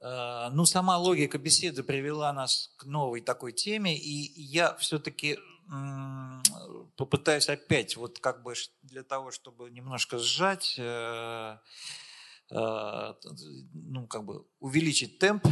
Э, 0.00 0.48
ну, 0.50 0.64
сама 0.64 0.98
логика 0.98 1.38
беседы 1.38 1.84
привела 1.84 2.32
нас 2.32 2.74
к 2.78 2.84
новой 2.84 3.20
такой 3.20 3.52
теме, 3.52 3.96
и 3.96 4.42
я 4.42 4.74
все-таки 4.74 5.38
попытаюсь 6.96 7.48
опять, 7.48 7.96
вот 7.96 8.18
как 8.18 8.42
бы 8.42 8.54
для 8.82 9.04
того, 9.04 9.30
чтобы 9.30 9.70
немножко 9.70 10.18
сжать 10.18 10.74
э, 10.78 11.58
ну, 12.50 14.06
как 14.08 14.24
бы 14.24 14.44
увеличить 14.58 15.18
темп, 15.18 15.46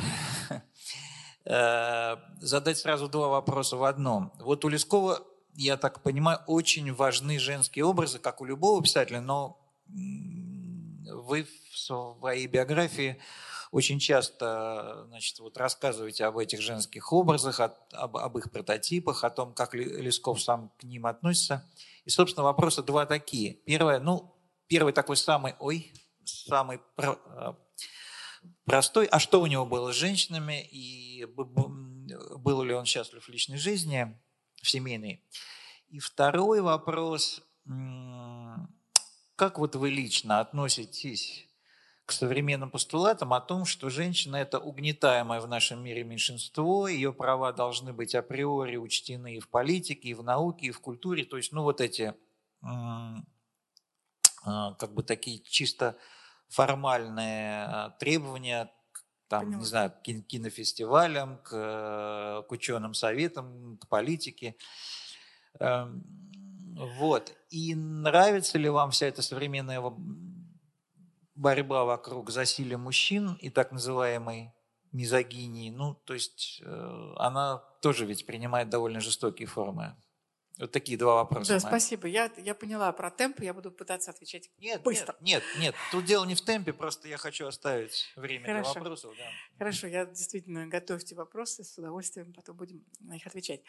э, 1.44 2.16
задать 2.40 2.78
сразу 2.78 3.08
два 3.08 3.28
вопроса 3.28 3.76
в 3.76 3.84
одном. 3.84 4.32
Вот 4.40 4.64
у 4.64 4.68
Лескова, 4.68 5.22
я 5.54 5.76
так 5.76 6.02
понимаю, 6.02 6.40
очень 6.46 6.92
важны 6.92 7.38
женские 7.38 7.84
образы, 7.84 8.18
как 8.18 8.40
у 8.40 8.44
любого 8.44 8.82
писателя, 8.82 9.20
но 9.20 9.60
вы 9.86 11.44
в 11.44 11.78
своей 11.78 12.46
биографии 12.46 13.20
очень 13.70 13.98
часто 13.98 15.04
значит, 15.08 15.38
вот 15.40 15.56
рассказываете 15.58 16.24
об 16.24 16.38
этих 16.38 16.60
женских 16.60 17.12
образах, 17.12 17.60
об, 17.60 18.16
об 18.16 18.38
их 18.38 18.50
прототипах, 18.50 19.24
о 19.24 19.30
том, 19.30 19.52
как 19.52 19.74
Лесков 19.74 20.40
сам 20.40 20.72
к 20.78 20.84
ним 20.84 21.06
относится. 21.06 21.68
И, 22.04 22.10
собственно, 22.10 22.44
вопросы 22.44 22.82
два 22.82 23.04
такие. 23.04 23.54
Первое, 23.54 24.00
ну, 24.00 24.34
первый 24.68 24.92
такой 24.92 25.16
самый, 25.16 25.54
ой, 25.58 25.92
самый 26.28 26.80
э, 26.98 27.54
простой. 28.64 29.06
А 29.06 29.18
что 29.18 29.40
у 29.40 29.46
него 29.46 29.66
было 29.66 29.92
с 29.92 29.96
женщинами? 29.96 30.62
И 30.70 31.24
был 31.24 32.62
ли 32.62 32.74
он 32.74 32.84
счастлив 32.84 33.24
в 33.24 33.28
личной 33.28 33.58
жизни, 33.58 34.18
в 34.62 34.68
семейной? 34.68 35.24
И 35.88 35.98
второй 35.98 36.60
вопрос. 36.60 37.42
Как 39.36 39.58
вот 39.58 39.76
вы 39.76 39.90
лично 39.90 40.40
относитесь 40.40 41.48
к 42.04 42.12
современным 42.12 42.70
постулатам 42.70 43.34
о 43.34 43.40
том, 43.40 43.66
что 43.66 43.90
женщина– 43.90 44.36
это 44.38 44.58
угнетаемое 44.58 45.42
в 45.42 45.46
нашем 45.46 45.84
мире 45.84 46.04
меньшинство, 46.04 46.88
ее 46.88 47.12
права 47.12 47.52
должны 47.52 47.92
быть 47.92 48.14
априори 48.14 48.76
учтены 48.76 49.36
и 49.36 49.40
в 49.40 49.48
политике, 49.48 50.08
и 50.08 50.14
в 50.14 50.22
науке, 50.22 50.68
и 50.68 50.70
в 50.70 50.80
культуре. 50.80 51.26
То 51.26 51.36
есть, 51.36 51.52
ну, 51.52 51.62
вот 51.62 51.82
эти 51.82 52.14
а, 52.62 53.22
как 54.74 54.94
бы 54.94 55.02
такие 55.02 55.40
чисто 55.40 55.98
формальные 56.48 57.64
а, 57.64 57.90
требования 57.98 58.70
там, 59.28 59.44
Поняла. 59.44 59.60
не 59.60 59.66
знаю, 59.66 59.90
к 59.92 60.02
кинофестивалям, 60.02 61.38
к, 61.38 62.44
к 62.48 62.52
ученым 62.52 62.94
советам, 62.94 63.76
к 63.78 63.86
политике. 63.88 64.56
Эм, 65.60 66.02
вот. 66.98 67.34
И 67.50 67.74
нравится 67.74 68.58
ли 68.58 68.68
вам 68.68 68.90
вся 68.90 69.06
эта 69.06 69.20
современная 69.22 69.82
борьба 71.34 71.84
вокруг 71.84 72.30
засилия 72.30 72.78
мужчин 72.78 73.34
и 73.34 73.50
так 73.50 73.70
называемой 73.70 74.54
мизогинии? 74.92 75.70
Ну, 75.70 75.94
то 75.94 76.14
есть 76.14 76.62
э, 76.64 77.12
она 77.16 77.58
тоже 77.82 78.06
ведь 78.06 78.26
принимает 78.26 78.70
довольно 78.70 79.00
жестокие 79.00 79.46
формы. 79.46 79.94
Вот 80.58 80.72
такие 80.72 80.98
два 80.98 81.16
вопроса. 81.16 81.52
Да, 81.52 81.60
спасибо. 81.60 82.08
Я, 82.08 82.30
я 82.36 82.54
поняла 82.54 82.90
про 82.92 83.10
темп, 83.10 83.40
я 83.40 83.54
буду 83.54 83.70
пытаться 83.70 84.10
отвечать 84.10 84.50
нет, 84.58 84.82
быстро. 84.82 85.14
Нет, 85.20 85.42
нет, 85.54 85.60
нет, 85.60 85.74
тут 85.92 86.04
дело 86.04 86.24
не 86.24 86.34
в 86.34 86.40
темпе, 86.40 86.72
просто 86.72 87.06
я 87.06 87.16
хочу 87.16 87.46
оставить 87.46 88.12
время 88.16 88.46
Хорошо. 88.46 88.72
для 88.72 88.80
вопросов. 88.80 89.14
Да. 89.16 89.24
Хорошо, 89.58 89.86
я 89.86 90.06
действительно 90.06 90.66
готовьте 90.66 91.14
вопросы, 91.14 91.62
с 91.62 91.78
удовольствием 91.78 92.32
потом 92.32 92.56
будем 92.56 92.84
на 92.98 93.14
них 93.14 93.26
отвечать. 93.26 93.60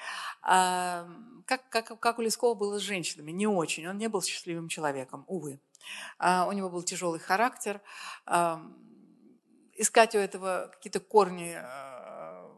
А, 0.41 1.07
как, 1.45 1.69
как, 1.69 1.99
как 1.99 2.17
у 2.17 2.23
Лескова 2.23 2.55
было 2.55 2.79
с 2.79 2.81
женщинами? 2.81 3.31
Не 3.31 3.45
очень. 3.45 3.87
Он 3.87 3.97
не 3.97 4.09
был 4.09 4.23
счастливым 4.23 4.67
человеком, 4.67 5.25
увы. 5.27 5.59
А, 6.17 6.47
у 6.47 6.51
него 6.53 6.71
был 6.71 6.81
тяжелый 6.81 7.19
характер. 7.19 7.81
А, 8.25 8.63
искать 9.75 10.15
у 10.15 10.17
этого 10.17 10.71
какие-то 10.73 10.99
корни, 10.99 11.53
а, 11.55 12.51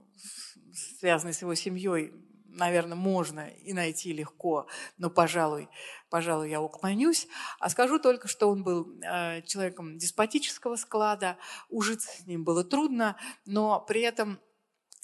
связанные 0.73 1.34
с 1.34 1.41
его 1.41 1.53
семьей, 1.55 2.13
наверное, 2.52 2.95
можно 2.95 3.47
и 3.47 3.74
найти 3.74 4.14
легко, 4.14 4.68
но, 4.97 5.10
пожалуй, 5.10 5.70
пожалуй, 6.10 6.49
я 6.49 6.62
уклонюсь. 6.62 7.28
А 7.60 7.70
скажу 7.70 7.99
только, 7.99 8.28
что 8.28 8.49
он 8.49 8.64
был 8.64 8.99
э, 9.02 9.41
человеком 9.43 9.97
деспотического 9.97 10.76
склада, 10.76 11.38
ужиться 11.70 12.10
с 12.12 12.26
ним 12.26 12.43
было 12.43 12.64
трудно, 12.64 13.18
но 13.45 13.80
при 13.80 14.02
этом 14.02 14.39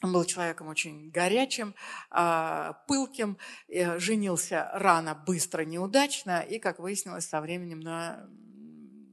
он 0.03 0.13
был 0.13 0.25
человеком 0.25 0.67
очень 0.67 1.09
горячим, 1.09 1.73
э, 2.11 2.73
пылким, 2.87 3.37
э, 3.67 3.97
женился 3.99 4.69
рано, 4.73 5.15
быстро, 5.15 5.63
неудачно 5.63 6.41
и, 6.41 6.59
как 6.59 6.79
выяснилось, 6.79 7.27
со 7.27 7.41
временем 7.41 7.79
на 7.79 8.29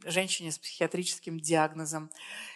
женщине 0.04 0.52
с 0.52 0.58
психиатрическим 0.58 1.40
диагнозом 1.40 2.10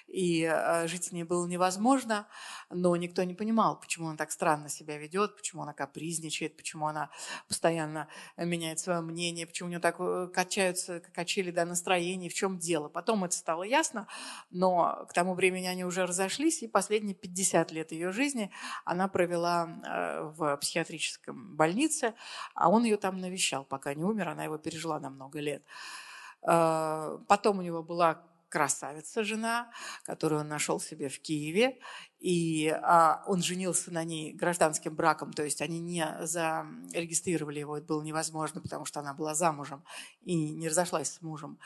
и 0.08 0.42
э, 0.42 0.88
жить 0.88 1.04
с 1.04 1.12
ней 1.12 1.24
было 1.24 1.46
невозможно, 1.46 2.26
но 2.70 2.96
никто 2.96 3.22
не 3.24 3.34
понимал, 3.34 3.78
почему 3.78 4.08
она 4.08 4.16
так 4.16 4.30
странно 4.30 4.68
себя 4.68 4.96
ведет, 4.96 5.36
почему 5.36 5.62
она 5.62 5.74
капризничает, 5.74 6.56
почему 6.56 6.86
она 6.86 7.10
постоянно 7.46 8.08
меняет 8.36 8.80
свое 8.80 9.00
мнение, 9.00 9.46
почему 9.46 9.66
у 9.66 9.70
нее 9.70 9.80
так 9.80 9.96
э, 9.98 10.28
качаются, 10.32 11.00
качели 11.00 11.50
до 11.50 11.64
настроения, 11.66 12.30
в 12.30 12.34
чем 12.34 12.58
дело. 12.58 12.88
Потом 12.88 13.24
это 13.24 13.36
стало 13.36 13.62
ясно, 13.62 14.08
но 14.50 15.06
к 15.08 15.12
тому 15.12 15.34
времени 15.34 15.66
они 15.66 15.84
уже 15.84 16.06
разошлись, 16.06 16.62
и 16.62 16.68
последние 16.68 17.14
50 17.14 17.70
лет 17.72 17.92
ее 17.92 18.10
жизни 18.10 18.50
она 18.84 19.08
провела 19.08 19.68
э, 19.86 20.22
в 20.22 20.56
психиатрическом 20.56 21.54
больнице, 21.54 22.14
а 22.54 22.70
он 22.70 22.84
ее 22.84 22.96
там 22.96 23.20
навещал, 23.20 23.64
пока 23.64 23.94
не 23.94 24.04
умер, 24.04 24.28
она 24.28 24.44
его 24.44 24.56
пережила 24.56 24.98
на 24.98 25.10
много 25.10 25.40
лет. 25.40 25.62
Потом 26.40 27.58
у 27.58 27.62
него 27.62 27.82
была 27.82 28.27
красавица 28.48 29.24
жена, 29.24 29.70
которую 30.04 30.40
он 30.42 30.48
нашел 30.48 30.80
себе 30.80 31.08
в 31.08 31.20
Киеве, 31.20 31.78
и 32.18 32.68
а, 32.68 33.22
он 33.26 33.42
женился 33.42 33.92
на 33.92 34.04
ней 34.04 34.32
гражданским 34.32 34.94
браком, 34.94 35.32
то 35.32 35.44
есть 35.44 35.62
они 35.62 35.78
не 35.78 36.06
зарегистрировали 36.22 37.60
его, 37.60 37.76
это 37.76 37.86
было 37.86 38.02
невозможно, 38.02 38.60
потому 38.60 38.84
что 38.84 39.00
она 39.00 39.14
была 39.14 39.34
замужем 39.34 39.84
и 40.22 40.50
не 40.50 40.68
разошлась 40.68 41.10
с 41.10 41.22
мужем. 41.22 41.58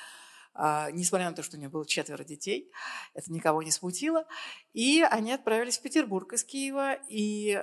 А, 0.54 0.90
несмотря 0.90 1.30
на 1.30 1.36
то, 1.36 1.42
что 1.42 1.56
у 1.56 1.60
нее 1.60 1.68
было 1.68 1.86
четверо 1.86 2.24
детей, 2.24 2.70
это 3.14 3.32
никого 3.32 3.62
не 3.62 3.70
смутило. 3.70 4.26
И 4.72 5.02
они 5.02 5.32
отправились 5.32 5.78
в 5.78 5.82
Петербург 5.82 6.32
из 6.32 6.44
Киева, 6.44 6.98
и 7.08 7.62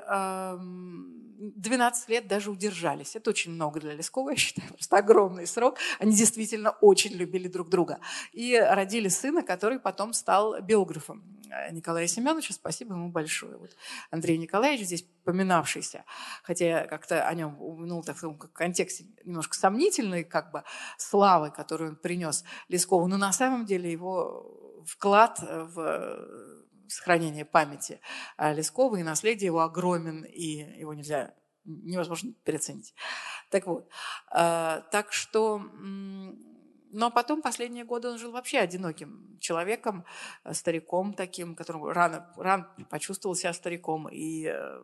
12 1.39 2.09
лет 2.09 2.27
даже 2.27 2.51
удержались. 2.51 3.15
Это 3.15 3.29
очень 3.29 3.51
много 3.51 3.79
для 3.79 3.93
Лескова, 3.93 4.31
я 4.31 4.35
считаю, 4.35 4.67
просто 4.73 4.97
огромный 4.97 5.47
срок. 5.47 5.77
Они 5.99 6.13
действительно 6.13 6.71
очень 6.71 7.13
любили 7.13 7.47
друг 7.47 7.69
друга. 7.69 7.99
И 8.33 8.57
родили 8.57 9.07
сына, 9.07 9.43
который 9.43 9.79
потом 9.79 10.13
стал 10.13 10.61
биографом 10.61 11.23
Николая 11.71 12.07
Семеновича. 12.07 12.53
Спасибо 12.53 12.93
ему 12.93 13.09
большое. 13.09 13.57
Вот 13.57 13.75
Андрей 14.11 14.37
Николаевич 14.37 14.85
здесь 14.85 15.05
поминавшийся, 15.23 16.05
хотя 16.43 16.85
как-то 16.87 17.27
о 17.27 17.33
нем 17.33 17.59
упомянул 17.59 18.03
так, 18.03 18.21
в 18.21 18.37
контексте 18.53 19.05
немножко 19.23 19.55
сомнительной 19.55 20.23
как 20.23 20.51
бы 20.51 20.63
славы, 20.97 21.51
которую 21.51 21.91
он 21.91 21.95
принес 21.95 22.43
Лескову, 22.80 23.07
но 23.07 23.17
на 23.17 23.32
самом 23.32 23.65
деле 23.65 23.91
его 23.91 24.84
вклад 24.86 25.39
в 25.39 26.27
сохранение 26.88 27.45
памяти 27.45 27.99
Лескова 28.39 28.95
и 28.95 29.03
наследие 29.03 29.47
его 29.47 29.61
огромен, 29.61 30.23
и 30.23 30.80
его 30.80 30.93
нельзя 30.93 31.34
невозможно 31.65 32.34
переоценить. 32.43 32.95
Так 33.49 33.67
вот, 33.67 33.88
э, 34.34 34.82
так 34.91 35.13
что 35.13 35.61
но 36.91 37.11
потом 37.11 37.41
последние 37.41 37.86
годы 37.86 38.09
он 38.09 38.17
жил 38.17 38.32
вообще 38.32 38.59
одиноким 38.59 39.38
человеком, 39.39 40.05
э, 40.43 40.53
стариком 40.53 41.13
таким, 41.13 41.55
которому 41.55 41.91
рано, 41.91 42.32
рано 42.36 42.67
почувствовал 42.89 43.36
себя 43.36 43.53
стариком. 43.53 44.09
И, 44.09 44.45
э, 44.45 44.84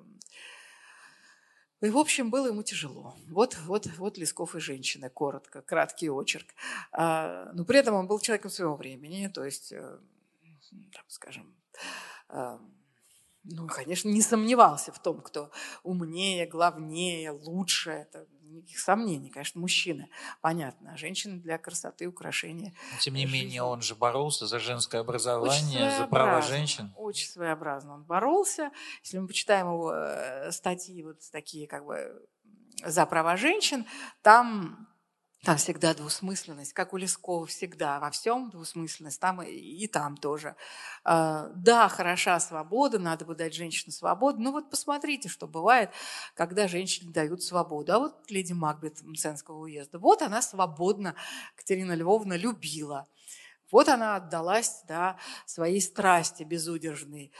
и, 1.82 1.90
в 1.90 1.98
общем, 1.98 2.30
было 2.30 2.48
ему 2.48 2.64
тяжело. 2.64 3.16
Вот, 3.30 3.58
вот, 3.66 3.88
вот 3.98 4.18
Лесков 4.18 4.56
и 4.56 4.60
женщины, 4.60 5.10
коротко, 5.10 5.62
краткий 5.62 6.10
очерк. 6.10 6.54
А, 6.92 7.52
но 7.54 7.66
при 7.66 7.80
этом 7.80 7.96
он 7.96 8.08
был 8.08 8.20
человеком 8.20 8.52
своего 8.52 8.76
времени, 8.76 9.28
то 9.28 9.44
есть, 9.44 9.72
э, 9.72 10.00
так 10.94 11.06
скажем, 11.08 11.56
ну, 13.48 13.68
конечно, 13.68 14.10
не 14.10 14.22
сомневался 14.22 14.92
в 14.92 15.00
том, 15.00 15.22
кто 15.22 15.52
умнее, 15.84 16.48
главнее, 16.48 17.30
лучше. 17.30 17.92
Это 17.92 18.26
никаких 18.50 18.80
сомнений, 18.80 19.30
конечно, 19.30 19.60
мужчины, 19.62 20.10
понятно, 20.42 20.94
а 20.94 20.98
женщины 20.98 21.40
для 21.40 21.58
красоты, 21.58 22.08
украшения. 22.08 22.74
Но, 22.94 23.00
тем 23.00 23.14
не 23.16 23.26
менее, 23.26 23.64
он 23.64 23.82
же 23.82 23.96
боролся 23.96 24.48
за 24.48 24.60
женское 24.60 25.02
образование, 25.02 25.92
за 25.98 26.08
права 26.08 26.42
женщин. 26.42 26.94
Очень 26.96 27.28
своеобразно 27.28 27.94
он 27.94 28.04
боролся. 28.04 28.72
Если 29.04 29.18
мы 29.18 29.28
почитаем 29.28 29.68
его 29.68 29.94
э, 29.94 30.52
статьи, 30.52 31.04
вот 31.04 31.20
такие 31.32 31.68
как 31.68 31.86
бы 31.86 32.28
за 32.84 33.06
права 33.06 33.38
женщин, 33.38 33.86
там 34.22 34.88
там 35.46 35.58
всегда 35.58 35.94
двусмысленность, 35.94 36.74
как 36.74 36.92
у 36.94 36.98
Лескова 36.98 37.46
всегда, 37.46 38.00
во 38.00 38.10
всем 38.10 38.50
двусмысленность, 38.50 39.20
там 39.22 39.44
и, 39.44 39.52
и 39.52 39.88
там 39.88 40.18
тоже. 40.18 40.56
А, 41.04 41.52
да, 41.56 41.88
хороша 41.88 42.40
свобода, 42.40 42.98
надо 42.98 43.26
бы 43.26 43.36
дать 43.36 43.54
женщине 43.54 43.94
свободу, 43.94 44.42
но 44.42 44.52
вот 44.52 44.72
посмотрите, 44.72 45.30
что 45.30 45.48
бывает, 45.48 45.92
когда 46.34 46.68
женщине 46.68 47.14
дают 47.14 47.44
свободу. 47.44 47.94
А 47.94 48.00
вот 48.00 48.32
леди 48.32 48.54
Макбет 48.54 49.04
Мценского 49.04 49.60
уезда, 49.60 50.00
вот 50.00 50.24
она 50.24 50.42
свободно, 50.42 51.16
Катерина 51.56 51.94
Львовна, 51.94 52.36
любила. 52.36 53.08
Вот 53.72 53.88
она 53.88 54.16
отдалась 54.16 54.84
да, 54.88 55.20
своей 55.46 55.82
страсти 55.82 56.42
безудержной. 56.42 57.32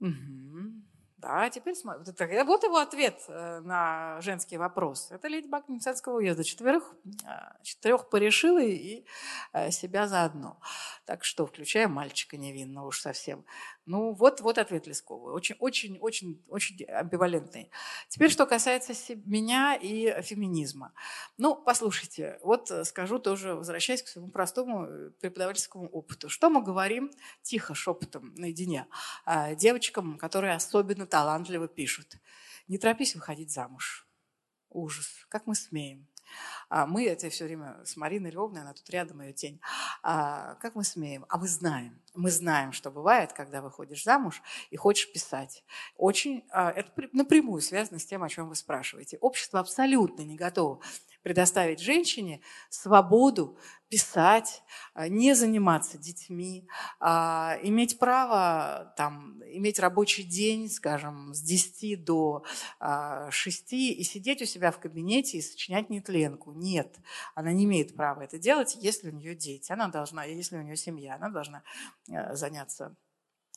Угу. 0.00 0.89
Да, 1.20 1.50
теперь 1.50 1.74
смотрим. 1.74 2.46
Вот 2.46 2.62
его 2.62 2.78
ответ 2.78 3.22
э, 3.28 3.60
на 3.60 4.18
женский 4.22 4.56
вопрос. 4.56 5.08
Это 5.10 5.28
леди 5.28 5.48
Баг 5.48 5.68
Немценского 5.68 6.16
уезда. 6.16 6.44
Четверых, 6.44 6.94
э, 7.04 7.62
четырех 7.62 8.08
порешила 8.08 8.62
и 8.62 9.04
э, 9.52 9.70
себя 9.70 10.08
заодно. 10.08 10.58
Так 11.04 11.24
что, 11.24 11.46
включая 11.46 11.88
мальчика 11.88 12.38
невинного 12.38 12.86
уж 12.86 13.00
совсем. 13.00 13.44
Ну, 13.90 14.12
вот, 14.12 14.40
вот 14.40 14.56
ответ 14.56 14.86
Лескова. 14.86 15.32
Очень, 15.32 15.56
очень, 15.58 15.98
очень, 15.98 16.40
очень 16.46 16.84
амбивалентный. 16.84 17.72
Теперь, 18.08 18.30
что 18.30 18.46
касается 18.46 18.92
меня 19.24 19.74
и 19.74 20.22
феминизма. 20.22 20.92
Ну, 21.38 21.56
послушайте, 21.56 22.38
вот 22.44 22.70
скажу 22.84 23.18
тоже, 23.18 23.56
возвращаясь 23.56 24.04
к 24.04 24.06
своему 24.06 24.30
простому 24.30 24.86
преподавательскому 25.20 25.88
опыту. 25.88 26.28
Что 26.28 26.50
мы 26.50 26.62
говорим 26.62 27.10
тихо, 27.42 27.74
шепотом, 27.74 28.32
наедине 28.36 28.86
девочкам, 29.56 30.18
которые 30.18 30.54
особенно 30.54 31.04
талантливо 31.04 31.66
пишут. 31.66 32.14
Не 32.68 32.78
торопись 32.78 33.16
выходить 33.16 33.50
замуж. 33.50 34.06
Ужас. 34.68 35.26
Как 35.28 35.48
мы 35.48 35.56
смеем? 35.56 36.06
А 36.68 36.86
мы 36.86 37.06
это 37.06 37.28
все 37.30 37.44
время 37.44 37.80
с 37.84 37.96
Мариной 37.96 38.30
Львовной, 38.30 38.62
она 38.62 38.72
тут 38.72 38.88
рядом, 38.90 39.20
ее 39.20 39.32
тень. 39.32 39.60
А, 40.02 40.54
как 40.56 40.74
мы 40.74 40.84
смеем? 40.84 41.26
А 41.28 41.38
мы 41.38 41.48
знаем. 41.48 42.00
Мы 42.14 42.30
знаем, 42.30 42.72
что 42.72 42.90
бывает, 42.90 43.32
когда 43.32 43.62
выходишь 43.62 44.04
замуж 44.04 44.42
и 44.70 44.76
хочешь 44.76 45.12
писать. 45.12 45.64
Очень, 45.96 46.44
а, 46.50 46.70
это 46.70 46.90
напрямую 47.12 47.60
связано 47.60 47.98
с 47.98 48.06
тем, 48.06 48.22
о 48.22 48.28
чем 48.28 48.48
вы 48.48 48.54
спрашиваете. 48.54 49.18
Общество 49.18 49.60
абсолютно 49.60 50.22
не 50.22 50.36
готово 50.36 50.80
предоставить 51.22 51.80
женщине 51.80 52.40
свободу 52.68 53.58
писать, 53.90 54.62
а, 54.94 55.08
не 55.08 55.34
заниматься 55.34 55.98
детьми, 55.98 56.66
а, 57.00 57.58
иметь 57.62 57.98
право 57.98 58.94
там, 58.96 59.42
иметь 59.44 59.80
рабочий 59.80 60.22
день, 60.22 60.70
скажем, 60.70 61.34
с 61.34 61.42
10 61.42 61.96
до 61.96 62.44
6 63.30 63.72
а, 63.72 63.76
и 63.76 64.02
сидеть 64.04 64.42
у 64.42 64.46
себя 64.46 64.70
в 64.70 64.78
кабинете 64.78 65.38
и 65.38 65.42
сочинять 65.42 65.90
нетленку. 65.90 66.52
Нет, 66.52 66.96
она 67.34 67.52
не 67.52 67.64
имеет 67.64 67.96
права 67.96 68.22
это 68.22 68.38
делать, 68.38 68.76
если 68.80 69.10
у 69.10 69.12
нее 69.12 69.34
дети. 69.34 69.72
Она 69.72 69.88
должна, 69.88 70.24
если 70.24 70.56
у 70.56 70.62
нее 70.62 70.76
семья, 70.76 71.16
она 71.16 71.28
должна 71.28 71.62
заняться 72.32 72.96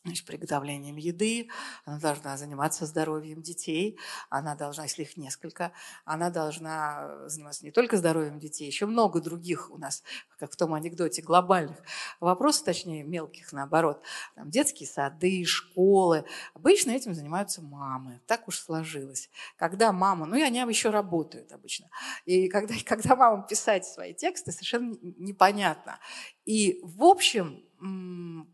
значит, 0.03 0.25
приготовлением 0.25 0.97
еды, 0.97 1.49
она 1.85 1.99
должна 1.99 2.37
заниматься 2.37 2.85
здоровьем 2.85 3.41
детей, 3.41 3.97
она 4.29 4.55
должна, 4.55 4.83
если 4.83 5.03
их 5.03 5.15
несколько, 5.17 5.71
она 6.03 6.29
должна 6.29 7.27
заниматься 7.29 7.63
не 7.65 7.71
только 7.71 7.97
здоровьем 7.97 8.39
детей, 8.39 8.65
еще 8.65 8.85
много 8.85 9.21
других 9.21 9.71
у 9.71 9.77
нас, 9.77 10.03
как 10.37 10.51
в 10.51 10.55
том 10.57 10.73
анекдоте, 10.73 11.21
глобальных 11.21 11.77
вопросов, 12.19 12.65
точнее, 12.65 13.03
мелких 13.03 13.53
наоборот. 13.53 14.01
Там 14.35 14.49
детские 14.49 14.87
сады, 14.87 15.45
школы. 15.45 16.25
Обычно 16.53 16.91
этим 16.91 17.13
занимаются 17.13 17.61
мамы. 17.61 18.21
Так 18.27 18.47
уж 18.47 18.59
сложилось. 18.59 19.29
Когда 19.55 19.91
мама, 19.93 20.25
ну 20.25 20.35
и 20.35 20.41
они 20.41 20.59
еще 20.59 20.89
работают 20.89 21.51
обычно, 21.51 21.89
и 22.25 22.49
когда, 22.49 22.73
когда 22.85 23.15
мама 23.15 23.43
писать 23.47 23.85
свои 23.85 24.13
тексты, 24.13 24.51
совершенно 24.51 24.97
непонятно. 25.01 25.99
И 26.45 26.79
в 26.83 27.03
общем, 27.03 27.63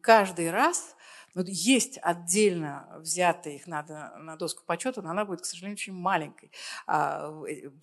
каждый 0.02 0.52
раз 0.52 0.96
вот 1.40 1.48
есть 1.48 1.98
отдельно 2.02 2.86
взятые, 2.98 3.56
их 3.56 3.68
надо 3.68 4.14
на 4.18 4.36
доску 4.36 4.64
почета, 4.66 5.02
но 5.02 5.12
она 5.12 5.24
будет, 5.24 5.42
к 5.42 5.46
сожалению, 5.46 5.76
очень 5.76 5.94
маленькой. 5.94 6.52
А 6.86 7.32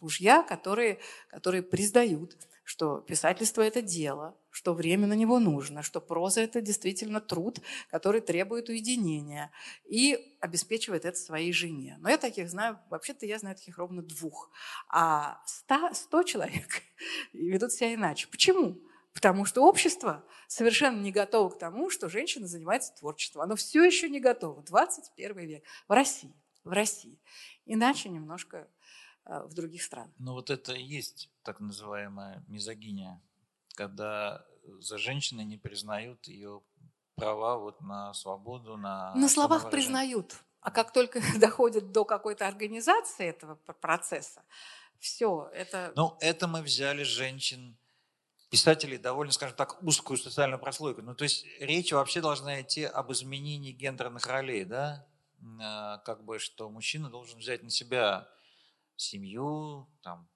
мужья, 0.03 0.43
которые, 0.43 0.99
которые 1.31 1.63
признают, 1.63 2.37
что 2.65 2.99
писательство– 3.01 3.63
это 3.63 3.81
дело, 3.81 4.37
что 4.51 4.75
время 4.75 5.07
на 5.07 5.15
него 5.15 5.39
нужно, 5.39 5.83
что 5.83 6.03
проза– 6.03 6.41
это 6.43 6.61
действительно 6.61 7.21
труд, 7.23 7.61
который 7.89 8.21
требует 8.21 8.69
уединения 8.69 9.51
и 9.87 10.37
обеспечивает 10.41 11.07
это 11.07 11.17
своей 11.17 11.53
жене. 11.55 11.97
Но 12.01 12.11
я 12.11 12.19
таких 12.19 12.51
знаю, 12.51 12.79
вообще-то 12.91 13.25
я 13.25 13.39
знаю 13.39 13.57
таких 13.57 13.79
ровно 13.79 14.03
двух. 14.03 14.51
А 14.89 15.41
сто, 15.47 15.95
сто 15.95 16.23
человек 16.25 16.83
ведут 17.33 17.73
себя 17.73 17.95
иначе. 17.95 18.29
Почему? 18.29 18.79
Потому 19.17 19.47
что 19.47 19.63
общество 19.63 20.23
совершенно 20.47 21.01
не 21.01 21.11
готово 21.11 21.49
к 21.49 21.59
тому, 21.59 21.89
что 21.89 22.11
женщина 22.11 22.47
занимается 22.47 22.95
творчеством. 22.95 23.41
Оно 23.41 23.57
все 23.57 23.83
еще 23.83 24.11
не 24.11 24.21
готово. 24.21 24.63
21 24.63 25.39
век. 25.39 25.65
В 25.89 25.93
России. 25.93 26.35
В 26.65 26.69
России. 26.69 27.19
Иначе 27.65 28.11
немножко 28.11 28.69
э, 29.25 29.41
в 29.45 29.55
других 29.55 29.83
странах. 29.83 30.13
Ну 30.19 30.35
вот 30.35 30.51
это 30.51 30.75
и 30.75 30.83
есть 30.83 31.31
так 31.45 31.61
называемая 31.61 32.45
мизогиния, 32.47 33.23
когда 33.75 34.45
за 34.81 34.99
женщиной 34.99 35.47
не 35.47 35.57
признают 35.57 36.29
ее 36.29 36.61
права 37.15 37.57
вот 37.57 37.81
на 37.81 38.13
свободу, 38.13 38.77
на 38.77 39.15
На 39.15 39.31
словах 39.31 39.71
признают. 39.71 40.35
А 40.61 40.71
как 40.71 40.93
только 40.93 41.23
доходит 41.41 41.91
до 41.91 42.05
какой-то 42.05 42.47
организации 42.47 43.27
этого 43.27 43.55
процесса, 43.55 44.43
все, 44.99 45.49
это... 45.55 45.95
Ну, 45.97 46.19
это 46.21 46.47
мы 46.47 46.61
взяли 46.61 47.03
женщин 47.03 47.79
писателей 48.51 48.99
довольно, 48.99 49.33
скажем 49.33 49.57
так, 49.57 49.83
узкую 49.83 50.19
социальную 50.19 50.61
прослойку. 50.61 51.03
Ну, 51.03 51.15
то 51.15 51.25
есть 51.25 51.45
речь 51.61 51.93
вообще 51.93 52.21
должна 52.21 52.61
идти 52.61 52.85
об 52.85 53.13
изменении 53.13 53.73
гендерных 53.73 54.27
ролей, 54.27 54.65
да? 54.65 55.07
А, 55.61 55.99
как 55.99 56.25
бы, 56.25 56.39
что 56.39 56.71
мужчина 56.71 57.11
должен 57.11 57.39
взять 57.39 57.63
на 57.63 57.71
себя 57.71 58.29
семью, 58.97 59.89
там, 60.03 60.29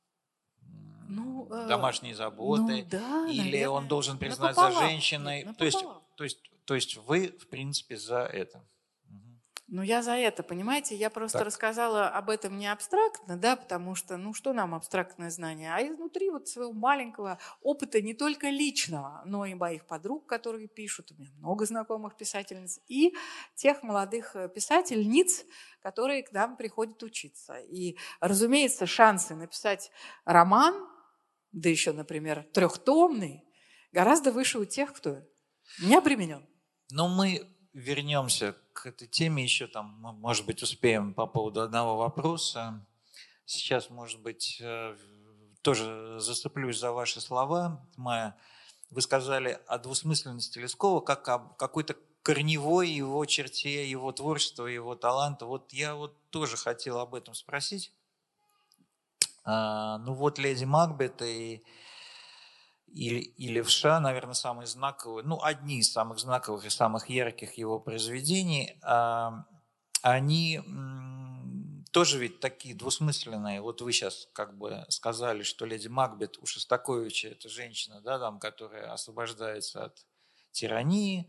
ну, 1.08 1.48
э, 1.50 1.66
домашние 1.68 2.14
заботы, 2.14 2.82
ну, 2.82 2.88
да, 2.88 3.26
или 3.28 3.38
наверное, 3.38 3.68
он 3.70 3.88
должен 3.88 4.18
признать 4.18 4.54
за 4.54 4.70
женщиной. 4.70 5.48
то, 5.58 5.64
есть, 5.64 5.84
то, 6.16 6.24
есть, 6.24 6.38
то 6.64 6.74
есть 6.74 6.96
вы, 6.96 7.28
в 7.28 7.48
принципе, 7.48 7.96
за 7.96 8.20
это. 8.20 8.64
Ну, 9.73 9.83
я 9.83 10.03
за 10.03 10.16
это, 10.16 10.43
понимаете? 10.43 10.97
Я 10.97 11.11
просто 11.11 11.39
так. 11.39 11.47
рассказала 11.47 12.09
об 12.09 12.29
этом 12.29 12.59
не 12.59 12.66
абстрактно, 12.66 13.37
да, 13.37 13.55
потому 13.55 13.95
что, 13.95 14.16
ну, 14.16 14.35
что 14.35 14.53
нам 14.53 14.75
абстрактное 14.75 15.31
знание? 15.31 15.73
А 15.73 15.81
изнутри 15.81 16.29
вот 16.29 16.49
своего 16.49 16.73
маленького 16.73 17.39
опыта 17.62 18.03
не 18.03 18.12
только 18.12 18.49
личного, 18.49 19.23
но 19.25 19.47
и 19.47 19.55
моих 19.55 19.87
подруг, 19.87 20.27
которые 20.27 20.66
пишут, 20.66 21.12
у 21.12 21.14
меня 21.21 21.31
много 21.39 21.66
знакомых 21.66 22.16
писательниц, 22.16 22.81
и 22.89 23.14
тех 23.55 23.85
молодых 23.85 24.35
э, 24.35 24.49
писательниц, 24.49 25.45
которые 25.81 26.25
к 26.25 26.33
нам 26.33 26.57
приходят 26.57 27.01
учиться. 27.05 27.61
И, 27.61 27.97
разумеется, 28.18 28.87
шансы 28.87 29.37
написать 29.37 29.93
роман, 30.25 30.75
да 31.53 31.68
еще, 31.68 31.93
например, 31.93 32.45
трехтомный, 32.53 33.45
гораздо 33.93 34.33
выше 34.33 34.59
у 34.59 34.64
тех, 34.64 34.93
кто 34.93 35.23
не 35.81 35.95
обременен. 35.95 36.45
Но 36.91 37.09
мы 37.09 37.47
вернемся 37.73 38.57
этой 38.87 39.09
теме 39.09 39.43
еще 39.43 39.66
там, 39.66 39.97
может 40.20 40.47
быть, 40.47 40.62
успеем 40.62 41.14
по 41.14 41.26
поводу 41.26 41.62
одного 41.62 41.97
вопроса. 41.97 42.87
Сейчас, 43.45 43.91
может 43.91 44.20
быть, 44.20 44.59
э, 44.61 44.97
тоже 45.62 46.18
заступлюсь 46.20 46.78
за 46.78 46.93
ваши 46.93 47.20
слова, 47.20 47.87
Майя. 47.97 48.37
Вы 48.91 49.03
сказали 49.03 49.61
о 49.66 49.78
двусмысленности 49.78 50.59
Лескова 50.59 51.01
как 51.01 51.28
о 51.28 51.39
какой-то 51.39 51.97
корневой 52.22 52.89
его 52.89 53.24
черте, 53.24 53.89
его 53.89 54.12
творчества, 54.12 54.66
его 54.66 54.95
таланта. 54.95 55.47
Вот 55.47 55.72
я 55.72 55.95
вот 55.95 56.14
тоже 56.31 56.57
хотел 56.57 56.99
об 56.99 57.14
этом 57.14 57.35
спросить. 57.35 57.93
А, 59.45 59.99
ну 59.99 60.14
вот 60.14 60.39
«Леди 60.39 60.64
Макбет» 60.64 61.22
и 61.22 61.62
или, 62.93 63.20
и 63.20 63.49
«Левша», 63.49 64.01
наверное, 64.01 64.34
самые 64.34 64.66
знаковые, 64.66 65.24
ну, 65.24 65.43
одни 65.43 65.78
из 65.78 65.93
самых 65.93 66.18
знаковых 66.18 66.64
и 66.64 66.70
самых 66.70 67.09
ярких 67.09 67.55
его 67.55 67.78
произведений, 67.78 68.78
а, 68.82 69.45
они 70.03 70.61
тоже 71.93 72.18
ведь 72.18 72.41
такие 72.41 72.74
двусмысленные. 72.74 73.61
Вот 73.61 73.80
вы 73.80 73.93
сейчас 73.93 74.28
как 74.32 74.57
бы 74.57 74.84
сказали, 74.88 75.43
что 75.43 75.66
леди 75.66 75.88
Макбет 75.88 76.38
у 76.38 76.47
Шостаковича– 76.47 77.28
это 77.30 77.49
женщина, 77.49 78.01
да, 78.01 78.18
там, 78.18 78.38
которая 78.38 78.93
освобождается 78.93 79.84
от 79.84 80.07
тирании, 80.53 81.28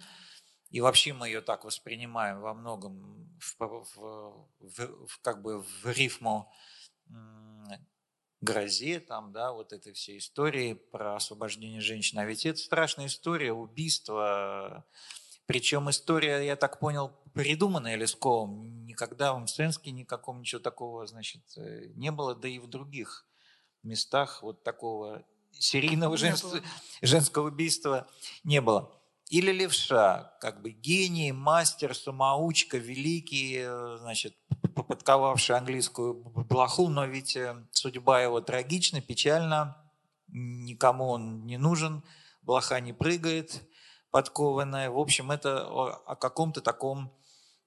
и 0.69 0.81
вообще 0.81 1.13
мы 1.13 1.27
ее 1.27 1.41
так 1.41 1.65
воспринимаем 1.65 2.41
во 2.41 2.53
многом 2.53 3.37
в, 3.39 3.55
в, 3.59 4.47
в, 4.59 5.07
в, 5.07 5.21
как 5.21 5.41
бы 5.41 5.61
в 5.61 5.85
рифму 5.85 6.51
грозе, 8.41 8.99
там, 8.99 9.31
да, 9.31 9.51
вот 9.53 9.71
этой 9.71 9.93
всей 9.93 10.17
истории 10.17 10.73
про 10.73 11.15
освобождение 11.15 11.81
женщин. 11.81 12.19
А 12.19 12.25
ведь 12.25 12.45
это 12.45 12.59
страшная 12.59 13.05
история, 13.05 13.53
убийство. 13.53 14.85
Причем 15.45 15.89
история, 15.89 16.45
я 16.45 16.55
так 16.55 16.79
понял, 16.79 17.11
придуманная 17.33 17.95
Лесковым. 17.95 18.85
Никогда 18.85 19.33
в 19.33 19.39
Мценске 19.39 19.91
никакого 19.91 20.37
ничего 20.39 20.59
такого, 20.61 21.05
значит, 21.07 21.41
э, 21.57 21.87
не 21.95 22.11
было, 22.11 22.35
да 22.35 22.47
и 22.47 22.59
в 22.59 22.67
других 22.67 23.25
местах 23.83 24.43
вот 24.43 24.63
такого 24.63 25.25
серийного 25.51 26.17
женского, 26.17 26.61
женского 27.01 27.47
убийства 27.47 28.07
не 28.43 28.61
было. 28.61 29.00
Или 29.31 29.53
левша, 29.53 30.35
как 30.41 30.61
бы 30.61 30.71
гений, 30.71 31.31
мастер, 31.31 31.95
самоучка, 31.95 32.77
великий, 32.77 33.59
э, 33.61 33.97
значит, 34.01 34.35
подковавший 34.75 35.55
английскую 35.55 36.15
блоху, 36.15 36.89
но 36.89 37.05
ведь 37.05 37.37
э, 37.37 37.55
судьба 37.71 38.21
его 38.21 38.41
трагична, 38.41 38.99
печальна, 38.99 39.77
никому 40.27 41.07
он 41.07 41.45
не 41.45 41.57
нужен, 41.57 42.03
блоха 42.41 42.81
не 42.81 42.91
прыгает, 42.91 43.63
подкованная. 44.11 44.89
В 44.89 44.99
общем, 44.99 45.31
это 45.31 45.65
о 45.65 46.17
каком-то 46.17 46.59
таком 46.59 47.17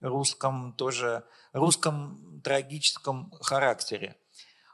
русском 0.03 0.75
тоже, 0.75 1.25
русском 1.55 2.43
трагическом 2.45 3.33
характере. 3.41 4.19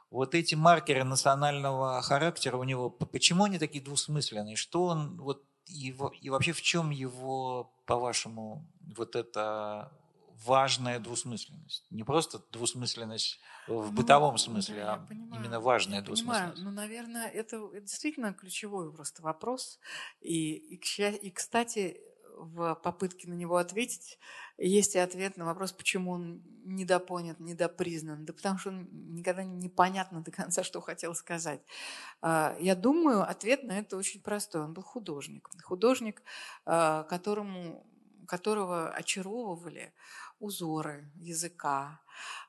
Вот 0.09 0.35
эти 0.35 0.55
маркеры 0.55 1.05
национального 1.05 2.01
характера 2.01 2.57
у 2.57 2.65
него, 2.65 2.89
почему 2.89 3.45
они 3.45 3.59
такие 3.59 3.81
двусмысленные? 3.81 4.57
Что 4.57 4.87
он, 4.87 5.15
вот 5.15 5.45
и, 5.67 5.95
и 6.21 6.29
вообще 6.29 6.51
в 6.51 6.61
чем 6.61 6.89
его, 6.89 7.71
по-вашему, 7.85 8.65
вот 8.95 9.15
эта 9.15 9.91
важная 10.45 10.99
двусмысленность? 10.99 11.85
Не 11.89 12.03
просто 12.03 12.41
двусмысленность 12.51 13.39
в 13.67 13.71
ну, 13.71 13.91
бытовом 13.91 14.37
смысле, 14.37 14.77
да, 14.77 14.93
а 14.93 14.97
понимаю, 14.97 15.41
именно 15.41 15.59
важная 15.59 15.99
я 15.99 16.01
двусмысленность. 16.03 16.55
Понимаю. 16.55 16.69
Ну, 16.69 16.75
наверное, 16.75 17.27
это, 17.27 17.57
это 17.73 17.81
действительно 17.81 18.33
ключевой 18.33 18.91
просто 18.93 19.21
вопрос. 19.21 19.79
И, 20.19 20.53
и, 20.55 20.75
и, 20.75 21.31
кстати, 21.31 22.01
в 22.41 22.75
попытке 22.75 23.29
на 23.29 23.33
него 23.33 23.57
ответить 23.57 24.19
есть 24.57 24.95
и 24.95 24.99
ответ 24.99 25.37
на 25.37 25.45
вопрос, 25.45 25.71
почему 25.71 26.11
он 26.11 26.41
недопонят, 26.65 27.39
недопризнан. 27.39 28.25
Да 28.25 28.33
потому 28.33 28.57
что 28.57 28.69
он 28.69 28.87
никогда 29.13 29.43
непонятно 29.43 30.21
до 30.21 30.31
конца, 30.31 30.63
что 30.63 30.81
хотел 30.81 31.15
сказать. 31.15 31.61
А, 32.21 32.55
я 32.59 32.75
думаю, 32.75 33.21
ответ 33.27 33.63
на 33.63 33.79
это 33.79 33.97
очень 33.97 34.21
простой. 34.21 34.63
Он 34.63 34.73
был 34.73 34.83
художник. 34.83 35.49
Художник, 35.63 36.21
а, 36.65 37.03
которому, 37.03 37.85
которого 38.27 38.89
очаровывали 38.89 39.93
узоры 40.39 41.11
языка, 41.15 42.01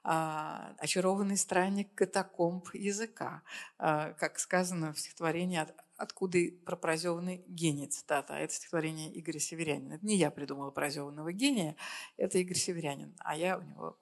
а, 0.02 0.74
очарованный 0.78 1.36
странник 1.36 1.94
катакомб 1.94 2.68
языка, 2.74 3.42
как 3.76 4.38
сказано 4.38 4.92
в 4.94 4.98
стихотворении 4.98 5.58
откуда 5.96 6.38
и 6.38 6.50
про 6.50 6.76
прозеванный 6.76 7.44
гений 7.46 7.86
цитата. 7.86 8.34
Это 8.34 8.52
стихотворение 8.54 9.18
Игоря 9.18 9.38
Северянина. 9.38 9.94
Это 9.94 10.06
не 10.06 10.16
я 10.16 10.30
придумала 10.30 10.70
прозеванного 10.70 11.32
гения, 11.32 11.76
это 12.16 12.38
Игорь 12.38 12.56
Северянин, 12.56 13.14
а 13.18 13.36
я 13.36 13.58
у 13.58 13.62
него 13.62 13.98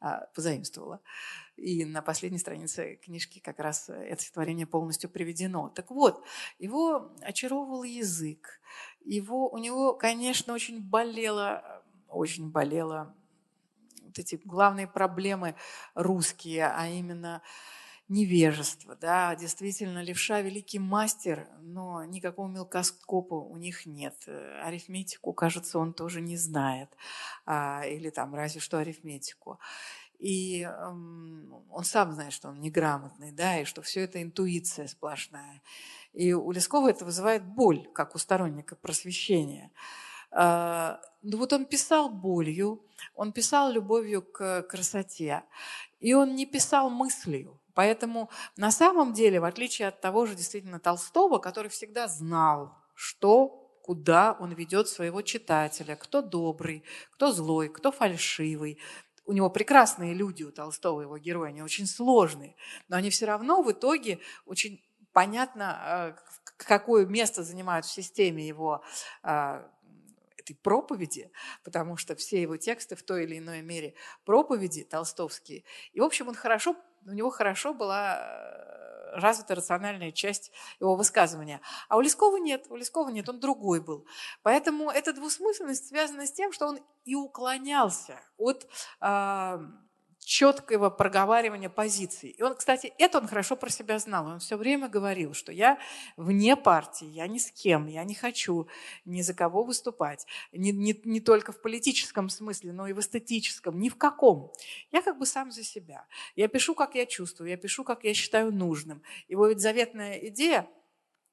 а, 0.00 0.26
позаимствовала. 0.34 1.00
И 1.56 1.84
на 1.84 2.02
последней 2.02 2.38
странице 2.38 2.96
книжки 2.96 3.38
как 3.38 3.58
раз 3.58 3.88
это 3.88 4.22
стихотворение 4.22 4.66
полностью 4.66 5.10
приведено. 5.10 5.68
Так 5.68 5.90
вот, 5.90 6.24
его 6.58 7.12
очаровывал 7.20 7.82
язык. 7.82 8.60
Его, 9.04 9.48
у 9.48 9.58
него, 9.58 9.94
конечно, 9.94 10.54
очень 10.54 10.80
болело 10.80 11.82
очень 12.10 12.50
болела 12.50 13.14
вот 14.02 14.18
эти 14.18 14.40
главные 14.44 14.86
проблемы 14.86 15.54
русские, 15.94 16.66
а 16.66 16.88
именно 16.88 17.42
невежество. 18.10 18.96
Да? 18.96 19.34
Действительно, 19.36 20.02
левша– 20.02 20.40
великий 20.42 20.78
мастер, 20.78 21.48
но 21.62 22.04
никакого 22.04 22.48
мелкоскопа 22.48 23.34
у 23.34 23.56
них 23.56 23.86
нет. 23.86 24.14
Арифметику, 24.62 25.32
кажется, 25.32 25.78
он 25.78 25.94
тоже 25.94 26.20
не 26.20 26.36
знает. 26.36 26.90
А, 27.46 27.84
или 27.86 28.10
там 28.10 28.34
разве 28.34 28.60
что 28.60 28.78
арифметику. 28.78 29.58
И 30.18 30.62
эм, 30.62 31.54
он 31.70 31.84
сам 31.84 32.12
знает, 32.12 32.34
что 32.34 32.48
он 32.48 32.60
неграмотный, 32.60 33.32
да, 33.32 33.58
и 33.60 33.64
что 33.64 33.80
все 33.80 34.00
это 34.00 34.20
интуиция 34.22 34.86
сплошная. 34.86 35.62
И 36.12 36.34
у 36.34 36.50
Лескова 36.50 36.90
это 36.90 37.06
вызывает 37.06 37.46
боль, 37.46 37.88
как 37.94 38.14
у 38.14 38.18
сторонника 38.18 38.76
просвещения. 38.76 39.70
А, 40.32 41.00
ну 41.22 41.38
вот 41.38 41.52
он 41.52 41.64
писал 41.64 42.10
болью, 42.10 42.84
он 43.14 43.32
писал 43.32 43.70
любовью 43.70 44.22
к 44.22 44.62
красоте, 44.62 45.44
и 46.00 46.12
он 46.12 46.34
не 46.34 46.44
писал 46.44 46.90
мыслью. 46.90 47.59
Поэтому 47.74 48.30
на 48.56 48.70
самом 48.70 49.12
деле, 49.12 49.40
в 49.40 49.44
отличие 49.44 49.88
от 49.88 50.00
того 50.00 50.26
же 50.26 50.34
действительно 50.34 50.80
Толстого, 50.80 51.38
который 51.38 51.68
всегда 51.68 52.08
знал, 52.08 52.76
что 52.94 53.60
куда 53.82 54.36
он 54.38 54.52
ведет 54.52 54.88
своего 54.88 55.22
читателя, 55.22 55.96
кто 55.96 56.22
добрый, 56.22 56.84
кто 57.10 57.32
злой, 57.32 57.68
кто 57.68 57.90
фальшивый. 57.90 58.78
У 59.24 59.32
него 59.32 59.50
прекрасные 59.50 60.14
люди, 60.14 60.42
у 60.42 60.52
Толстого 60.52 61.00
его 61.00 61.18
герои, 61.18 61.50
они 61.50 61.62
очень 61.62 61.86
сложные, 61.86 62.56
но 62.88 62.96
они 62.96 63.10
все 63.10 63.26
равно 63.26 63.62
в 63.62 63.72
итоге 63.72 64.18
очень 64.46 64.84
понятно, 65.12 66.14
э, 66.16 66.32
какое 66.56 67.06
место 67.06 67.42
занимают 67.42 67.86
в 67.86 67.90
системе 67.90 68.46
его 68.46 68.82
э, 69.22 69.64
этой 70.36 70.54
проповеди, 70.54 71.30
потому 71.64 71.96
что 71.96 72.14
все 72.14 72.42
его 72.42 72.56
тексты 72.56 72.96
в 72.96 73.02
той 73.02 73.24
или 73.24 73.38
иной 73.38 73.62
мере 73.62 73.94
проповеди 74.24 74.84
толстовские. 74.84 75.64
И, 75.92 76.00
в 76.00 76.04
общем, 76.04 76.28
он 76.28 76.34
хорошо, 76.34 76.76
у 77.06 77.12
него 77.12 77.30
хорошо 77.30 77.74
была 77.74 78.18
э, 78.18 79.18
развита 79.18 79.54
рациональная 79.54 80.12
часть 80.12 80.52
его 80.80 80.96
высказывания. 80.96 81.60
А 81.88 81.96
у 81.96 82.00
Лескова 82.00 82.36
нет, 82.36 82.66
у 82.68 82.76
Лескова 82.76 83.08
нет, 83.10 83.28
он 83.28 83.40
другой 83.40 83.80
был. 83.80 84.06
Поэтому 84.42 84.90
эта 84.90 85.12
двусмысленность 85.12 85.88
связана 85.88 86.26
с 86.26 86.32
тем, 86.32 86.52
что 86.52 86.66
он 86.66 86.80
и 87.04 87.14
уклонялся 87.14 88.20
от 88.36 88.66
четкого 90.24 90.90
проговаривания 90.90 91.68
позиций. 91.68 92.30
И 92.30 92.42
он, 92.42 92.54
кстати, 92.54 92.92
это 92.98 93.18
он 93.18 93.26
хорошо 93.26 93.56
про 93.56 93.70
себя 93.70 93.98
знал. 93.98 94.26
Он 94.26 94.38
все 94.38 94.56
время 94.56 94.88
говорил, 94.88 95.34
что 95.34 95.52
я 95.52 95.78
вне 96.16 96.56
партии, 96.56 97.06
я 97.06 97.26
ни 97.26 97.38
с 97.38 97.50
кем, 97.50 97.86
я 97.86 98.04
не 98.04 98.14
хочу 98.14 98.68
ни 99.04 99.22
за 99.22 99.34
кого 99.34 99.64
выступать. 99.64 100.26
Не, 100.52 100.72
не, 100.72 100.98
не 101.04 101.20
только 101.20 101.52
в 101.52 101.60
политическом 101.60 102.28
смысле, 102.28 102.72
но 102.72 102.86
и 102.86 102.92
в 102.92 103.00
эстетическом, 103.00 103.80
ни 103.80 103.88
в 103.88 103.96
каком. 103.96 104.52
Я 104.92 105.02
как 105.02 105.18
бы 105.18 105.26
сам 105.26 105.50
за 105.50 105.64
себя. 105.64 106.06
Я 106.36 106.48
пишу, 106.48 106.74
как 106.74 106.94
я 106.94 107.06
чувствую, 107.06 107.50
я 107.50 107.56
пишу, 107.56 107.84
как 107.84 108.04
я 108.04 108.14
считаю 108.14 108.52
нужным. 108.52 109.02
Его 109.28 109.48
ведь 109.48 109.60
заветная 109.60 110.14
идея– 110.18 110.68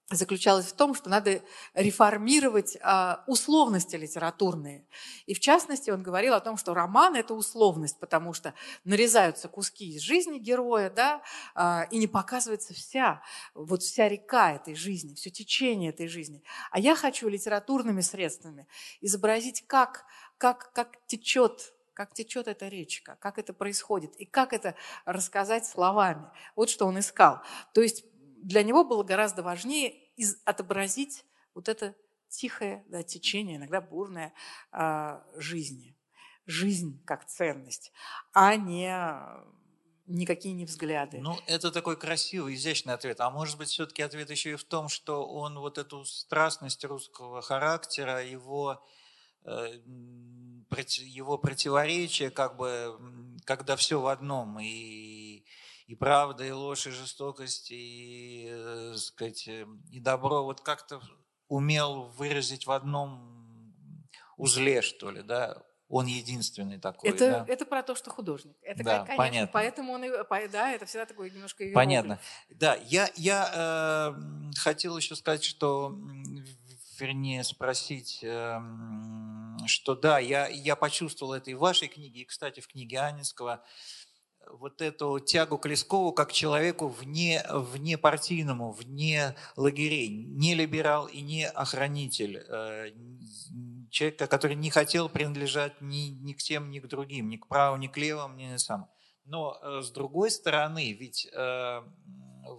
заключалась 0.09 0.67
в 0.67 0.73
том, 0.73 0.95
что 0.95 1.09
надо 1.09 1.41
реформировать 1.73 2.77
а, 2.81 3.23
условности 3.27 3.97
литературные. 3.97 4.87
И 5.25 5.33
в 5.33 5.41
частности 5.41 5.89
он 5.89 6.01
говорил 6.01 6.33
о 6.33 6.39
том, 6.39 6.55
что 6.55 6.73
роман– 6.73 7.15
это 7.17 7.33
условность, 7.33 7.99
потому 7.99 8.31
что 8.33 8.53
нарезаются 8.85 9.49
куски 9.49 9.95
из 9.95 10.01
жизни 10.01 10.39
героя, 10.39 10.89
да, 10.89 11.21
а, 11.55 11.87
и 11.91 11.97
не 11.97 12.07
показывается 12.07 12.73
вся, 12.73 13.21
вот 13.53 13.83
вся 13.83 14.07
река 14.07 14.53
этой 14.53 14.75
жизни, 14.75 15.13
все 15.13 15.29
течение 15.29 15.89
этой 15.89 16.07
жизни. 16.07 16.41
А 16.71 16.79
я 16.79 16.95
хочу 16.95 17.27
литературными 17.27 18.01
средствами 18.01 18.65
изобразить, 19.01 19.67
как, 19.67 20.05
как, 20.37 20.71
как 20.73 21.05
течет 21.07 21.73
как 21.93 22.13
течет 22.13 22.47
эта 22.47 22.67
речка, 22.67 23.17
как 23.19 23.39
это 23.39 23.53
происходит, 23.53 24.15
и 24.17 24.25
как 24.25 24.53
это 24.53 24.75
рассказать 25.03 25.65
словами. 25.65 26.27
Вот 26.55 26.69
что 26.69 26.85
он 26.85 26.99
искал. 26.99 27.41
То 27.73 27.81
есть 27.81 28.05
для 28.43 28.63
него 28.63 28.83
было 28.83 29.03
гораздо 29.03 29.43
важнее 29.43 29.89
из, 30.15 30.37
отобразить 30.45 31.25
вот 31.53 31.69
это 31.69 31.95
тихое 32.29 32.83
да, 32.87 33.03
течение, 33.03 33.57
иногда 33.57 33.81
бурное 33.81 34.33
э, 34.71 35.21
жизни. 35.35 35.95
Жизнь 36.45 37.03
как 37.05 37.25
ценность, 37.25 37.91
а 38.33 38.55
не 38.55 38.89
никакие 40.07 40.53
не 40.55 40.65
взгляды. 40.65 41.19
Ну, 41.19 41.37
это 41.47 41.71
такой 41.71 41.97
красивый, 41.97 42.55
изящный 42.55 42.93
ответ. 42.93 43.19
А 43.19 43.29
может 43.29 43.57
быть, 43.57 43.69
все-таки 43.69 44.01
ответ 44.01 44.29
еще 44.29 44.51
и 44.51 44.55
в 44.55 44.63
том, 44.63 44.87
что 44.87 45.27
он 45.27 45.59
вот 45.59 45.77
эту 45.77 46.05
страстность 46.05 46.83
русского 46.85 47.41
характера, 47.41 48.23
его, 48.23 48.81
э, 49.43 49.81
его 50.69 51.37
противоречие, 51.37 52.29
как 52.29 52.55
бы, 52.55 52.97
когда 53.43 53.75
все 53.75 53.99
в 53.99 54.07
одном, 54.07 54.59
и 54.59 55.26
и 55.87 55.95
правда, 55.95 56.45
и 56.45 56.51
ложь, 56.51 56.85
и 56.85 56.91
жестокость, 56.91 57.71
и, 57.71 58.47
э, 58.49 58.93
сказать, 58.97 59.47
э, 59.47 59.65
и 59.91 59.99
добро, 59.99 60.43
вот 60.43 60.61
как-то 60.61 61.01
умел 61.47 62.09
выразить 62.17 62.67
в 62.67 62.71
одном 62.71 63.73
узле, 64.35 64.81
что 64.81 65.09
ли, 65.09 65.23
да, 65.23 65.63
он 65.89 66.05
единственный 66.05 66.77
такой. 66.77 67.09
Это, 67.09 67.45
да? 67.45 67.45
это 67.47 67.65
про 67.65 67.81
то, 67.81 67.95
что 67.95 68.09
художник. 68.09 68.57
Это, 68.61 68.83
да, 68.83 68.97
конечно, 69.05 69.17
понятно. 69.17 69.49
поэтому 69.53 69.93
он 69.93 70.03
и, 70.03 70.47
да, 70.49 70.73
это 70.73 70.85
всегда 70.85 71.05
такой 71.05 71.31
немножко 71.31 71.63
Понятно. 71.73 72.19
Да, 72.49 72.75
я, 72.75 73.09
я 73.15 74.13
э, 74.13 74.51
хотел 74.57 74.97
еще 74.97 75.15
сказать, 75.15 75.45
что, 75.45 75.97
вернее, 76.99 77.45
спросить, 77.45 78.19
э, 78.21 78.59
что 79.65 79.95
да, 79.95 80.19
я, 80.19 80.47
я 80.47 80.75
почувствовал 80.75 81.33
это 81.33 81.51
и 81.51 81.53
в 81.53 81.59
вашей 81.59 81.87
книге, 81.87 82.21
и, 82.21 82.25
кстати, 82.25 82.59
в 82.59 82.67
книге 82.67 82.99
Анинского, 82.99 83.63
вот 84.51 84.81
эту 84.81 85.19
тягу 85.19 85.57
к 85.57 85.67
Лескову 85.67 86.11
как 86.11 86.31
человеку 86.31 86.87
вне, 86.87 87.43
вне 87.49 87.97
партийному, 87.97 88.71
вне 88.71 89.35
лагерей, 89.55 90.09
не 90.09 90.55
либерал 90.55 91.07
и 91.07 91.21
не 91.21 91.47
охранитель, 91.47 92.37
э, 92.37 92.91
человека, 93.89 94.27
который 94.27 94.55
не 94.55 94.69
хотел 94.69 95.09
принадлежать 95.09 95.81
ни, 95.81 96.09
ни 96.09 96.33
к 96.33 96.37
тем, 96.37 96.69
ни 96.69 96.79
к 96.79 96.87
другим, 96.87 97.29
ни 97.29 97.37
к 97.37 97.47
правым, 97.47 97.79
ни 97.79 97.87
к 97.87 97.97
левым, 97.97 98.35
ни 98.37 98.57
сам. 98.57 98.89
Но 99.25 99.57
э, 99.61 99.81
с 99.81 99.91
другой 99.91 100.31
стороны, 100.31 100.93
ведь 100.93 101.27
э, 101.33 101.81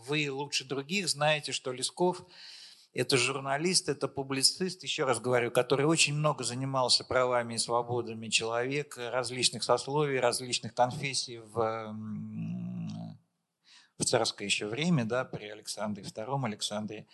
вы 0.06 0.30
лучше 0.30 0.64
других 0.64 1.08
знаете, 1.08 1.52
что 1.52 1.72
Лесков– 1.72 2.22
это 2.98 3.16
журналист, 3.16 3.88
это 3.88 4.08
публицист, 4.08 4.82
еще 4.82 5.04
раз 5.04 5.20
говорю, 5.20 5.52
который 5.52 5.86
очень 5.86 6.14
много 6.14 6.42
занимался 6.42 7.04
правами 7.04 7.54
и 7.54 7.58
свободами 7.58 8.26
человека, 8.26 9.12
различных 9.12 9.62
сословий, 9.62 10.18
различных 10.18 10.74
конфессий 10.74 11.38
в, 11.38 11.94
в 13.98 14.04
царское 14.04 14.46
еще 14.46 14.66
время, 14.66 15.04
да, 15.04 15.24
при 15.24 15.46
Александре 15.46 16.02
II, 16.02 16.44
Александре 16.44 17.06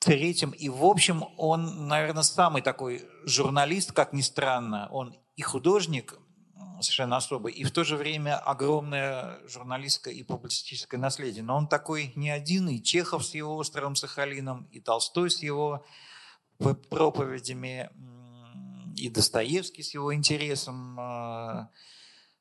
Третьем. 0.00 0.50
И, 0.50 0.68
в 0.68 0.84
общем, 0.84 1.24
он, 1.36 1.86
наверное, 1.86 2.24
самый 2.24 2.62
такой 2.62 3.08
журналист, 3.26 3.92
как 3.92 4.12
ни 4.12 4.22
странно. 4.22 4.88
Он 4.90 5.16
и 5.36 5.42
художник, 5.42 6.18
совершенно 6.82 7.16
особый, 7.16 7.52
и 7.52 7.64
в 7.64 7.70
то 7.70 7.84
же 7.84 7.96
время 7.96 8.38
огромное 8.38 9.38
журналистское 9.48 10.14
и 10.14 10.22
публицистическое 10.22 11.00
наследие. 11.00 11.42
Но 11.42 11.56
он 11.56 11.68
такой 11.68 12.12
не 12.16 12.30
один, 12.30 12.68
и 12.68 12.82
Чехов 12.82 13.24
с 13.24 13.34
его 13.34 13.56
«Островом 13.56 13.96
Сахалином», 13.96 14.68
и 14.72 14.80
Толстой 14.80 15.30
с 15.30 15.42
его 15.42 15.84
проповедями, 16.58 17.90
и 18.96 19.10
Достоевский 19.10 19.82
с 19.82 19.92
его 19.92 20.14
интересом 20.14 20.98
э, 20.98 21.68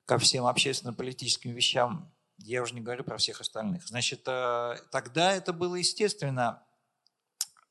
ко 0.05 0.17
всем 0.17 0.45
общественно-политическим 0.45 1.51
вещам. 1.51 2.11
Я 2.37 2.61
уже 2.61 2.73
не 2.73 2.81
говорю 2.81 3.03
про 3.03 3.17
всех 3.17 3.41
остальных. 3.41 3.87
Значит, 3.87 4.21
э, 4.27 4.77
тогда 4.91 5.33
это 5.33 5.51
было 5.51 5.75
естественно. 5.75 6.63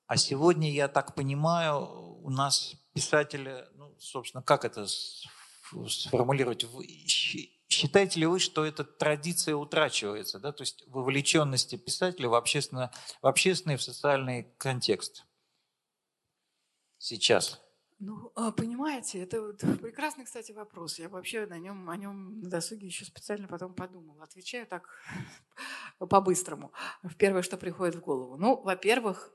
А 0.06 0.16
сегодня, 0.16 0.70
я 0.70 0.88
так 0.88 1.14
понимаю, 1.14 2.20
у 2.22 2.30
нас 2.30 2.74
писатели, 2.92 3.66
ну, 3.74 3.94
собственно, 3.98 4.42
как 4.42 4.64
это 4.64 4.86
сформулировать. 5.88 6.66
Считаете 7.68 8.20
ли 8.20 8.26
вы, 8.26 8.38
что 8.38 8.64
эта 8.64 8.84
традиция 8.84 9.56
утрачивается, 9.56 10.38
да? 10.38 10.52
то 10.52 10.62
есть 10.62 10.84
вовлеченности 10.86 11.76
писателя 11.76 12.28
в, 12.28 12.34
общественно, 12.34 12.92
в 13.20 13.26
общественный, 13.26 13.76
в 13.76 13.82
социальный 13.82 14.54
контекст 14.58 15.24
сейчас? 16.98 17.60
Ну, 17.98 18.32
а, 18.34 18.52
понимаете, 18.52 19.20
это 19.20 19.54
прекрасный, 19.80 20.24
кстати, 20.24 20.52
вопрос. 20.52 20.98
Я 20.98 21.08
вообще 21.08 21.46
на 21.46 21.58
нем, 21.58 21.88
о 21.88 21.96
нем 21.96 22.40
на 22.40 22.50
досуге 22.50 22.86
еще 22.86 23.04
специально 23.04 23.48
потом 23.48 23.74
подумала. 23.74 24.24
Отвечаю 24.24 24.66
так 24.66 24.88
по-быстрому. 25.98 26.72
Первое, 27.18 27.42
что 27.42 27.56
приходит 27.56 27.94
в 27.94 28.00
голову. 28.00 28.36
Ну, 28.36 28.60
во-первых, 28.62 29.32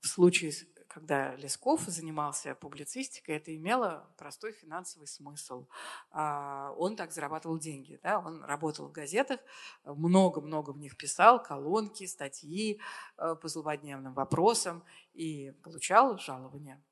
в 0.00 0.06
случае 0.08 0.52
когда 0.92 1.36
Лесков 1.36 1.82
занимался 1.82 2.56
публицистикой, 2.56 3.36
это 3.36 3.54
имело 3.54 4.08
простой 4.16 4.52
финансовый 4.52 5.06
смысл. 5.06 5.66
А, 6.10 6.74
он 6.76 6.96
так 6.96 7.12
зарабатывал 7.12 7.58
деньги. 7.58 8.00
Да? 8.02 8.18
Он 8.18 8.42
работал 8.42 8.88
в 8.88 8.92
газетах, 8.92 9.38
много-много 9.84 10.70
в 10.70 10.78
них 10.78 10.96
писал, 10.96 11.40
колонки, 11.40 12.06
статьи 12.06 12.80
э, 13.16 13.36
по 13.40 13.48
злободневным 13.48 14.14
вопросам 14.14 14.82
и 15.14 15.52
получал 15.62 16.18
жалования. 16.18 16.82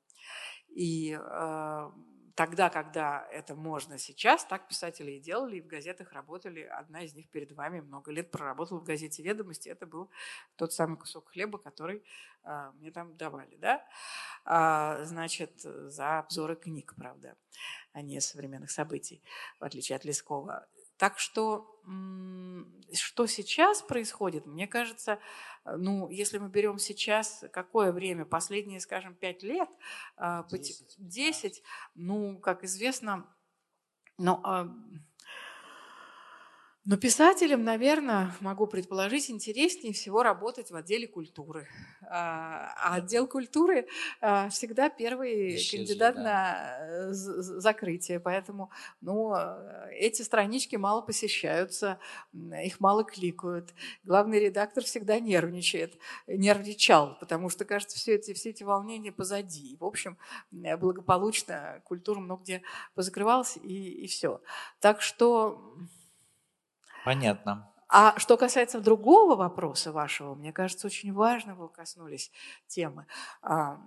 И 0.69 1.19
э, 1.19 1.91
тогда, 2.39 2.69
когда 2.69 3.27
это 3.33 3.53
можно 3.53 3.97
сейчас, 3.97 4.45
так 4.45 4.69
писатели 4.69 5.11
и 5.11 5.19
делали, 5.19 5.57
и 5.57 5.61
в 5.61 5.67
газетах 5.67 6.13
работали. 6.13 6.61
Одна 6.61 7.01
из 7.01 7.13
них 7.13 7.27
перед 7.27 7.51
вами 7.51 7.81
много 7.81 8.13
лет 8.13 8.31
проработала 8.31 8.79
в 8.79 8.85
газете 8.85 9.21
«Ведомости». 9.21 9.67
Это 9.67 9.85
был 9.85 10.09
тот 10.55 10.71
самый 10.71 10.97
кусок 10.97 11.27
хлеба, 11.31 11.57
который 11.57 12.01
а, 12.43 12.71
мне 12.79 12.91
там 12.91 13.17
давали, 13.17 13.57
да? 13.57 13.85
А, 14.45 15.03
значит, 15.03 15.51
за 15.59 16.19
обзоры 16.19 16.55
книг, 16.55 16.93
правда, 16.95 17.35
а 17.91 18.01
не 18.01 18.21
современных 18.21 18.71
событий, 18.71 19.21
в 19.59 19.65
отличие 19.65 19.97
от 19.97 20.05
Лескова. 20.05 20.65
Так 20.99 21.17
что, 21.17 21.81
что 22.93 23.25
сейчас 23.25 23.81
происходит, 23.81 24.45
мне 24.45 24.67
кажется, 24.67 25.19
э, 25.63 25.77
ну, 25.77 26.09
если 26.09 26.39
мы 26.39 26.49
берем 26.49 26.77
сейчас, 26.77 27.45
какое 27.53 27.93
время, 27.93 28.25
последние, 28.25 28.81
скажем, 28.81 29.15
пять 29.15 29.41
лет, 29.41 29.69
а, 30.17 30.45
десять, 30.97 31.63
ну, 31.95 32.37
как 32.39 32.65
известно, 32.65 33.33
ну, 34.17 34.41
но 36.85 36.97
писателям, 36.97 37.63
наверное, 37.63 38.33
могу 38.39 38.65
предположить, 38.65 39.29
интереснее 39.29 39.93
всего 39.93 40.23
работать 40.23 40.71
в 40.71 40.75
отделе 40.75 41.07
культуры. 41.07 41.67
А, 42.01 42.73
а 42.77 42.95
отдел 42.95 43.27
культуры 43.27 43.87
а, 44.21 44.49
всегда 44.49 44.89
первый 44.89 45.57
Исчезли, 45.57 45.77
кандидат 45.77 46.15
да. 46.15 46.23
на 46.23 46.77
э, 46.79 47.11
закрытие. 47.11 48.19
Поэтому 48.19 48.71
ну, 49.01 49.35
эти 49.91 50.21
странички 50.21 50.77
мало 50.77 51.01
посещаются, 51.01 51.99
их 52.33 52.79
мало 52.79 53.03
кликают. 53.03 53.73
Главный 54.03 54.39
редактор 54.39 54.83
всегда 54.83 55.19
нервничает, 55.19 55.97
нервничал, 56.27 57.17
потому 57.19 57.49
что, 57.49 57.65
кажется, 57.65 57.97
все 57.97 58.15
эти, 58.15 58.33
все 58.33 58.51
эти 58.51 58.63
волнения 58.63 59.11
позади. 59.11 59.75
В 59.79 59.85
общем, 59.85 60.17
благополучно 60.51 61.81
культура 61.83 62.19
много 62.19 62.41
где 62.43 62.61
позакрывалась, 62.95 63.57
и, 63.57 64.05
и 64.05 64.07
все. 64.07 64.41
Так 64.79 65.01
что 65.01 65.75
Понятно. 67.09 67.73
А 67.87 68.19
что 68.19 68.37
касается 68.37 68.81
другого 68.81 69.35
вопроса 69.35 69.91
вашего, 69.91 70.35
мне 70.35 70.53
кажется, 70.53 70.85
очень 70.85 71.11
важно 71.11 71.55
вы 71.55 71.67
коснулись 71.69 72.31
темы. 72.67 73.07
А, 73.41 73.79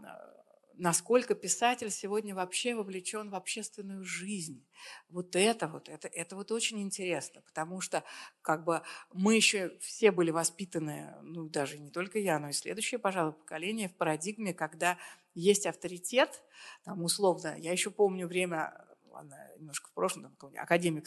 насколько 0.74 1.36
писатель 1.36 1.88
сегодня 1.90 2.34
вообще 2.34 2.74
вовлечен 2.74 3.30
в 3.30 3.36
общественную 3.36 4.02
жизнь. 4.02 4.66
Вот 5.08 5.36
это 5.36 5.68
вот, 5.68 5.88
это, 5.88 6.08
это 6.08 6.34
вот 6.34 6.50
очень 6.50 6.82
интересно, 6.82 7.42
потому 7.42 7.80
что 7.80 8.02
как 8.42 8.64
бы 8.64 8.82
мы 9.12 9.36
еще 9.36 9.78
все 9.78 10.10
были 10.10 10.32
воспитаны, 10.32 11.14
ну 11.22 11.48
даже 11.48 11.78
не 11.78 11.90
только 11.90 12.18
я, 12.18 12.40
но 12.40 12.48
и 12.48 12.52
следующее, 12.52 12.98
пожалуй, 12.98 13.34
поколение 13.34 13.88
в 13.88 13.94
парадигме, 13.94 14.52
когда 14.52 14.98
есть 15.34 15.64
авторитет, 15.66 16.42
там 16.82 17.04
условно, 17.04 17.54
я 17.56 17.70
еще 17.70 17.92
помню 17.92 18.26
время, 18.26 18.84
ладно, 19.04 19.36
немножко 19.58 19.90
в 19.90 19.92
прошлом, 19.92 20.34
там, 20.40 20.50
академик 20.56 21.06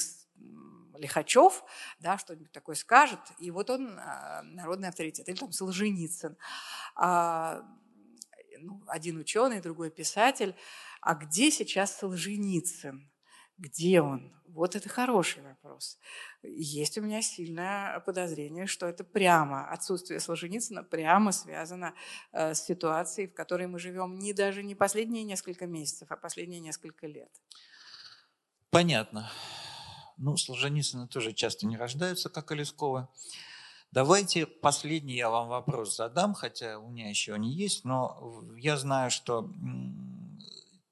Лихачев, 0.97 1.63
да, 1.99 2.17
что-нибудь 2.17 2.51
такое 2.51 2.75
скажет, 2.75 3.19
и 3.39 3.51
вот 3.51 3.69
он 3.69 3.97
а, 3.99 4.41
народный 4.43 4.89
авторитет. 4.89 5.27
Или 5.29 5.35
там 5.35 5.51
Солженицын. 5.51 6.37
А, 6.95 7.61
ну, 8.59 8.81
один 8.87 9.17
ученый, 9.17 9.61
другой 9.61 9.91
писатель. 9.91 10.55
А 11.01 11.15
где 11.15 11.51
сейчас 11.51 11.97
Солженицын? 11.97 13.09
Где 13.57 14.01
он? 14.01 14.33
Вот 14.47 14.75
это 14.75 14.87
хороший 14.87 15.43
вопрос. 15.43 15.99
Есть 16.41 16.97
у 16.97 17.01
меня 17.01 17.21
сильное 17.21 17.99
подозрение, 17.99 18.67
что 18.67 18.85
это 18.85 19.03
прямо, 19.03 19.69
отсутствие 19.69 20.19
Солженицына 20.19 20.83
прямо 20.83 21.33
связано 21.33 21.93
э, 22.31 22.53
с 22.53 22.63
ситуацией, 22.63 23.27
в 23.27 23.33
которой 23.33 23.67
мы 23.67 23.79
живем 23.79 24.17
не 24.17 24.33
даже 24.33 24.63
не 24.63 24.73
последние 24.73 25.25
несколько 25.25 25.67
месяцев, 25.67 26.09
а 26.09 26.15
последние 26.15 26.61
несколько 26.61 27.05
лет. 27.05 27.31
Понятно. 28.69 29.29
Ну, 30.17 30.37
Солженицыны 30.37 31.07
тоже 31.07 31.33
часто 31.33 31.67
не 31.67 31.77
рождаются, 31.77 32.29
как 32.29 32.51
и 32.51 32.55
Лескова. 32.55 33.09
Давайте 33.91 34.45
последний 34.45 35.15
я 35.15 35.29
вам 35.29 35.47
вопрос 35.47 35.95
задам, 35.95 36.33
хотя 36.33 36.79
у 36.79 36.89
меня 36.89 37.09
еще 37.09 37.33
они 37.33 37.53
есть, 37.53 37.85
но 37.85 38.43
я 38.57 38.77
знаю, 38.77 39.11
что 39.11 39.49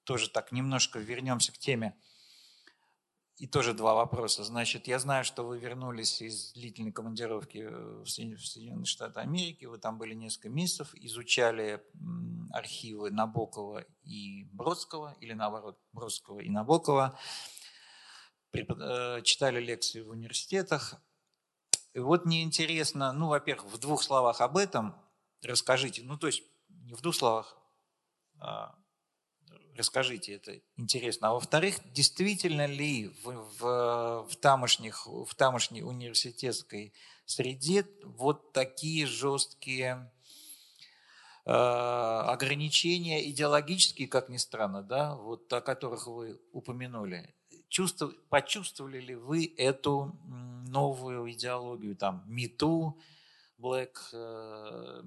тоже 0.03 0.29
так 0.29 0.51
немножко 0.51 0.99
вернемся 0.99 1.51
к 1.51 1.57
теме. 1.57 1.95
И 3.37 3.47
тоже 3.47 3.73
два 3.73 3.95
вопроса. 3.95 4.43
Значит, 4.43 4.87
я 4.87 4.99
знаю, 4.99 5.25
что 5.25 5.43
вы 5.43 5.57
вернулись 5.57 6.21
из 6.21 6.53
длительной 6.53 6.91
командировки 6.91 7.67
в 7.67 8.05
Соединенные 8.05 8.85
Штаты 8.85 9.21
Америки. 9.21 9.65
Вы 9.65 9.79
там 9.79 9.97
были 9.97 10.13
несколько 10.13 10.49
месяцев, 10.49 10.93
изучали 10.93 11.81
архивы 12.51 13.09
Набокова 13.09 13.85
и 14.03 14.45
Бродского, 14.51 15.17
или 15.19 15.33
наоборот, 15.33 15.79
Бродского 15.91 16.39
и 16.39 16.49
Набокова. 16.49 17.19
Э, 18.53 19.21
читали 19.23 19.59
лекции 19.59 20.01
в 20.01 20.09
университетах. 20.09 20.95
И 21.93 21.99
вот 21.99 22.25
мне 22.25 22.43
интересно, 22.43 23.11
ну, 23.11 23.27
во-первых, 23.27 23.73
в 23.73 23.77
двух 23.79 24.03
словах 24.03 24.41
об 24.41 24.57
этом 24.57 24.95
расскажите. 25.41 26.03
Ну, 26.03 26.17
то 26.17 26.27
есть 26.27 26.43
не 26.69 26.93
в 26.93 27.01
двух 27.01 27.15
словах, 27.15 27.57
а 28.39 28.75
расскажите, 29.75 30.35
это 30.35 30.59
интересно. 30.77 31.29
А 31.29 31.33
во-вторых, 31.33 31.79
действительно 31.93 32.67
ли 32.67 33.07
в, 33.23 33.31
в, 33.59 34.27
в, 34.29 34.35
тамошних, 34.37 35.07
в 35.07 35.33
тамошней 35.35 35.81
университетской 35.81 36.93
среде 37.25 37.87
вот 38.03 38.53
такие 38.53 39.07
жесткие 39.07 40.11
э, 41.45 41.51
ограничения 41.51 43.27
идеологические, 43.29 44.07
как 44.07 44.29
ни 44.29 44.37
странно, 44.37 44.83
да, 44.83 45.15
вот 45.15 45.51
о 45.53 45.61
которых 45.61 46.05
вы 46.07 46.39
упомянули, 46.51 47.33
чувствов, 47.73 48.13
почувствовали 48.29 48.99
ли 48.99 49.15
вы 49.15 49.51
эту 49.57 50.15
новую 50.67 51.31
идеологию, 51.31 51.95
там, 51.95 52.23
МИТУ, 52.27 52.99
Black 53.59 53.95
э, 54.13 55.01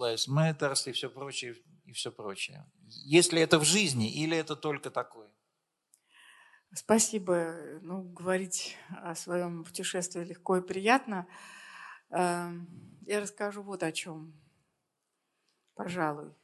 Lives 0.00 0.28
Matter 0.28 0.74
и 0.86 0.92
все 0.92 1.08
прочее, 1.08 1.56
и 1.86 1.92
все 1.92 2.12
прочее. 2.12 2.70
Если 3.06 3.40
это 3.40 3.58
в 3.58 3.64
жизни 3.64 4.12
или 4.12 4.36
это 4.36 4.56
только 4.56 4.90
такое? 4.90 5.30
Спасибо. 6.74 7.78
Ну, 7.80 8.02
говорить 8.02 8.76
о 8.90 9.14
своем 9.14 9.64
путешествии 9.64 10.22
легко 10.22 10.58
и 10.58 10.60
приятно. 10.60 11.26
Эм, 12.10 12.68
я 13.06 13.20
расскажу 13.20 13.62
вот 13.62 13.82
о 13.82 13.90
чем, 13.92 14.34
пожалуй. 15.74 16.34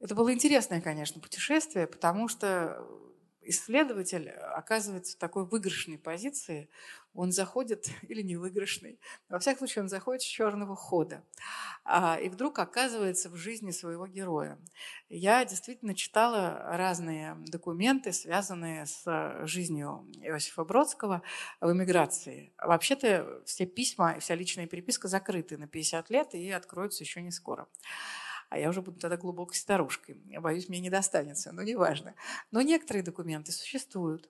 Это 0.00 0.14
было 0.14 0.32
интересное, 0.32 0.80
конечно, 0.80 1.20
путешествие, 1.20 1.86
потому 1.86 2.28
что 2.28 2.86
исследователь 3.48 4.30
оказывается 4.30 5.16
в 5.16 5.18
такой 5.18 5.44
выигрышной 5.44 5.98
позиции, 5.98 6.68
он 7.14 7.32
заходит, 7.32 7.88
или 8.02 8.22
не 8.22 8.36
выигрышный, 8.36 9.00
во 9.28 9.38
всяком 9.38 9.60
случае 9.66 9.82
он 9.82 9.88
заходит 9.88 10.22
с 10.22 10.26
черного 10.26 10.76
хода, 10.76 11.24
а, 11.84 12.18
и 12.20 12.28
вдруг 12.28 12.58
оказывается 12.58 13.28
в 13.30 13.36
жизни 13.36 13.70
своего 13.70 14.06
героя. 14.06 14.58
Я 15.08 15.44
действительно 15.44 15.94
читала 15.94 16.62
разные 16.76 17.36
документы, 17.46 18.12
связанные 18.12 18.86
с 18.86 19.40
жизнью 19.44 20.06
Иосифа 20.22 20.64
Бродского 20.64 21.22
в 21.60 21.72
эмиграции. 21.72 22.52
Вообще-то 22.58 23.42
все 23.46 23.66
письма 23.66 24.12
и 24.12 24.20
вся 24.20 24.34
личная 24.34 24.66
переписка 24.66 25.08
закрыты 25.08 25.56
на 25.56 25.66
50 25.66 26.10
лет 26.10 26.34
и 26.34 26.50
откроются 26.50 27.04
еще 27.04 27.22
не 27.22 27.30
скоро 27.30 27.66
а 28.48 28.58
я 28.58 28.68
уже 28.68 28.82
буду 28.82 28.98
тогда 28.98 29.16
глубокой 29.16 29.56
старушкой. 29.56 30.22
Я 30.26 30.40
боюсь, 30.40 30.68
мне 30.68 30.80
не 30.80 30.90
достанется, 30.90 31.52
но 31.52 31.62
неважно. 31.62 32.14
Но 32.50 32.62
некоторые 32.62 33.02
документы 33.02 33.52
существуют, 33.52 34.28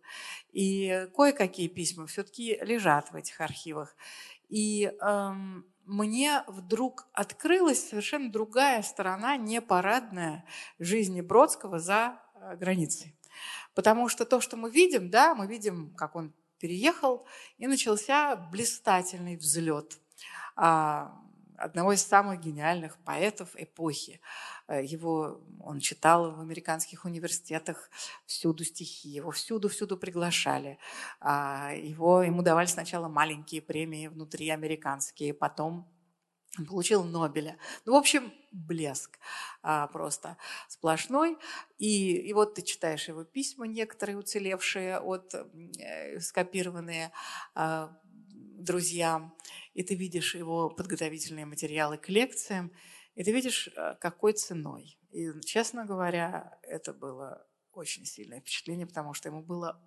и 0.53 1.09
кое-какие 1.15 1.69
письма 1.69 2.07
все-таки 2.07 2.59
лежат 2.63 3.13
в 3.13 3.17
этих 3.17 3.41
архивах. 3.41 3.95
И 4.49 4.93
эм, 5.01 5.67
мне 5.85 6.43
вдруг 6.47 7.07
открылась 7.13 7.89
совершенно 7.89 8.31
другая 8.31 8.83
сторона, 8.83 9.37
непарадная 9.37 10.45
жизни 10.79 11.21
Бродского 11.21 11.79
за 11.79 12.21
э, 12.35 12.57
границей. 12.57 13.15
Потому 13.75 14.09
что 14.09 14.25
то, 14.25 14.41
что 14.41 14.57
мы 14.57 14.71
видим, 14.71 15.11
да, 15.11 15.35
мы 15.35 15.47
видим, 15.47 15.95
как 15.95 16.17
он 16.17 16.35
переехал, 16.59 17.27
и 17.57 17.67
начался 17.67 18.37
блистательный 18.37 19.37
взлет. 19.37 19.99
А, 20.57 21.17
одного 21.59 21.93
из 21.93 22.03
самых 22.03 22.41
гениальных 22.41 22.97
поэтов 23.05 23.51
эпохи. 23.55 24.21
Э, 24.69 24.83
его 24.85 25.41
он 25.61 25.81
читал 25.81 26.33
в 26.33 26.41
американских 26.41 27.05
университетах, 27.05 27.91
всюду 28.27 28.65
стихи, 28.65 29.09
его 29.09 29.31
всюду-всюду 29.31 29.97
приглашали. 29.97 30.79
А, 31.21 31.73
его, 31.75 32.23
ему 32.23 32.43
давали 32.43 32.67
сначала 32.67 33.09
маленькие 33.09 33.61
премии 33.61 34.09
внутри 34.09 34.49
американские, 34.51 35.35
потом 35.35 35.87
получил 36.67 37.05
Нобеля. 37.05 37.57
Ну, 37.85 37.93
в 37.93 37.97
общем, 37.97 38.33
блеск 38.53 39.19
а, 39.63 39.87
просто 39.89 40.37
сплошной. 40.69 41.39
И, 41.79 42.17
и 42.17 42.33
вот 42.33 42.55
ты 42.55 42.63
читаешь 42.63 43.09
его 43.09 43.25
письма, 43.25 43.67
некоторые 43.67 44.17
уцелевшие 44.17 44.99
от 44.99 45.35
э, 45.35 46.21
скопированные 46.21 47.13
а, 47.55 47.97
друзьям, 48.59 49.35
и 49.79 49.85
ты 49.85 49.95
видишь 49.95 50.35
его 50.35 50.71
подготовительные 50.71 51.47
материалы 51.47 51.99
к 51.99 52.09
лекциям, 52.09 52.73
и 53.15 53.23
ты 53.23 53.31
видишь, 53.31 53.69
э, 53.69 53.95
какой 54.01 54.33
ценой. 54.33 54.99
И, 55.13 55.31
честно 55.45 55.87
говоря, 55.87 56.59
это 56.63 56.93
было 56.93 57.47
очень 57.71 58.05
сильное 58.05 58.41
впечатление, 58.41 58.89
потому 58.89 59.15
что 59.15 59.29
ему 59.29 59.41
было 59.41 59.81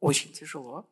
очень 0.00 0.32
тяжело, 0.32 0.90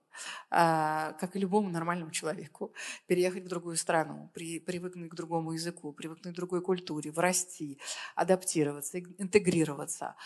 а, 0.51 1.15
как 1.15 1.37
и 1.37 1.39
любому 1.39 1.71
нормальному 1.71 2.11
человеку, 2.11 2.75
переехать 3.07 3.45
в 3.45 3.49
другую 3.49 3.77
страну, 3.77 4.31
при, 4.35 4.61
привыкнуть 4.61 5.11
к 5.11 5.15
другому 5.15 5.53
языку, 5.53 5.95
привыкнуть 5.95 6.35
к 6.35 6.37
другой 6.37 6.61
культуре, 6.61 7.11
врасти, 7.11 7.79
адаптироваться, 8.15 8.99
интегрироваться. 8.99 10.17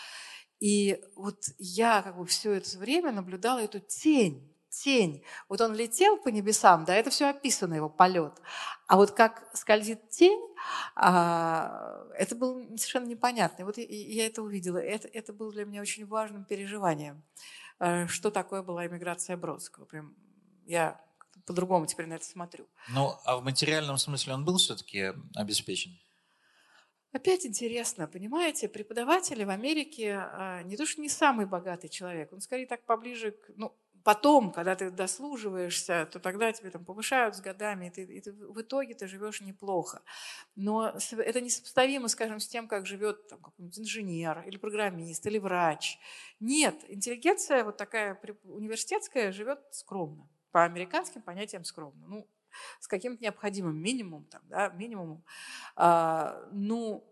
И 0.59 1.01
вот 1.15 1.41
я 1.57 2.01
как 2.01 2.17
бы 2.17 2.25
все 2.25 2.51
это 2.51 2.77
время 2.77 3.13
наблюдала 3.13 3.59
эту 3.59 3.79
тень, 3.79 4.56
тень. 4.83 5.23
Вот 5.49 5.61
он 5.61 5.73
летел 5.73 6.17
по 6.17 6.29
небесам, 6.29 6.85
да, 6.85 6.95
это 6.95 7.09
все 7.09 7.29
описано, 7.29 7.73
его 7.73 7.89
полет. 7.89 8.33
А 8.87 8.95
вот 8.95 9.11
как 9.11 9.49
скользит 9.53 10.09
тень, 10.09 10.39
а, 10.95 12.05
это 12.15 12.35
было 12.35 12.61
совершенно 12.77 13.07
непонятно. 13.07 13.63
И 13.63 13.65
вот 13.65 13.77
я, 13.77 13.85
я 13.87 14.25
это 14.27 14.41
увидела. 14.41 14.77
Это, 14.77 15.07
это 15.07 15.33
было 15.33 15.51
для 15.51 15.65
меня 15.65 15.81
очень 15.81 16.05
важным 16.05 16.45
переживанием. 16.45 17.23
Э, 17.79 18.07
что 18.07 18.31
такое 18.31 18.63
была 18.63 18.85
иммиграция 18.87 19.37
Бродского. 19.37 19.85
Прям 19.85 20.15
я 20.65 20.99
по-другому 21.45 21.85
теперь 21.85 22.07
на 22.07 22.13
это 22.13 22.25
смотрю. 22.25 22.67
Ну, 22.89 23.15
а 23.25 23.37
в 23.37 23.43
материальном 23.43 23.97
смысле 23.97 24.33
он 24.33 24.45
был 24.45 24.57
все-таки 24.57 25.13
обеспечен? 25.35 25.97
Опять 27.13 27.45
интересно, 27.45 28.05
понимаете, 28.05 28.67
преподаватели 28.67 29.43
в 29.43 29.49
Америке 29.49 30.17
а, 30.19 30.61
не 30.63 30.75
то, 30.75 30.85
что 30.85 31.01
не 31.01 31.09
самый 31.09 31.45
богатый 31.45 31.87
человек, 31.87 32.33
он 32.33 32.41
скорее 32.41 32.67
так 32.67 32.85
поближе 32.85 33.31
к, 33.31 33.49
ну, 33.55 33.73
потом, 34.07 34.53
когда 34.53 34.73
ты 34.73 34.89
дослуживаешься, 34.89 36.05
то 36.05 36.19
тогда 36.19 36.53
тебе 36.53 36.69
там 36.69 36.85
повышают 36.85 37.35
с 37.35 37.41
годами, 37.41 37.87
и, 37.87 37.89
ты, 37.89 38.03
и 38.03 38.21
ты, 38.21 38.31
в 38.31 38.61
итоге 38.61 38.93
ты 38.93 39.05
живешь 39.05 39.41
неплохо. 39.41 40.01
Но 40.55 40.93
это 41.11 41.41
несопоставимо, 41.41 42.07
скажем, 42.07 42.39
с 42.39 42.47
тем, 42.47 42.69
как 42.69 42.85
живет 42.85 43.27
там, 43.27 43.41
какой-нибудь 43.41 43.79
инженер 43.79 44.43
или 44.47 44.55
программист 44.55 45.25
или 45.25 45.39
врач. 45.39 45.99
Нет, 46.39 46.85
интеллигенция 46.87 47.65
вот 47.65 47.75
такая 47.75 48.17
университетская 48.45 49.33
живет 49.33 49.59
скромно, 49.71 50.29
по 50.51 50.63
американским 50.63 51.21
понятиям 51.21 51.65
скромно. 51.65 52.07
Ну, 52.07 52.27
с 52.79 52.87
каким-то 52.87 53.21
необходимым 53.21 53.75
минимумом, 53.75 54.23
там, 54.27 54.41
да, 54.45 54.69
минимумом. 54.69 55.21
А, 55.75 56.47
ну, 56.53 57.03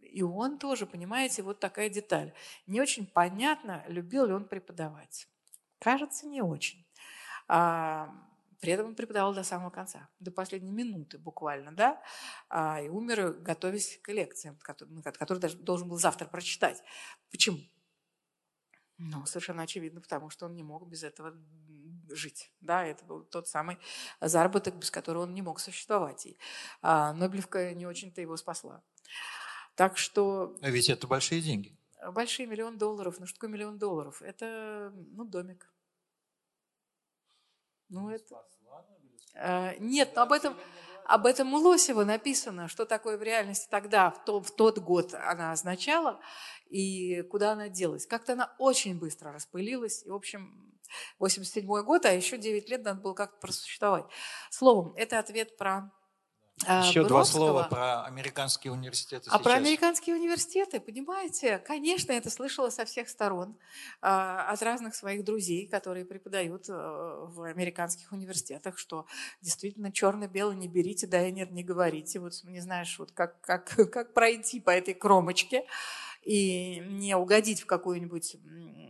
и 0.00 0.22
он 0.24 0.58
тоже, 0.58 0.86
понимаете, 0.86 1.44
вот 1.44 1.60
такая 1.60 1.88
деталь. 1.88 2.32
Не 2.66 2.80
очень 2.80 3.06
понятно, 3.06 3.84
любил 3.86 4.26
ли 4.26 4.32
он 4.32 4.48
преподавать. 4.48 5.28
Кажется, 5.78 6.26
не 6.26 6.42
очень. 6.42 6.86
А, 7.48 8.10
при 8.60 8.72
этом 8.72 8.88
он 8.88 8.94
преподавал 8.94 9.34
до 9.34 9.44
самого 9.44 9.70
конца, 9.70 10.08
до 10.18 10.30
последней 10.30 10.72
минуты 10.72 11.18
буквально, 11.18 11.72
да, 11.72 12.02
а, 12.48 12.80
и 12.80 12.88
умер, 12.88 13.34
готовясь 13.40 13.98
к 14.02 14.08
лекциям, 14.08 14.58
который, 14.62 15.02
который 15.02 15.38
даже 15.38 15.56
должен 15.56 15.88
был 15.88 15.98
завтра 15.98 16.26
прочитать. 16.26 16.82
Почему? 17.30 17.58
Ну, 18.98 19.26
совершенно 19.26 19.62
очевидно, 19.62 20.00
потому 20.00 20.30
что 20.30 20.46
он 20.46 20.56
не 20.56 20.62
мог 20.62 20.88
без 20.88 21.02
этого 21.02 21.34
жить. 22.08 22.50
Да, 22.60 22.84
это 22.84 23.04
был 23.04 23.24
тот 23.24 23.46
самый 23.46 23.78
заработок, 24.20 24.74
без 24.76 24.90
которого 24.90 25.24
он 25.24 25.34
не 25.34 25.42
мог 25.42 25.60
существовать. 25.60 26.24
И 26.26 26.38
а, 26.80 27.12
Нобелевка 27.12 27.74
не 27.74 27.86
очень-то 27.86 28.22
его 28.22 28.36
спасла. 28.36 28.82
Так 29.74 29.98
что... 29.98 30.56
А 30.62 30.70
ведь 30.70 30.88
это 30.88 31.06
большие 31.06 31.42
деньги. 31.42 31.75
Большие 32.12 32.46
миллион 32.46 32.78
долларов. 32.78 33.16
Ну 33.18 33.26
что 33.26 33.36
такое 33.36 33.50
миллион 33.50 33.78
долларов? 33.78 34.22
Это, 34.22 34.92
ну, 34.94 35.24
домик. 35.24 35.70
Ну, 37.88 38.10
это... 38.10 38.44
А, 39.34 39.74
нет, 39.78 40.12
но 40.14 40.22
об 40.22 40.32
этом, 40.32 40.56
об 41.04 41.26
этом 41.26 41.52
у 41.54 41.58
Лосева 41.58 42.04
написано, 42.04 42.68
что 42.68 42.84
такое 42.84 43.18
в 43.18 43.22
реальности 43.22 43.68
тогда, 43.70 44.10
в, 44.10 44.24
то, 44.24 44.40
в 44.40 44.50
тот 44.50 44.78
год 44.78 45.14
она 45.14 45.52
означала, 45.52 46.20
и 46.68 47.22
куда 47.22 47.52
она 47.52 47.68
делась. 47.68 48.06
Как-то 48.06 48.32
она 48.32 48.54
очень 48.58 48.98
быстро 48.98 49.32
распылилась. 49.32 50.04
И, 50.04 50.10
в 50.10 50.14
общем, 50.14 50.74
87 51.18 51.66
год, 51.82 52.04
а 52.06 52.12
еще 52.12 52.38
9 52.38 52.68
лет 52.68 52.84
надо 52.84 53.00
было 53.00 53.14
как-то 53.14 53.38
просуществовать. 53.38 54.06
Словом, 54.50 54.94
это 54.96 55.18
ответ 55.18 55.56
про 55.56 55.92
еще 56.62 57.02
Броского. 57.02 57.08
два 57.08 57.24
слова 57.24 57.62
про 57.64 58.04
американские 58.04 58.72
университеты. 58.72 59.28
А 59.30 59.38
про 59.38 59.54
американские 59.54 60.16
университеты, 60.16 60.80
понимаете, 60.80 61.58
конечно, 61.58 62.12
это 62.12 62.30
слышала 62.30 62.70
со 62.70 62.86
всех 62.86 63.10
сторон, 63.10 63.56
а, 64.00 64.50
от 64.50 64.62
разных 64.62 64.94
своих 64.94 65.22
друзей, 65.22 65.66
которые 65.66 66.06
преподают 66.06 66.68
э, 66.68 66.72
в 66.72 67.42
американских 67.42 68.10
университетах, 68.10 68.78
что 68.78 69.06
действительно 69.42 69.92
черно-белый 69.92 70.56
не 70.56 70.66
берите, 70.66 71.06
да 71.06 71.26
и 71.26 71.30
нет, 71.30 71.50
не 71.50 71.62
говорите. 71.62 72.20
Вот 72.20 72.32
не 72.44 72.60
знаешь, 72.60 72.98
вот 72.98 73.12
как, 73.12 73.38
как, 73.42 73.66
как 73.92 74.14
пройти 74.14 74.58
по 74.58 74.70
этой 74.70 74.94
кромочке 74.94 75.66
и 76.26 76.80
не 76.80 77.16
угодить 77.16 77.60
в 77.60 77.66
какую-нибудь 77.66 78.36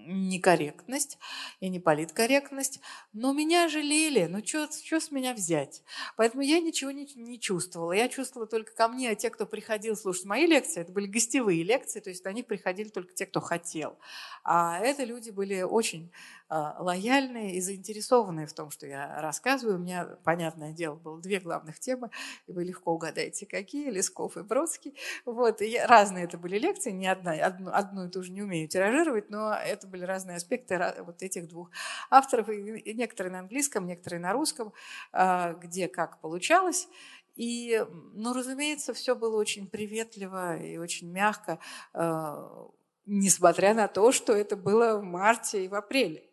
некорректность 0.07 1.19
и 1.61 1.69
неполиткорректность. 1.69 2.81
Но 3.13 3.33
меня 3.33 3.69
жалели, 3.69 4.27
ну 4.27 4.39
что 4.45 4.69
с 4.71 5.11
меня 5.11 5.35
взять? 5.35 5.83
Поэтому 6.17 6.43
я 6.43 6.61
ничего 6.61 6.91
не, 6.93 7.07
не 7.15 7.39
чувствовала. 7.39 7.93
Я 7.93 8.09
чувствовала 8.09 8.49
только 8.49 8.73
ко 8.75 8.89
мне, 8.89 9.11
а 9.11 9.15
те, 9.15 9.31
кто 9.31 9.47
приходил 9.47 9.97
слушать 9.97 10.25
мои 10.25 10.47
лекции, 10.47 10.81
это 10.81 10.93
были 10.93 11.07
гостевые 11.07 11.63
лекции, 11.63 12.01
то 12.01 12.11
есть 12.11 12.25
они 12.27 12.43
приходили 12.43 12.89
только 12.89 13.13
те, 13.15 13.27
кто 13.27 13.41
хотел. 13.41 13.99
А 14.43 14.79
это 14.79 15.05
люди 15.05 15.31
были 15.31 15.63
очень 15.63 16.11
лояльные 16.49 17.57
и 17.57 17.61
заинтересованные 17.61 18.47
в 18.47 18.53
том, 18.53 18.71
что 18.71 18.87
я 18.87 19.21
рассказываю. 19.21 19.77
У 19.77 19.81
меня, 19.81 20.19
понятное 20.25 20.73
дело, 20.73 20.97
было 20.97 21.21
две 21.21 21.41
главных 21.41 21.81
темы, 21.81 22.11
и 22.47 22.53
вы 22.53 22.65
легко 22.65 22.93
угадаете, 22.93 23.47
какие, 23.47 23.91
Лесков 23.91 24.37
и 24.37 24.43
Бродский. 24.43 24.95
Вот, 25.25 25.61
и 25.63 25.79
разные 25.79 26.25
это 26.25 26.39
были 26.39 26.59
лекции, 26.59 26.91
не 26.91 27.09
одна, 27.09 27.33
одну, 27.33 27.71
одну 27.73 28.07
и 28.07 28.11
ту 28.11 28.23
же 28.23 28.33
не 28.33 28.43
умею 28.43 28.69
тиражировать, 28.69 29.31
но 29.31 29.53
это 29.55 29.87
были 29.87 30.05
разные 30.05 30.37
аспекты 30.37 30.95
вот 31.05 31.23
этих 31.23 31.49
двух 31.49 31.71
авторов, 32.11 32.49
и 32.49 32.95
некоторые 32.95 33.33
на 33.33 33.41
английском, 33.41 33.87
некоторые 33.87 34.21
на 34.21 34.33
русском, 34.33 34.73
а, 35.13 35.55
где 35.55 35.89
как 35.89 36.21
получалось. 36.21 36.89
И, 37.35 37.85
ну, 38.15 38.33
разумеется, 38.33 38.95
все 38.95 39.15
было 39.15 39.37
очень 39.37 39.69
приветливо 39.69 40.57
и 40.57 40.79
очень 40.79 41.11
мягко, 41.11 41.59
а, 41.93 42.69
несмотря 43.05 43.75
на 43.75 43.89
то, 43.89 44.11
что 44.13 44.33
это 44.33 44.57
было 44.57 44.99
в 44.99 45.05
марте 45.05 45.65
и 45.65 45.69
в 45.69 45.75
апреле. 45.75 46.25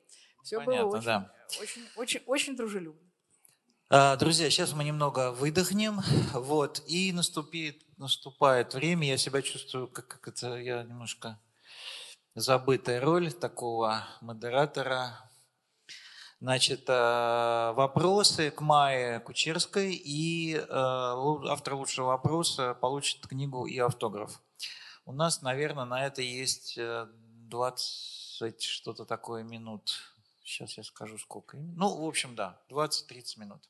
Все 0.44 0.58
Понятно, 0.58 0.88
было 0.88 0.98
очень, 0.98 1.06
да. 1.06 1.34
очень, 1.62 1.82
очень, 1.96 2.22
очень 2.26 2.56
дружелюбно. 2.56 3.02
А, 3.90 4.18
друзья, 4.18 4.50
сейчас 4.50 4.74
мы 4.74 4.84
немного 4.84 5.32
выдохнем, 5.32 6.02
вот, 6.34 6.84
и 6.86 7.14
наступит, 7.14 7.82
наступает 7.98 8.74
время, 8.74 9.08
я 9.08 9.18
себя 9.18 9.42
чувствую, 9.42 9.88
как, 9.88 10.08
как 10.08 10.28
это, 10.28 10.58
я 10.58 10.84
немножко 10.84 11.40
забытая 12.36 13.00
роль 13.00 13.32
такого 13.32 14.04
модератора. 14.20 15.30
Значит, 16.42 16.90
э, 16.90 17.74
вопросы 17.74 18.52
к 18.52 18.60
Майе 18.60 19.22
Кучерской, 19.22 19.94
и 19.94 20.56
э, 20.56 20.66
автор 20.70 21.76
лучшего 21.76 22.08
вопроса 22.08 22.74
получит 22.74 23.26
книгу 23.26 23.66
и 23.66 23.78
автограф. 23.78 24.42
У 25.06 25.14
нас, 25.14 25.42
наверное, 25.42 25.86
на 25.86 26.06
это 26.06 26.22
есть 26.22 26.78
20 26.78 28.42
э, 28.42 28.60
что-то 28.60 29.06
такое 29.06 29.44
минут. 29.44 30.13
Сейчас 30.44 30.78
я 30.78 30.84
скажу, 30.84 31.18
сколько 31.18 31.58
именно. 31.58 31.74
Ну, 31.76 32.02
в 32.04 32.08
общем, 32.08 32.36
да, 32.36 32.62
20-30 32.70 33.40
минут. 33.40 33.70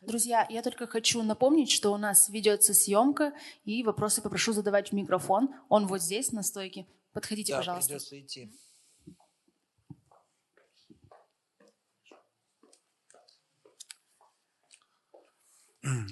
Друзья, 0.00 0.46
я 0.48 0.62
только 0.62 0.86
хочу 0.86 1.22
напомнить, 1.22 1.70
что 1.70 1.92
у 1.92 1.96
нас 1.96 2.28
ведется 2.28 2.74
съемка, 2.74 3.32
и 3.64 3.82
вопросы 3.82 4.22
попрошу 4.22 4.52
задавать 4.52 4.90
в 4.90 4.92
микрофон. 4.92 5.54
Он 5.68 5.86
вот 5.86 6.02
здесь, 6.02 6.32
на 6.32 6.42
стойке. 6.42 6.86
Подходите, 7.12 7.52
да, 7.52 7.58
пожалуйста. 7.58 7.88
придется 7.88 8.20
идти. 8.20 8.52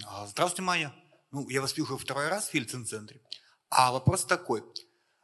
А, 0.07 0.27
здравствуйте, 0.27 0.63
Майя. 0.63 0.95
Ну, 1.31 1.49
я 1.49 1.61
вас 1.61 1.77
вижу 1.77 1.97
второй 1.97 2.29
раз 2.29 2.49
в 2.49 2.51
Фильцин-центре. 2.51 3.23
А 3.69 3.93
вопрос 3.93 4.25
такой. 4.25 4.65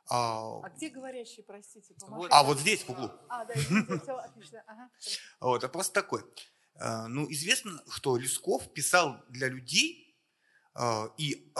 А, 0.08 0.60
а 0.62 0.70
где 0.70 0.88
говорящий, 0.88 1.42
простите? 1.42 1.94
Вот. 2.06 2.28
А 2.30 2.44
вот 2.44 2.60
здесь, 2.60 2.82
в 2.82 2.90
углу. 2.90 3.10
А, 3.28 3.44
да, 3.44 3.54
извините, 3.54 3.98
все 4.00 4.16
отлично. 4.16 4.62
Ага. 4.66 4.90
Вот, 5.40 5.62
вопрос 5.62 5.90
такой. 5.90 6.22
А, 6.78 7.08
ну, 7.08 7.30
известно, 7.30 7.82
что 7.88 8.16
Лесков 8.16 8.72
писал 8.72 9.20
для 9.28 9.48
людей, 9.48 10.16
а, 10.74 11.12
и, 11.16 11.52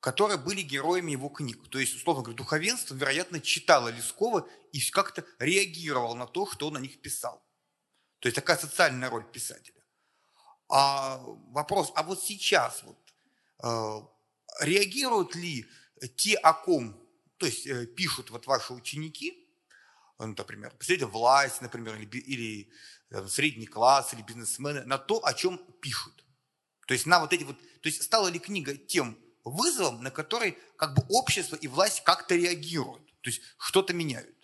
которые 0.00 0.36
были 0.36 0.60
героями 0.60 1.12
его 1.12 1.30
книг. 1.30 1.68
То 1.70 1.78
есть, 1.78 1.96
условно 1.96 2.22
говоря, 2.22 2.36
духовенство, 2.36 2.94
вероятно, 2.94 3.40
читало 3.40 3.88
Лескова 3.88 4.46
и 4.72 4.80
как-то 4.90 5.24
реагировало 5.38 6.14
на 6.14 6.26
то, 6.26 6.46
что 6.50 6.66
он 6.66 6.76
о 6.76 6.80
них 6.80 7.00
писал. 7.00 7.42
То 8.18 8.28
есть 8.28 8.36
такая 8.36 8.58
социальная 8.58 9.08
роль 9.08 9.24
писателя. 9.24 9.82
А 10.68 11.18
вопрос, 11.52 11.92
а 11.94 12.02
вот 12.02 12.22
сейчас 12.22 12.82
вот, 12.82 12.98
реагируют 14.60 15.34
ли 15.34 15.66
те, 16.16 16.36
о 16.36 16.52
ком 16.52 17.03
то 17.38 17.46
есть 17.46 17.66
э, 17.66 17.86
пишут 17.86 18.30
вот 18.30 18.46
ваши 18.46 18.72
ученики, 18.72 19.48
ну, 20.18 20.26
например, 20.26 20.70
представители 20.70 21.06
власть, 21.06 21.60
например, 21.60 21.96
или, 21.96 22.18
или 22.18 22.72
там, 23.10 23.28
средний 23.28 23.66
класс, 23.66 24.14
или 24.14 24.22
бизнесмены, 24.22 24.84
на 24.84 24.98
то, 24.98 25.24
о 25.24 25.34
чем 25.34 25.58
пишут. 25.80 26.24
То 26.86 26.94
есть 26.94 27.06
на 27.06 27.20
вот 27.20 27.32
эти 27.32 27.44
вот, 27.44 27.58
то 27.58 27.88
есть 27.88 28.02
стала 28.02 28.28
ли 28.28 28.38
книга 28.38 28.76
тем 28.76 29.18
вызовом, 29.44 30.02
на 30.02 30.10
который 30.10 30.58
как 30.76 30.94
бы 30.94 31.04
общество 31.08 31.56
и 31.56 31.66
власть 31.66 32.02
как-то 32.04 32.34
реагируют. 32.34 33.06
То 33.22 33.30
есть 33.30 33.42
что-то 33.58 33.92
меняют. 33.92 34.36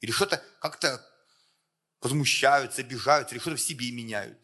Или 0.00 0.10
что-то 0.10 0.42
как-то 0.60 1.04
возмущаются, 2.00 2.80
обижаются, 2.80 3.34
или 3.34 3.40
что-то 3.40 3.56
в 3.56 3.60
себе 3.60 3.92
меняют. 3.92 4.38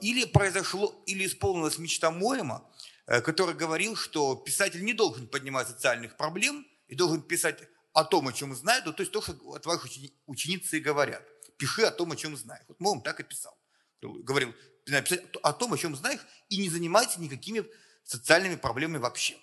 Или 0.00 0.24
произошло, 0.24 1.02
или 1.06 1.26
исполнилась 1.26 1.78
мечта 1.78 2.10
Моема, 2.10 2.68
э, 3.06 3.20
который 3.20 3.54
говорил, 3.54 3.94
что 3.94 4.34
писатель 4.34 4.82
не 4.82 4.94
должен 4.94 5.28
поднимать 5.28 5.68
социальных 5.68 6.16
проблем 6.16 6.66
и 6.90 6.96
должен 6.96 7.22
писать 7.22 7.62
о 7.92 8.04
том, 8.04 8.28
о 8.28 8.32
чем 8.32 8.54
знает, 8.54 8.84
то 8.84 8.94
есть 8.98 9.12
то, 9.12 9.22
что 9.22 9.32
от 9.54 9.64
ваших 9.64 9.90
ученицы 10.26 10.80
говорят. 10.80 11.22
Пиши 11.56 11.82
о 11.82 11.90
том, 11.90 12.12
о 12.12 12.16
чем 12.16 12.36
знаешь. 12.36 12.64
Вот 12.68 12.80
Моем 12.80 13.00
так 13.00 13.20
и 13.20 13.22
писал. 13.22 13.56
Говорил, 14.02 14.54
написать 14.86 15.24
о 15.42 15.52
том, 15.52 15.72
о 15.72 15.78
чем 15.78 15.94
знаешь, 15.94 16.20
и 16.48 16.58
не 16.58 16.68
занимайся 16.68 17.20
никакими 17.20 17.64
социальными 18.02 18.56
проблемами 18.56 18.98
вообще. 18.98 19.36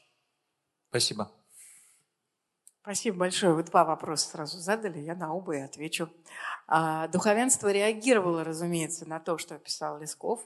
Спасибо. 0.89 1.31
Спасибо 2.81 3.17
большое. 3.17 3.53
Вы 3.53 3.63
два 3.63 3.83
вопроса 3.83 4.29
сразу 4.29 4.57
задали, 4.59 4.99
я 4.99 5.15
на 5.15 5.33
оба 5.33 5.57
и 5.57 5.59
отвечу. 5.59 6.09
А, 6.67 7.07
духовенство 7.07 7.71
реагировало, 7.71 8.43
разумеется, 8.43 9.05
на 9.05 9.19
то, 9.19 9.37
что 9.37 9.57
писал 9.57 9.99
Лесков, 9.99 10.41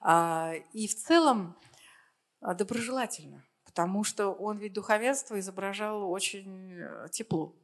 а, 0.00 0.52
и 0.72 0.88
в 0.88 0.96
целом 0.96 1.56
а, 2.40 2.54
доброжелательно, 2.54 3.44
потому 3.80 4.04
что 4.04 4.28
он 4.28 4.58
ведь 4.58 4.74
духовенство 4.74 5.40
изображал 5.40 6.10
очень 6.10 6.74
э, 6.74 7.08
тепло. 7.10 7.56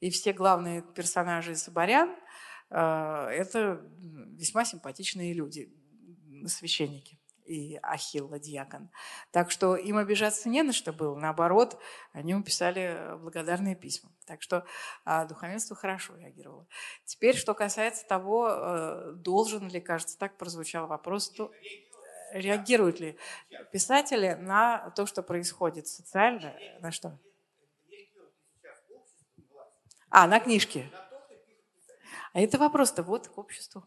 И 0.00 0.08
все 0.08 0.32
главные 0.32 0.80
персонажи 0.80 1.54
Соборян– 1.56 2.16
это 2.70 3.86
весьма 4.38 4.64
симпатичные 4.64 5.34
люди, 5.34 5.70
священники 6.46 7.18
и 7.44 7.78
Ахилла 7.82 8.38
Дьякон. 8.38 8.88
Так 9.30 9.50
что 9.50 9.76
им 9.76 9.98
обижаться 9.98 10.48
не 10.48 10.62
на 10.62 10.72
что 10.72 10.90
было. 10.90 11.18
Наоборот, 11.18 11.78
они 12.12 12.30
ему 12.30 12.42
писали 12.42 13.18
благодарные 13.18 13.76
письма. 13.76 14.10
Так 14.26 14.40
что 14.40 14.64
а, 15.04 15.26
духовенство 15.26 15.76
хорошо 15.76 16.16
реагировало. 16.16 16.66
Теперь, 17.04 17.36
что 17.36 17.52
касается 17.52 18.06
того, 18.06 18.48
э, 18.48 19.12
должен 19.16 19.68
ли, 19.68 19.80
кажется, 19.80 20.18
так 20.18 20.38
прозвучал 20.38 20.86
вопрос, 20.86 21.28
то 21.30 21.52
реагируют 22.32 23.00
ли 23.00 23.16
писатели 23.72 24.34
на 24.34 24.90
то, 24.90 25.06
что 25.06 25.22
происходит 25.22 25.86
социально, 25.86 26.54
на 26.80 26.90
что? 26.90 27.18
А, 30.10 30.26
на 30.26 30.40
книжки. 30.40 30.90
А 32.34 32.40
это 32.40 32.58
вопрос-то 32.58 33.02
вот 33.02 33.28
к 33.28 33.38
обществу. 33.38 33.84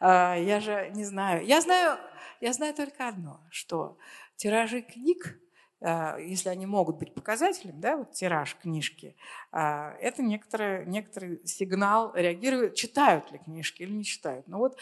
А, 0.00 0.34
я 0.34 0.60
же 0.60 0.90
не 0.94 1.04
знаю. 1.04 1.44
Я 1.44 1.60
знаю, 1.60 1.98
я 2.40 2.52
знаю 2.52 2.74
только 2.74 3.08
одно, 3.08 3.40
что 3.50 3.98
тиражи 4.36 4.82
книг, 4.82 5.38
если 5.80 6.48
они 6.48 6.66
могут 6.66 6.98
быть 6.98 7.14
показателем, 7.14 7.80
да, 7.80 7.96
вот 7.96 8.12
тираж 8.12 8.56
книжки, 8.56 9.16
а, 9.52 9.94
это 10.00 10.22
некоторый, 10.22 10.84
некоторый 10.86 11.40
сигнал, 11.46 12.12
реагируют, 12.14 12.74
читают 12.74 13.30
ли 13.30 13.38
книжки 13.38 13.82
или 13.82 13.92
не 13.92 14.04
читают. 14.04 14.48
Ну 14.48 14.58
вот 14.58 14.76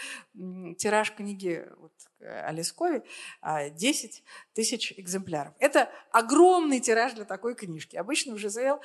тираж 0.78 1.12
книги 1.12 1.66
вот, 1.78 1.92
о 2.20 2.50
Лескове 2.52 3.02
10 3.42 4.24
тысяч 4.54 4.94
экземпляров. 4.96 5.52
Это 5.58 5.90
огромный 6.12 6.80
тираж 6.80 7.12
для 7.12 7.24
такой 7.24 7.54
книжки. 7.54 7.96
Обычно 7.96 8.34
в 8.34 8.38
ЖЗЛ 8.38 8.80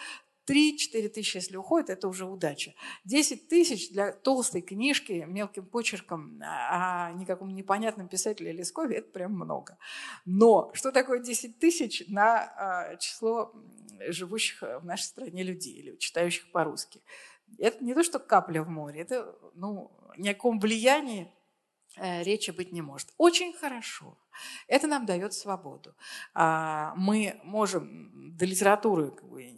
3-4 0.47 1.09
тысячи, 1.09 1.37
если 1.37 1.57
уходит, 1.57 1.89
это 1.89 2.07
уже 2.07 2.25
удача. 2.25 2.73
10 3.05 3.47
тысяч 3.47 3.91
для 3.91 4.11
толстой 4.11 4.61
книжки 4.61 5.23
мелким 5.27 5.65
почерком 5.65 6.41
о 6.41 7.11
никаком 7.13 7.53
непонятном 7.53 8.07
писателе 8.07 8.51
Лескове– 8.51 8.97
это 8.97 9.11
прям 9.11 9.33
много. 9.33 9.77
Но 10.25 10.71
что 10.73 10.91
такое 10.91 11.19
10 11.19 11.59
тысяч 11.59 12.03
на 12.07 12.43
а, 12.43 12.95
число 12.97 13.53
живущих 14.07 14.61
в 14.61 14.85
нашей 14.85 15.03
стране 15.03 15.43
людей 15.43 15.73
или 15.73 15.95
читающих 15.97 16.51
по-русски? 16.51 17.01
Это 17.59 17.83
не 17.83 17.93
то, 17.93 18.03
что 18.03 18.19
капля 18.19 18.63
в 18.63 18.69
море, 18.69 19.01
это 19.01 19.35
ну, 19.55 19.91
ни 20.17 20.29
о 20.29 20.33
каком 20.33 20.59
влиянии 20.59 21.31
э, 21.97 22.23
речи 22.23 22.51
быть 22.51 22.71
не 22.71 22.81
может. 22.81 23.09
Очень 23.17 23.53
хорошо. 23.53 24.17
Это 24.67 24.87
нам 24.87 25.05
дает 25.05 25.33
свободу. 25.33 25.93
А, 26.33 26.93
мы 26.95 27.39
можем 27.43 28.35
до 28.37 28.45
литературы 28.45 29.13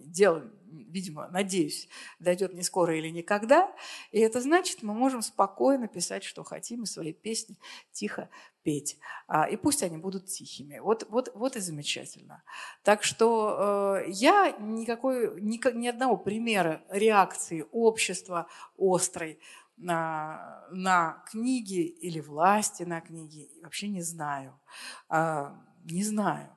делать 0.05 0.45
видимо, 0.73 1.27
надеюсь, 1.29 1.87
дойдет 2.19 2.53
не 2.53 2.63
скоро 2.63 2.97
или 2.97 3.09
никогда. 3.09 3.73
И 4.11 4.19
это 4.19 4.41
значит, 4.41 4.83
мы 4.83 4.93
можем 4.93 5.21
спокойно 5.21 5.87
писать, 5.87 6.23
что 6.23 6.43
хотим, 6.43 6.83
и 6.83 6.85
свои 6.85 7.13
песни 7.13 7.57
тихо 7.91 8.29
петь. 8.63 8.97
А, 9.27 9.47
и 9.47 9.55
пусть 9.55 9.83
они 9.83 9.97
будут 9.97 10.25
тихими. 10.25 10.79
Вот, 10.79 11.05
вот, 11.09 11.31
вот 11.35 11.55
и 11.55 11.59
замечательно. 11.59 12.43
Так 12.83 13.03
что 13.03 13.99
э, 14.05 14.11
я 14.11 14.51
никакой, 14.59 15.39
ни, 15.41 15.59
ни 15.77 15.87
одного 15.87 16.17
примера 16.17 16.81
реакции 16.89 17.65
общества 17.71 18.47
острой 18.77 19.39
на, 19.77 20.65
на 20.71 21.23
книги 21.29 21.81
или 21.81 22.19
власти 22.19 22.83
на 22.83 23.01
книги 23.01 23.49
вообще 23.61 23.89
не 23.89 24.01
знаю. 24.01 24.59
А, 25.09 25.55
не 25.83 26.03
знаю. 26.03 26.49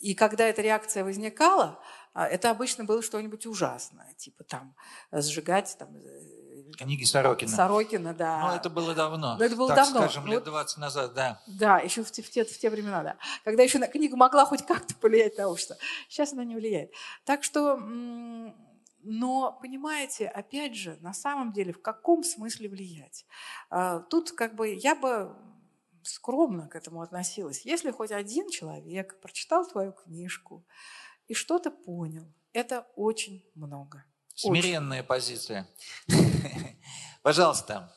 И 0.00 0.14
когда 0.14 0.46
эта 0.46 0.62
реакция 0.62 1.04
возникала, 1.04 1.80
это 2.14 2.50
обычно 2.50 2.84
было 2.84 3.02
что-нибудь 3.02 3.46
ужасное, 3.46 4.12
типа 4.16 4.44
там 4.44 4.74
сжигать 5.12 5.76
там, 5.78 5.96
э, 5.96 6.40
Книги 6.76 7.04
Сорокина. 7.04 7.50
Сорокина, 7.50 8.14
да. 8.14 8.48
Ну, 8.48 8.56
это 8.56 8.70
было 8.70 8.94
давно. 8.94 9.36
Но 9.36 9.44
это 9.44 9.56
было 9.56 9.68
так 9.68 9.86
давно. 9.86 10.00
скажем, 10.00 10.26
лет 10.26 10.44
20 10.44 10.78
назад, 10.78 11.14
да. 11.14 11.42
Да, 11.46 11.78
еще 11.78 12.02
в 12.02 12.10
те, 12.10 12.22
в, 12.22 12.30
те, 12.30 12.44
в 12.44 12.58
те 12.58 12.70
времена, 12.70 13.02
да. 13.02 13.16
Когда 13.44 13.62
еще 13.62 13.78
книга 13.86 14.16
могла 14.16 14.46
хоть 14.46 14.64
как-то 14.64 14.94
повлиять 14.94 15.36
на 15.36 15.48
общество. 15.48 15.76
Сейчас 16.08 16.32
она 16.32 16.44
не 16.44 16.54
влияет. 16.54 16.92
Так 17.24 17.44
что, 17.44 17.76
но, 17.76 19.58
понимаете, 19.60 20.28
опять 20.28 20.74
же, 20.74 20.96
на 21.00 21.12
самом 21.12 21.52
деле, 21.52 21.72
в 21.72 21.82
каком 21.82 22.22
смысле 22.22 22.68
влиять? 22.68 23.26
А, 23.70 24.00
тут 24.00 24.32
как 24.32 24.54
бы 24.54 24.74
я 24.74 24.94
бы 24.94 25.34
скромно 26.02 26.68
к 26.68 26.76
этому 26.76 27.02
относилась. 27.02 27.64
Если 27.64 27.90
хоть 27.90 28.10
один 28.10 28.48
человек 28.48 29.20
прочитал 29.20 29.66
твою 29.66 29.92
книжку, 29.92 30.64
и 31.30 31.34
что-то 31.34 31.70
понял. 31.70 32.26
Это 32.52 32.88
очень 32.96 33.48
много. 33.54 34.04
Смиренная 34.34 34.98
очень. 34.98 35.08
позиция. 35.08 35.68
Пожалуйста. 37.22 37.94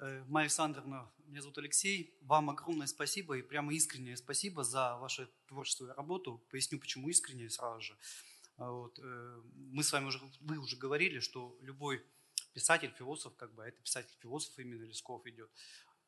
Э, 0.00 0.24
Майя 0.26 0.46
Александровна, 0.46 1.08
меня 1.26 1.40
зовут 1.40 1.58
Алексей. 1.58 2.18
Вам 2.20 2.50
огромное 2.50 2.88
спасибо 2.88 3.38
и 3.38 3.42
прямо 3.42 3.72
искреннее 3.72 4.16
спасибо 4.16 4.64
за 4.64 4.96
вашу 4.96 5.28
творческую 5.46 5.94
работу. 5.94 6.44
Поясню, 6.50 6.80
почему 6.80 7.08
искренне 7.08 7.48
сразу 7.48 7.80
же. 7.80 7.96
А 8.56 8.72
вот, 8.72 8.98
э, 8.98 9.42
мы 9.54 9.84
с 9.84 9.92
вами 9.92 10.06
уже, 10.06 10.20
вы 10.40 10.58
уже 10.58 10.76
говорили, 10.76 11.20
что 11.20 11.56
любой 11.60 12.04
писатель, 12.54 12.92
философ, 12.98 13.36
как 13.36 13.54
бы, 13.54 13.62
а 13.62 13.68
это 13.68 13.80
писатель-философ 13.80 14.58
именно 14.58 14.82
Лесков 14.82 15.24
идет, 15.26 15.48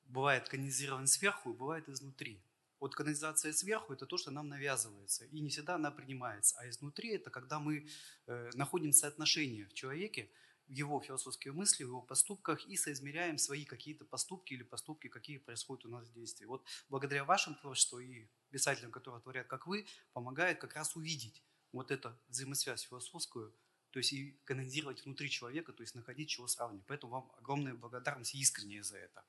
бывает 0.06 0.48
канонизирован 0.48 1.06
сверху, 1.06 1.54
бывает 1.54 1.88
изнутри. 1.88 2.42
Вот 2.80 2.94
канализация 2.94 3.52
сверху– 3.52 3.92
это 3.94 4.06
то, 4.06 4.16
что 4.16 4.30
нам 4.30 4.48
навязывается, 4.48 5.26
и 5.26 5.40
не 5.40 5.50
всегда 5.50 5.74
она 5.74 5.90
принимается. 5.90 6.58
А 6.58 6.68
изнутри– 6.68 7.10
это 7.10 7.30
когда 7.30 7.60
мы 7.60 7.86
э, 8.26 8.50
находим 8.54 8.92
соотношение 8.92 9.66
в 9.66 9.74
человеке, 9.74 10.30
в 10.66 10.72
его 10.72 11.00
философские 11.00 11.52
мысли, 11.52 11.84
в 11.84 11.88
его 11.88 12.00
поступках 12.00 12.64
и 12.66 12.76
соизмеряем 12.76 13.36
свои 13.38 13.64
какие-то 13.64 14.04
поступки 14.04 14.54
или 14.54 14.62
поступки, 14.62 15.08
какие 15.08 15.36
происходят 15.38 15.84
у 15.84 15.88
нас 15.88 16.08
в 16.08 16.12
действии. 16.12 16.46
Вот 16.46 16.64
благодаря 16.88 17.24
вашему 17.24 17.56
творчеству 17.56 17.98
и 17.98 18.28
писателям, 18.50 18.92
которые 18.92 19.20
творят, 19.20 19.46
как 19.46 19.66
вы, 19.66 19.86
помогает 20.12 20.58
как 20.58 20.74
раз 20.74 20.96
увидеть 20.96 21.42
вот 21.72 21.90
эту 21.90 22.16
взаимосвязь 22.28 22.82
философскую, 22.82 23.52
то 23.90 23.98
есть 23.98 24.12
и 24.12 24.40
канализировать 24.44 25.04
внутри 25.04 25.28
человека, 25.28 25.72
то 25.72 25.82
есть 25.82 25.94
находить 25.94 26.30
чего 26.30 26.46
сравнивать. 26.46 26.86
Поэтому 26.86 27.12
вам 27.12 27.32
огромная 27.36 27.74
благодарность 27.74 28.34
искренне 28.34 28.82
за 28.82 28.98
это. 28.98 29.22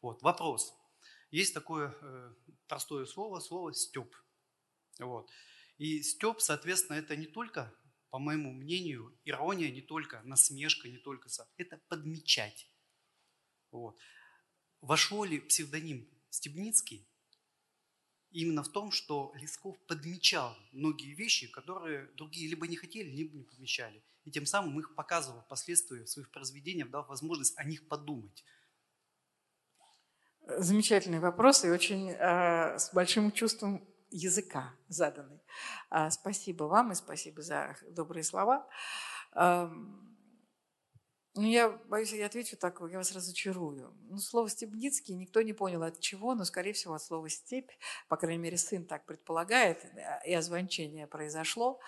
Вот, 0.00 0.22
вопрос. 0.22 0.74
Есть 1.30 1.54
такое 1.54 1.94
э, 2.00 2.34
простое 2.66 3.06
слово, 3.06 3.40
слово 3.40 3.72
«степ». 3.74 4.14
Вот. 4.98 5.30
И 5.76 6.02
степ, 6.02 6.40
соответственно, 6.40 6.96
это 6.96 7.16
не 7.16 7.26
только, 7.26 7.72
по 8.10 8.18
моему 8.18 8.52
мнению, 8.52 9.16
ирония, 9.24 9.70
не 9.70 9.82
только 9.82 10.22
насмешка, 10.22 10.88
не 10.88 10.98
только... 10.98 11.28
Это 11.56 11.78
подмечать. 11.88 12.68
Вот. 13.70 13.98
Вошел 14.80 15.24
ли 15.24 15.40
псевдоним 15.40 16.08
Стебницкий 16.30 17.06
именно 18.30 18.62
в 18.62 18.68
том, 18.68 18.90
что 18.90 19.32
Лесков 19.36 19.78
подмечал 19.86 20.56
многие 20.72 21.14
вещи, 21.14 21.46
которые 21.48 22.06
другие 22.14 22.48
либо 22.48 22.66
не 22.66 22.76
хотели, 22.76 23.08
либо 23.08 23.36
не 23.36 23.44
подмечали. 23.44 24.02
И 24.24 24.30
тем 24.30 24.46
самым 24.46 24.78
их 24.78 24.94
показывал 24.94 25.42
впоследствии 25.42 26.04
в 26.04 26.08
своих 26.08 26.30
произведениях, 26.30 26.90
дал 26.90 27.04
возможность 27.04 27.56
о 27.58 27.64
них 27.64 27.88
подумать. 27.88 28.44
Замечательный 30.56 31.18
вопрос 31.18 31.64
и 31.64 31.70
очень 31.70 32.10
э, 32.10 32.78
с 32.78 32.94
большим 32.94 33.32
чувством 33.32 33.86
языка 34.10 34.74
заданный. 34.88 35.42
Э, 35.90 36.08
спасибо 36.10 36.64
вам 36.64 36.92
и 36.92 36.94
спасибо 36.94 37.42
за 37.42 37.76
добрые 37.90 38.24
слова. 38.24 38.66
Э, 39.34 39.68
Ну, 41.34 41.46
я 41.46 41.68
боюсь, 41.68 42.12
я 42.12 42.26
отвечу 42.26 42.56
так, 42.56 42.80
я 42.90 42.96
вас 42.96 43.12
разочарую. 43.12 43.94
Ну, 44.10 44.18
слово 44.18 44.48
«степницкий» 44.48 45.14
никто 45.14 45.42
не 45.42 45.52
понял 45.52 45.82
от 45.82 46.00
чего, 46.00 46.34
но, 46.34 46.44
скорее 46.44 46.72
всего, 46.72 46.94
от 46.94 47.02
слова 47.02 47.28
«степь». 47.28 47.70
По 48.08 48.16
крайней 48.16 48.42
мере, 48.42 48.56
сын 48.56 48.84
так 48.84 49.04
предполагает, 49.04 49.78
и 50.26 50.34
озвончение 50.34 51.06
произошло. 51.06 51.78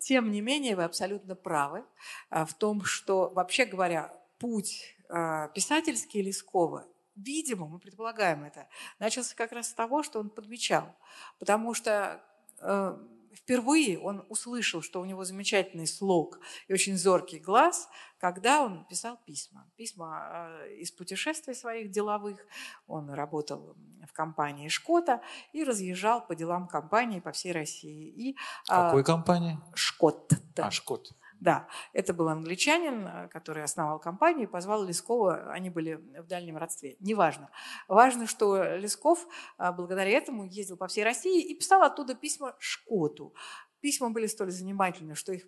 Тем 0.00 0.30
не 0.30 0.40
менее, 0.40 0.74
вы 0.74 0.84
абсолютно 0.84 1.36
правы 1.36 1.84
а, 2.30 2.44
в 2.44 2.54
том, 2.54 2.84
что, 2.84 3.28
вообще 3.28 3.64
говоря, 3.64 4.12
путь 4.38 4.96
а, 5.08 5.48
писательский 5.48 6.22
Лескова 6.22 6.86
видимо, 7.16 7.66
мы 7.66 7.78
предполагаем 7.78 8.44
это, 8.44 8.68
начался 8.98 9.34
как 9.34 9.52
раз 9.52 9.68
с 9.68 9.74
того, 9.74 10.02
что 10.02 10.20
он 10.20 10.30
подмечал. 10.30 10.94
Потому 11.38 11.74
что 11.74 12.22
э, 12.60 12.98
впервые 13.32 13.98
он 13.98 14.24
услышал, 14.28 14.82
что 14.82 15.00
у 15.00 15.04
него 15.04 15.24
замечательный 15.24 15.86
слог 15.86 16.40
и 16.68 16.72
очень 16.72 16.96
зоркий 16.96 17.38
глаз, 17.38 17.88
когда 18.18 18.62
он 18.62 18.84
писал 18.86 19.18
письма. 19.24 19.70
Письма 19.76 20.58
э, 20.64 20.76
из 20.78 20.90
путешествий 20.90 21.54
своих 21.54 21.90
деловых. 21.90 22.38
Он 22.86 23.10
работал 23.10 23.76
в 24.06 24.12
компании 24.12 24.68
Шкота 24.68 25.22
и 25.52 25.64
разъезжал 25.64 26.26
по 26.26 26.34
делам 26.34 26.66
компании 26.66 27.20
по 27.20 27.32
всей 27.32 27.52
России. 27.52 28.08
И, 28.08 28.36
а, 28.68 28.86
Какой 28.86 29.04
компании? 29.04 29.58
Шкот. 29.74 30.32
А, 30.56 30.70
Шкот. 30.70 31.12
Да, 31.40 31.68
это 31.94 32.12
был 32.12 32.28
англичанин, 32.28 33.06
э, 33.06 33.28
который 33.28 33.64
основал 33.64 33.98
компанию 33.98 34.46
и 34.46 34.50
позвал 34.50 34.84
Лескова, 34.84 35.50
они 35.52 35.70
были 35.70 35.94
в 35.94 36.26
дальнем 36.26 36.58
родстве. 36.58 36.96
Неважно. 37.00 37.50
Важно, 37.88 38.26
что 38.26 38.76
Лесков 38.76 39.26
э, 39.58 39.72
благодаря 39.72 40.10
этому 40.10 40.44
ездил 40.44 40.76
по 40.76 40.86
всей 40.86 41.02
России 41.02 41.42
и 41.42 41.54
писал 41.54 41.82
оттуда 41.82 42.14
письма 42.14 42.54
Шкоту. 42.58 43.34
Письма 43.80 44.10
были 44.10 44.26
столь 44.26 44.50
занимательны, 44.50 45.14
что 45.14 45.32
их 45.32 45.46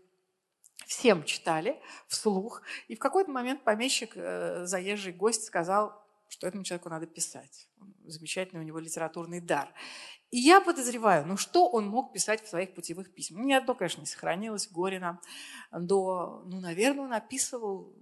всем 0.86 1.24
читали 1.24 1.78
вслух. 2.09 2.62
И 2.89 2.97
в 2.97 2.98
какой-то 2.98 3.31
момент 3.31 3.62
помещик, 3.62 4.12
э, 4.16 4.64
заезжий 4.64 5.12
гость, 5.12 5.44
сказал, 5.44 6.02
что 6.28 6.47
этому 6.47 6.64
человеку 6.64 6.89
надо 6.89 7.06
писать. 7.06 7.69
Замечательный 8.05 8.60
у 8.60 8.64
него 8.64 8.78
литературный 8.78 9.40
дар. 9.40 9.74
И 10.33 10.39
я 10.39 10.63
подозреваю, 10.63 11.27
ну 11.27 11.37
что 11.37 11.69
он 11.69 11.87
мог 11.89 12.15
писать 12.15 12.43
в 12.43 12.49
своих 12.49 12.75
путевых 12.75 13.13
письмах? 13.15 13.45
Ни 13.45 13.53
одно, 13.53 13.75
конечно, 13.75 14.01
не 14.01 14.07
сохранилось, 14.07 14.67
горе 14.67 14.99
нам. 14.99 15.21
До, 15.71 16.43
ну, 16.47 16.59
наверное, 16.59 17.05
он 17.05 17.13
описывал 17.13 17.95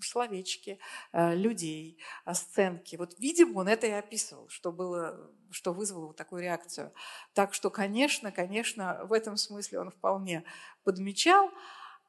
словечки 0.00 0.78
э, 1.12 1.34
людей, 1.34 1.98
э, 2.24 2.32
сценки. 2.32 2.96
Вот, 2.96 3.18
видимо, 3.18 3.58
он 3.58 3.68
это 3.68 3.86
и 3.86 3.90
описывал, 3.90 4.48
что, 4.48 4.72
было, 4.72 5.30
что 5.50 5.74
вызвало 5.74 6.06
вот 6.06 6.16
такую 6.16 6.40
реакцию. 6.42 6.90
Так 7.34 7.52
что, 7.52 7.68
конечно, 7.68 8.32
конечно, 8.32 9.04
в 9.04 9.12
этом 9.12 9.36
смысле 9.36 9.80
он 9.80 9.90
вполне 9.90 10.44
подмечал. 10.84 11.50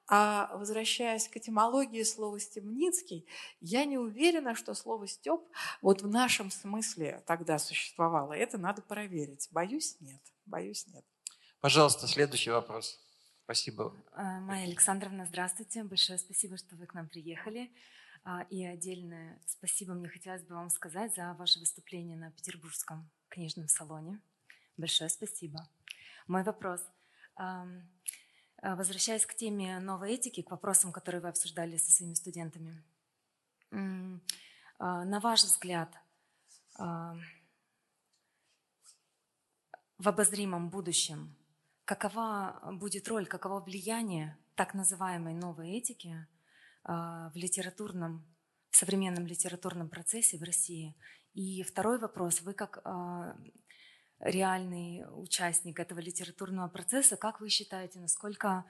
А 0.07 0.55
возвращаясь 0.55 1.27
к 1.27 1.37
этимологии 1.37 2.03
слова 2.03 2.39
«стемницкий», 2.39 3.27
я 3.59 3.85
не 3.85 3.97
уверена, 3.97 4.53
что 4.53 4.75
слово 4.75 5.07
«степ» 5.07 5.41
вот 5.81 6.03
в 6.03 6.07
нашем 6.07 6.51
смысле 6.51 7.23
тогда 7.25 7.57
существовало. 7.57 8.33
Это 8.33 8.57
надо 8.57 8.83
проверить. 8.83 9.49
Боюсь, 9.51 9.97
нет. 9.99 10.21
Боюсь, 10.45 10.85
нет. 10.87 11.03
Пожалуйста, 11.59 12.07
следующий 12.07 12.51
вопрос. 12.51 12.99
Спасибо. 13.45 13.95
А, 14.11 14.39
Майя 14.41 14.65
Александровна, 14.65 15.25
здравствуйте. 15.25 15.83
Большое 15.83 16.19
спасибо, 16.19 16.57
что 16.57 16.75
вы 16.75 16.85
к 16.85 16.93
нам 16.93 17.07
приехали. 17.07 17.71
А, 18.23 18.41
и 18.49 18.63
отдельное 18.63 19.39
спасибо 19.45 19.93
мне 19.93 20.07
хотелось 20.07 20.43
бы 20.43 20.55
вам 20.55 20.69
сказать 20.69 21.15
за 21.15 21.33
ваше 21.33 21.59
выступление 21.59 22.17
на 22.17 22.31
Петербургском 22.31 23.09
книжном 23.29 23.67
салоне. 23.67 24.19
Большое 24.77 25.09
спасибо. 25.09 25.67
Мой 26.27 26.43
вопрос. 26.43 26.81
А, 28.61 28.75
возвращаясь 28.75 29.25
к 29.25 29.35
теме 29.35 29.79
новой 29.79 30.13
этики, 30.13 30.41
к 30.41 30.51
вопросам, 30.51 30.91
которые 30.91 31.21
вы 31.21 31.29
обсуждали 31.29 31.77
со 31.77 31.91
своими 31.91 32.13
студентами, 32.13 32.83
а, 33.71 35.03
на 35.05 35.19
ваш 35.19 35.43
взгляд, 35.43 35.89
а, 36.77 37.15
в 39.97 40.07
обозримом 40.07 40.69
будущем, 40.69 41.35
какова 41.85 42.59
будет 42.73 43.07
роль, 43.07 43.27
каково 43.27 43.61
влияние 43.61 44.37
так 44.55 44.73
называемой 44.73 45.33
новой 45.33 45.71
этики 45.71 46.27
в 46.83 47.31
литературном, 47.33 48.25
в 48.71 48.75
современном 48.77 49.25
литературном 49.25 49.89
процессе 49.89 50.37
в 50.37 50.43
России? 50.43 50.95
И 51.33 51.63
второй 51.63 51.97
вопрос. 51.97 52.41
Вы 52.41 52.53
как 52.53 52.83
реальный 54.25 55.05
участник 55.11 55.79
этого 55.79 55.99
литературного 55.99 56.67
процесса. 56.67 57.15
Как 57.15 57.39
вы 57.39 57.49
считаете, 57.49 57.99
насколько, 57.99 58.65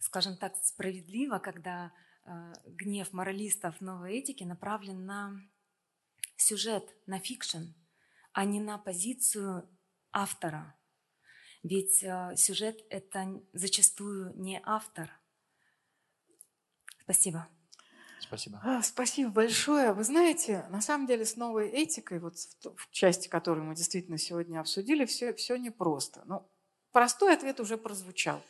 скажем 0.00 0.36
так, 0.38 0.56
справедливо, 0.62 1.38
когда 1.38 1.92
э, 2.24 2.52
гнев 2.66 3.12
моралистов 3.12 3.80
новой 3.80 4.18
этики 4.18 4.42
направлен 4.42 5.04
на 5.04 5.40
сюжет, 6.36 6.84
на 7.06 7.18
фикшн, 7.18 7.74
а 8.32 8.44
не 8.46 8.60
на 8.60 8.78
позицию 8.78 9.68
автора? 10.12 10.74
Ведь 11.62 12.02
э, 12.02 12.34
сюжет– 12.36 12.80
это 12.90 13.42
зачастую 13.52 14.32
не 14.36 14.60
автор. 14.64 15.10
Спасибо. 17.02 17.48
Спасибо. 18.20 18.60
А, 18.62 18.82
спасибо 18.82 19.30
большое. 19.30 19.92
Вы 19.92 20.04
знаете, 20.04 20.66
на 20.70 20.80
самом 20.80 21.06
деле 21.06 21.24
с 21.24 21.36
новой 21.36 21.68
этикой, 21.68 22.18
вот 22.18 22.34
в, 22.36 22.90
части, 22.90 23.28
которую 23.28 23.64
мы 23.64 23.74
действительно 23.74 24.18
сегодня 24.18 24.60
обсудили, 24.60 25.04
все, 25.04 25.32
все 25.34 25.56
непросто. 25.56 26.22
Ну, 26.26 26.48
простой 26.92 27.34
ответ 27.34 27.60
уже 27.60 27.76
прозвучал. 27.76 28.42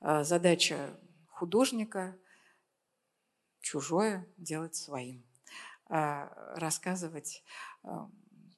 А, 0.00 0.24
задача 0.24 0.98
художника 1.28 2.16
чужое 3.60 4.26
делать 4.36 4.74
своим. 4.74 5.24
А, 5.88 6.32
рассказывать 6.56 7.42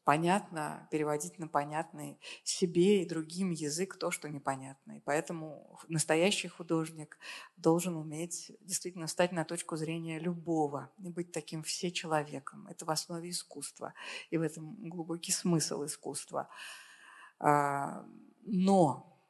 понятно, 0.07 0.87
переводить 0.93 1.41
на 1.41 1.49
понятный 1.49 2.21
себе 2.45 3.03
и 3.03 3.09
другим 3.09 3.51
язык 3.51 3.97
то, 3.97 4.13
что 4.13 4.29
непонятно. 4.29 4.99
И 4.99 5.01
поэтому 5.01 5.81
настоящий 5.89 6.47
художник 6.47 7.19
должен 7.57 7.97
уметь 7.97 8.53
действительно 8.61 9.09
стать 9.09 9.33
на 9.33 9.45
точку 9.45 9.75
зрения 9.75 10.21
любого 10.21 10.93
и 10.99 11.09
быть 11.09 11.33
таким 11.33 11.65
все 11.65 11.91
человеком. 11.91 12.69
Это 12.69 12.85
в 12.85 12.91
основе 12.91 13.31
искусства, 13.31 13.95
и 14.31 14.39
в 14.39 14.43
этом 14.43 14.77
глубокий 14.89 15.33
смысл 15.33 15.85
искусства. 15.85 16.49
А, 17.41 18.07
но 18.45 19.21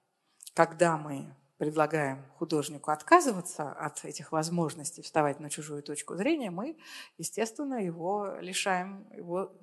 когда 0.53 0.99
мы 0.99 1.35
предлагаем 1.57 2.23
художнику 2.37 2.91
отказываться 2.91 3.73
от 3.73 4.05
этих 4.05 4.31
возможностей 4.31 5.01
вставать 5.01 5.41
на 5.41 5.49
чужую 5.49 5.83
точку 5.83 6.17
зрения, 6.17 6.51
мы, 6.51 6.77
естественно, 7.17 7.83
его 7.83 8.37
лишаем 8.41 9.11
его 9.17 9.59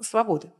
свободы. 0.00 0.52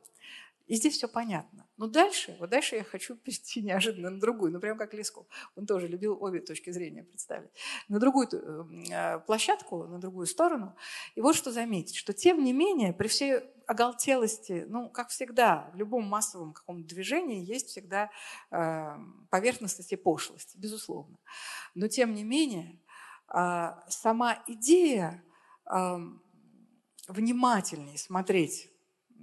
И 0.66 0.76
здесь 0.76 0.96
все 0.96 1.08
понятно. 1.08 1.68
Но 1.76 1.88
дальше, 1.88 2.36
вот 2.40 2.50
дальше 2.50 2.76
я 2.76 2.84
хочу 2.84 3.16
перейти 3.24 3.62
неожиданно 3.62 4.10
на 4.10 4.20
другую, 4.20 4.52
ну 4.52 4.60
прям 4.60 4.78
как 4.78 4.94
Лесков. 4.94 5.26
Он 5.56 5.66
тоже 5.66 5.88
любил 5.88 6.16
обе 6.22 6.40
точки 6.40 6.70
зрения 6.70 7.02
представить. 7.02 7.50
На 7.88 7.98
другую 7.98 8.28
э, 8.32 9.20
площадку, 9.26 9.84
на 9.86 9.98
другую 9.98 10.26
сторону. 10.26 10.74
И 11.14 11.20
вот 11.20 11.36
что 11.36 11.52
заметить, 11.52 11.96
что 11.96 12.12
тем 12.12 12.42
не 12.42 12.52
менее, 12.52 12.92
при 12.92 13.08
всей 13.08 13.40
оголтелости, 13.66 14.64
ну, 14.68 14.88
как 14.90 15.08
всегда, 15.08 15.70
в 15.74 15.76
любом 15.76 16.04
массовом 16.04 16.52
каком-то 16.52 16.86
движении 16.88 17.44
есть 17.44 17.68
всегда 17.68 18.10
э, 18.50 18.96
поверхностность 19.30 19.92
и 19.92 19.96
пошлость, 19.96 20.56
безусловно. 20.56 21.18
Но 21.74 21.88
тем 21.88 22.14
не 22.14 22.24
менее, 22.24 22.80
э, 23.34 23.72
сама 23.88 24.42
идея 24.46 25.22
э, 25.70 25.96
внимательнее 27.08 27.98
смотреть 27.98 28.73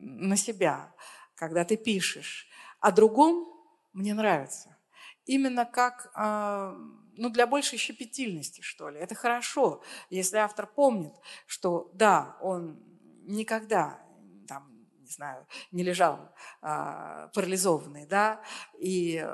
на 0.01 0.35
себя, 0.35 0.93
когда 1.35 1.63
ты 1.63 1.77
пишешь. 1.77 2.47
О 2.79 2.91
другом 2.91 3.47
мне 3.93 4.13
нравится. 4.13 4.77
Именно 5.25 5.65
как 5.65 6.11
а, 6.15 6.75
ну, 7.15 7.29
для 7.29 7.47
большей 7.47 7.77
щепетильности, 7.77 8.61
что 8.61 8.89
ли. 8.89 8.99
Это 8.99 9.15
хорошо, 9.15 9.83
если 10.09 10.37
автор 10.37 10.67
помнит, 10.67 11.13
что 11.45 11.91
да, 11.93 12.37
он 12.41 12.83
никогда 13.23 14.01
там, 14.47 14.71
не 14.99 15.09
знаю, 15.09 15.45
не 15.71 15.83
лежал 15.83 16.33
а, 16.61 17.27
парализованный, 17.33 18.07
да, 18.07 18.41
и 18.79 19.25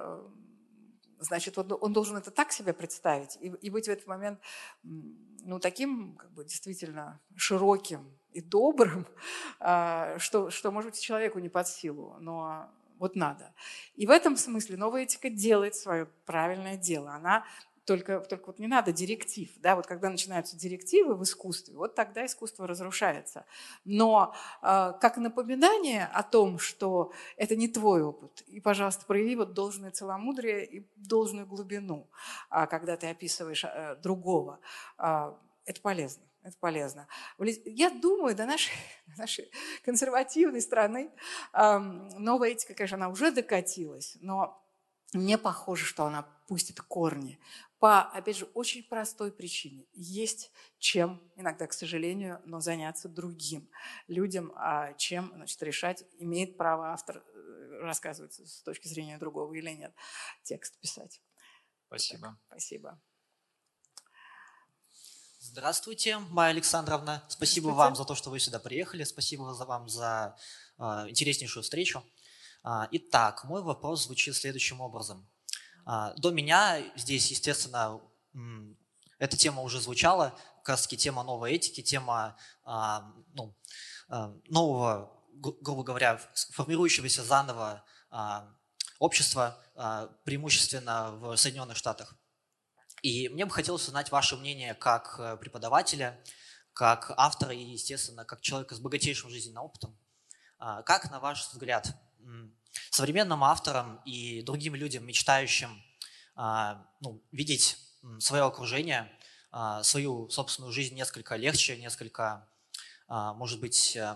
значит, 1.20 1.58
он, 1.58 1.78
он 1.82 1.94
должен 1.94 2.18
это 2.18 2.32
так 2.32 2.52
себе 2.52 2.74
представить 2.74 3.38
и, 3.42 3.48
и 3.48 3.70
быть 3.70 3.88
в 3.88 3.92
этот 3.92 4.08
момент 4.08 4.40
ну, 4.84 5.60
таким 5.60 6.16
как 6.16 6.32
бы, 6.34 6.44
действительно 6.44 7.22
широким 7.36 8.20
и 8.38 8.42
добрым, 8.42 9.08
а, 9.60 10.18
что, 10.20 10.50
что, 10.50 10.72
может 10.72 10.92
быть, 10.92 11.02
человеку 11.02 11.40
не 11.40 11.50
под 11.50 11.68
силу, 11.68 12.16
но 12.20 12.70
вот 13.00 13.16
надо. 13.16 13.54
И 13.96 14.06
в 14.08 14.12
этом 14.12 14.38
смысле 14.38 14.78
новая 14.78 15.04
этика 15.04 15.30
делает 15.30 15.76
свое 15.76 16.08
правильное 16.26 16.78
дело. 16.78 17.12
Она 17.12 17.46
только, 17.86 18.20
только 18.20 18.48
вот 18.48 18.60
не 18.60 18.68
надо 18.68 18.92
директив. 18.92 19.50
Да? 19.58 19.76
Вот 19.76 19.88
когда 19.88 20.10
начинаются 20.10 20.58
директивы 20.58 21.16
в 21.16 21.24
искусстве, 21.24 21.76
вот 21.76 21.96
тогда 21.96 22.26
искусство 22.26 22.68
разрушается. 22.68 23.46
Но 23.86 24.36
э, 24.62 24.94
как 25.00 25.18
напоминание 25.18 26.06
о 26.06 26.24
том, 26.24 26.60
что 26.60 27.12
это 27.38 27.56
не 27.56 27.68
твой 27.68 28.04
опыт, 28.04 28.44
и, 28.48 28.60
пожалуйста, 28.60 29.06
прояви 29.06 29.36
вот 29.36 29.54
должное 29.54 29.92
целомудрие 29.92 30.66
и 30.66 30.88
должную 30.96 31.48
глубину, 31.48 32.08
э, 32.52 32.68
когда 32.68 32.98
ты 32.98 33.08
описываешь 33.08 33.64
э, 33.64 33.96
другого. 34.04 34.60
Э, 34.98 35.34
это 35.66 35.82
полезно. 35.82 36.24
Это 36.48 36.58
полезно. 36.60 37.10
Я 37.66 37.90
думаю, 37.90 38.34
до 38.34 38.46
нашей, 38.46 38.72
нашей 39.18 39.52
консервативной 39.84 40.62
страны 40.62 41.12
новая 41.54 42.52
этика, 42.52 42.74
конечно, 42.74 42.96
она 42.96 43.10
уже 43.10 43.32
докатилась, 43.32 44.18
но 44.22 44.64
мне 45.14 45.38
похоже, 45.38 45.86
что 45.86 46.06
она 46.06 46.24
пустит 46.48 46.80
корни. 46.80 47.38
По, 47.80 48.02
опять 48.02 48.38
же, 48.38 48.46
очень 48.54 48.84
простой 48.84 49.32
причине. 49.32 49.86
Есть 49.94 50.52
чем, 50.80 51.22
иногда, 51.36 51.68
к 51.68 51.74
сожалению, 51.74 52.42
но 52.46 52.62
заняться 52.62 53.10
другим 53.10 53.70
людям, 54.08 54.54
а 54.56 54.94
чем 54.94 55.32
значит, 55.36 55.62
решать, 55.64 56.06
имеет 56.18 56.58
право 56.58 56.94
автор 56.94 57.18
э, 57.18 57.80
рассказывать 57.82 58.34
с 58.34 58.62
точки 58.64 58.88
зрения 58.88 59.18
другого 59.18 59.54
или 59.54 59.70
нет, 59.72 59.94
текст 60.44 60.80
писать. 60.80 61.22
Спасибо. 61.88 62.28
Так, 62.28 62.38
спасибо. 62.48 63.02
Здравствуйте, 65.50 66.20
Майя 66.30 66.52
Александровна. 66.52 67.24
Спасибо 67.30 67.70
вам 67.70 67.96
за 67.96 68.04
то, 68.04 68.16
что 68.16 68.30
вы 68.30 68.40
сюда 68.40 68.60
приехали. 68.60 69.06
Спасибо 69.06 69.44
вам 69.44 69.88
за 69.88 70.36
э, 70.78 70.84
интереснейшую 71.08 71.64
встречу. 71.64 72.04
А, 72.64 72.90
итак, 72.92 73.46
мой 73.46 73.64
вопрос 73.64 74.04
звучит 74.04 74.36
следующим 74.36 74.82
образом. 74.82 75.26
А, 75.86 76.14
до 76.18 76.32
меня 76.32 76.84
здесь, 76.98 77.32
естественно, 77.32 78.02
эта 79.20 79.38
тема 79.38 79.62
уже 79.62 79.80
звучала, 79.80 80.38
как 80.58 80.70
раз 80.70 80.82
таки 80.82 80.98
тема 80.98 81.24
новой 81.24 81.54
этики, 81.54 81.82
тема 81.82 82.38
а, 82.66 83.10
ну, 83.34 83.56
нового, 84.50 85.18
грубо 85.32 85.84
говоря, 85.84 86.20
формирующегося 86.52 87.24
заново 87.24 87.86
общества, 89.00 89.58
преимущественно 90.26 91.12
в 91.12 91.38
Соединенных 91.38 91.78
Штатах. 91.78 92.16
И 93.02 93.30
мне 93.30 93.46
бы 93.46 93.52
хотелось 93.52 93.88
узнать 93.88 94.12
ваше 94.12 94.36
мнение 94.36 94.74
как 94.74 95.16
э, 95.20 95.38
преподавателя, 95.38 96.20
как 96.74 97.12
автора 97.18 97.54
и, 97.54 97.64
естественно, 97.64 98.26
как 98.26 98.42
человека 98.42 98.76
с 98.76 98.80
богатейшим 98.80 99.30
жизненным 99.30 99.64
опытом. 99.64 99.98
Как, 100.60 101.12
на 101.12 101.20
ваш 101.20 101.48
взгляд, 101.50 101.96
современным 102.90 103.44
авторам 103.44 104.02
и 104.06 104.42
другим 104.42 104.74
людям, 104.76 105.06
мечтающим 105.06 105.84
а, 106.40 106.86
ну, 107.02 107.24
видеть 107.32 107.78
свое 108.20 108.44
окружение, 108.44 109.12
а, 109.52 109.82
свою 109.82 110.30
собственную 110.30 110.72
жизнь 110.72 110.94
несколько 110.94 111.36
легче, 111.36 111.78
несколько, 111.78 112.48
а, 113.08 113.34
может 113.34 113.60
быть, 113.60 113.96
э, 113.96 114.16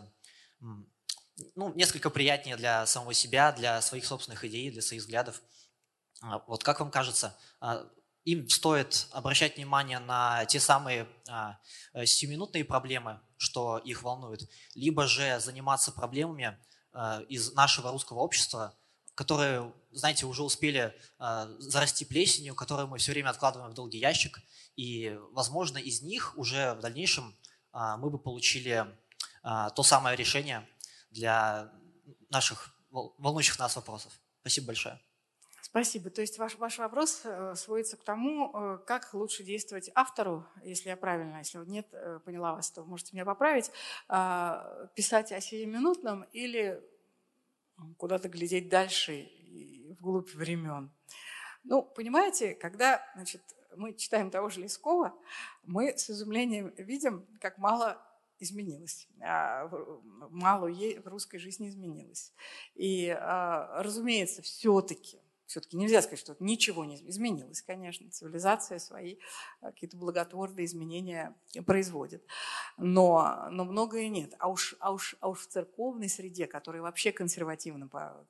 ну, 1.56 1.74
несколько 1.74 2.12
приятнее 2.12 2.58
для 2.58 2.86
самого 2.86 3.16
себя, 3.16 3.52
для 3.52 3.82
своих 3.82 4.06
собственных 4.06 4.46
идей, 4.46 4.70
для 4.70 4.84
своих 4.84 5.02
взглядов. 5.02 5.42
Вот 6.46 6.64
как 6.64 6.80
вам 6.80 6.92
кажется, 6.92 7.36
им 8.24 8.48
стоит 8.50 9.08
обращать 9.12 9.58
внимание 9.58 10.00
на 10.00 10.46
те 10.46 10.60
самые 10.60 11.08
а, 11.30 11.58
сиюминутные 12.06 12.64
проблемы, 12.64 13.20
что 13.38 13.78
их 13.80 14.04
волнует, 14.04 14.50
либо 14.76 15.08
же 15.08 15.40
заниматься 15.40 15.92
проблемами, 15.92 16.58
Э, 16.94 17.24
из 17.30 17.54
нашего 17.54 17.92
русского 17.92 18.20
общества, 18.20 18.76
которые, 19.16 19.74
знаете, 19.92 20.26
уже 20.26 20.44
успели 20.44 20.94
э, 21.20 21.56
зарасти 21.60 22.04
плесенью, 22.04 22.54
которые 22.54 22.88
мы 22.88 22.98
все 22.98 23.14
время 23.14 23.30
откладываем 23.30 23.72
в 23.72 23.76
долгий 23.76 24.00
ящик, 24.00 24.40
и, 24.76 25.18
возможно, 25.32 25.78
из 25.78 26.02
них 26.02 26.38
уже 26.38 26.74
в 26.74 26.82
дальнейшем 26.82 27.38
э, 27.74 27.96
мы 27.98 28.10
бы 28.10 28.20
получили 28.20 28.86
то 29.44 29.82
самое 29.82 30.16
решение 30.16 30.70
для 31.10 31.72
наших 32.30 32.76
волнующих 32.92 33.58
нас 33.58 33.76
вопросов. 33.76 34.14
Спасибо 34.42 34.68
большое. 34.68 35.02
Спасибо. 35.72 36.10
То 36.10 36.20
есть 36.20 36.38
ваш, 36.38 36.58
ваш 36.58 36.80
вопрос 36.80 37.24
сводится 37.56 37.96
к 37.96 38.04
тому, 38.04 38.78
как 38.86 39.14
лучше 39.14 39.44
действовать 39.44 39.90
автору, 39.96 40.46
если 40.64 40.90
я 40.90 40.98
правильно, 40.98 41.38
если 41.38 41.60
нет, 41.66 41.88
поняла 42.26 42.56
вас, 42.56 42.70
то 42.72 42.84
можете 42.84 43.16
меня 43.16 43.24
поправить, 43.24 43.72
а, 44.10 44.90
писать 44.96 45.32
о 45.32 45.40
сиюминутном 45.40 46.24
или 46.34 46.84
куда-то 47.98 48.28
глядеть 48.28 48.68
дальше 48.68 49.32
вглубь 49.98 50.34
времен. 50.36 50.92
Ну, 51.64 51.84
понимаете, 51.84 52.54
когда 52.54 53.02
значит, 53.16 53.42
мы 53.78 53.94
читаем 53.94 54.30
того 54.30 54.50
же 54.50 54.60
Лескова, 54.60 55.14
мы 55.64 55.98
с 55.98 56.10
изумлением 56.10 56.74
видим, 56.78 57.26
как 57.40 57.58
мало 57.58 57.98
изменилось, 58.40 59.08
а, 59.22 59.70
мало 60.32 60.68
в 60.68 61.08
русской 61.08 61.38
жизни 61.38 61.70
изменилось. 61.70 62.34
И, 62.76 63.08
а, 63.10 63.82
разумеется, 63.82 64.42
все-таки 64.42 65.22
все-таки 65.52 65.76
нельзя 65.76 66.02
сказать, 66.02 66.20
что 66.20 66.36
ничего 66.40 66.86
не 66.86 66.96
изменилось, 67.10 67.62
конечно. 67.62 68.10
Цивилизация 68.10 68.80
свои 68.80 69.18
а, 69.60 69.72
какие-то 69.72 69.98
благотворные 69.98 70.66
изменения 70.66 71.36
производит. 71.66 72.26
Но, 72.78 73.48
но 73.52 73.66
многое 73.66 74.08
нет. 74.08 74.34
А 74.40 74.48
уж, 74.48 74.76
а, 74.80 74.94
уж, 74.94 75.16
а 75.20 75.28
уж 75.28 75.42
в 75.42 75.48
церковной 75.48 76.08
среде, 76.08 76.48
которая 76.48 76.82
вообще 76.82 77.12
консервативна 77.12 77.90
по, 77.90 78.26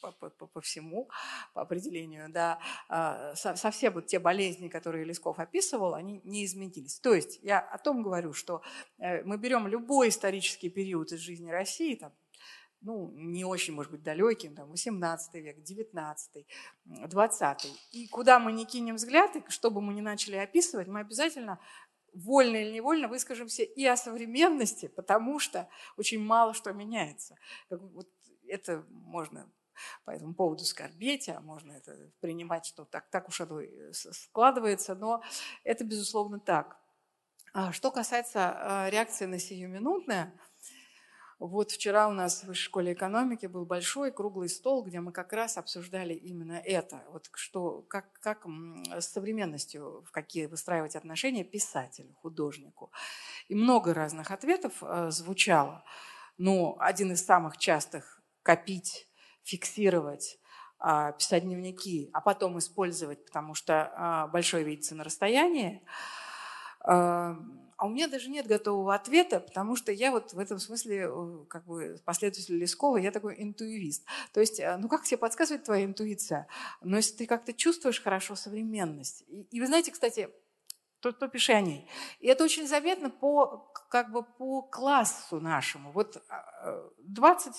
по, 0.00 0.12
по, 0.12 0.46
по 0.46 0.60
всему, 0.60 1.08
по 1.52 1.62
определению, 1.62 2.30
да, 2.30 2.60
а, 2.88 3.34
совсем 3.34 3.94
вот 3.94 4.06
те 4.06 4.20
болезни, 4.20 4.68
которые 4.68 5.04
Лесков 5.04 5.40
описывал, 5.40 5.94
они 5.94 6.20
не 6.22 6.44
изменились. 6.44 7.00
То 7.00 7.12
есть 7.12 7.40
я 7.42 7.58
о 7.58 7.78
том 7.78 8.04
говорю, 8.04 8.32
что 8.32 8.62
э, 8.98 9.24
мы 9.24 9.36
берем 9.36 9.66
любой 9.66 10.10
исторический 10.10 10.70
период 10.70 11.10
из 11.10 11.18
жизни 11.18 11.50
России, 11.50 11.96
там, 11.96 12.12
ну, 12.86 13.10
не 13.14 13.44
очень, 13.44 13.74
может 13.74 13.90
быть, 13.90 14.04
далеким, 14.04 14.54
там, 14.54 14.70
18 14.70 15.34
век, 15.34 15.60
19, 15.60 16.46
20. 16.84 17.66
И 17.90 18.06
куда 18.06 18.38
мы 18.38 18.52
не 18.52 18.64
кинем 18.64 18.94
взгляд, 18.94 19.34
и 19.34 19.42
что 19.48 19.72
бы 19.72 19.80
мы 19.80 19.92
ни 19.92 20.00
начали 20.00 20.36
описывать, 20.36 20.86
мы 20.86 21.00
обязательно 21.00 21.58
вольно 22.14 22.56
или 22.56 22.70
невольно 22.70 23.08
выскажемся 23.08 23.64
и 23.64 23.84
о 23.84 23.96
современности, 23.96 24.86
потому 24.86 25.40
что 25.40 25.68
очень 25.96 26.20
мало 26.20 26.54
что 26.54 26.72
меняется. 26.72 27.36
Вот 27.70 28.08
это 28.46 28.86
можно 28.88 29.50
по 30.04 30.12
этому 30.12 30.34
поводу 30.34 30.64
скорбеть, 30.64 31.28
а 31.28 31.40
можно 31.40 31.72
это 31.72 32.12
принимать, 32.20 32.66
что 32.66 32.84
так, 32.84 33.10
так 33.10 33.28
уж 33.28 33.40
оно 33.40 33.62
складывается, 33.92 34.94
но 34.94 35.24
это, 35.64 35.84
безусловно, 35.84 36.38
так. 36.38 36.78
А 37.52 37.72
что 37.72 37.90
касается 37.90 38.54
а, 38.54 38.90
реакции 38.90 39.26
на 39.26 39.40
сиюминутное– 39.40 40.32
вот 41.38 41.70
вчера 41.70 42.08
у 42.08 42.12
нас 42.12 42.42
в 42.42 42.46
Высшей 42.46 42.64
школе 42.64 42.92
экономики 42.94 43.44
был 43.44 43.66
большой 43.66 44.10
круглый 44.10 44.48
стол, 44.48 44.82
где 44.82 45.00
мы 45.00 45.12
как 45.12 45.34
раз 45.34 45.58
обсуждали 45.58 46.14
именно 46.14 46.60
это. 46.64 47.04
Вот 47.12 47.28
что, 47.34 47.82
как, 47.82 48.10
как 48.20 48.46
с 48.98 49.06
современностью, 49.06 50.02
в 50.06 50.12
какие 50.12 50.46
выстраивать 50.46 50.96
отношения 50.96 51.44
писателю, 51.44 52.14
художнику. 52.22 52.90
И 53.48 53.54
много 53.54 53.92
разных 53.92 54.30
ответов 54.30 54.72
э, 54.80 55.10
звучало. 55.10 55.84
Но 56.38 56.76
один 56.80 57.12
из 57.12 57.24
самых 57.24 57.58
частых– 57.58 58.22
копить, 58.42 59.06
фиксировать, 59.42 60.38
э, 60.82 61.12
писать 61.18 61.42
дневники, 61.42 62.08
а 62.14 62.22
потом 62.22 62.58
использовать, 62.58 63.26
потому 63.26 63.52
что 63.52 63.74
э, 63.74 64.32
большое 64.32 64.64
видится 64.64 64.94
на 64.94 65.04
расстоянии– 65.04 65.82
а 67.76 67.86
у 67.86 67.90
меня 67.90 68.08
даже 68.08 68.30
нет 68.30 68.46
готового 68.46 68.94
ответа, 68.94 69.40
потому 69.40 69.76
что 69.76 69.92
я 69.92 70.10
вот 70.10 70.32
в 70.32 70.38
этом 70.38 70.58
смысле, 70.58 71.08
э, 71.10 71.44
как 71.48 71.66
бы 71.66 72.00
последователь 72.04 72.56
Лескова, 72.56 72.96
я 72.96 73.10
такой 73.10 73.34
интуивист. 73.38 74.04
То 74.32 74.40
есть, 74.40 74.60
э, 74.60 74.76
ну 74.78 74.88
как 74.88 75.04
тебе 75.04 75.18
подсказывает 75.18 75.64
твоя 75.64 75.84
интуиция? 75.84 76.46
Но 76.80 76.96
если 76.96 77.16
ты 77.16 77.26
как-то 77.26 77.52
чувствуешь 77.52 78.00
хорошо 78.00 78.34
современность. 78.34 79.24
И, 79.28 79.42
и 79.42 79.60
вы 79.60 79.66
знаете, 79.66 79.92
кстати, 79.92 80.30
то, 81.00 81.12
то 81.12 81.28
пиши 81.28 81.52
о 81.52 81.60
ней. 81.60 81.86
И 82.20 82.26
это 82.28 82.44
очень 82.44 82.66
заметно 82.66 83.10
по, 83.10 83.70
как 83.90 84.10
бы 84.10 84.22
по 84.22 84.62
классу 84.62 85.40
нашему. 85.40 85.92
Вот 85.92 86.22
20 86.98 87.46
а, 87.46 87.52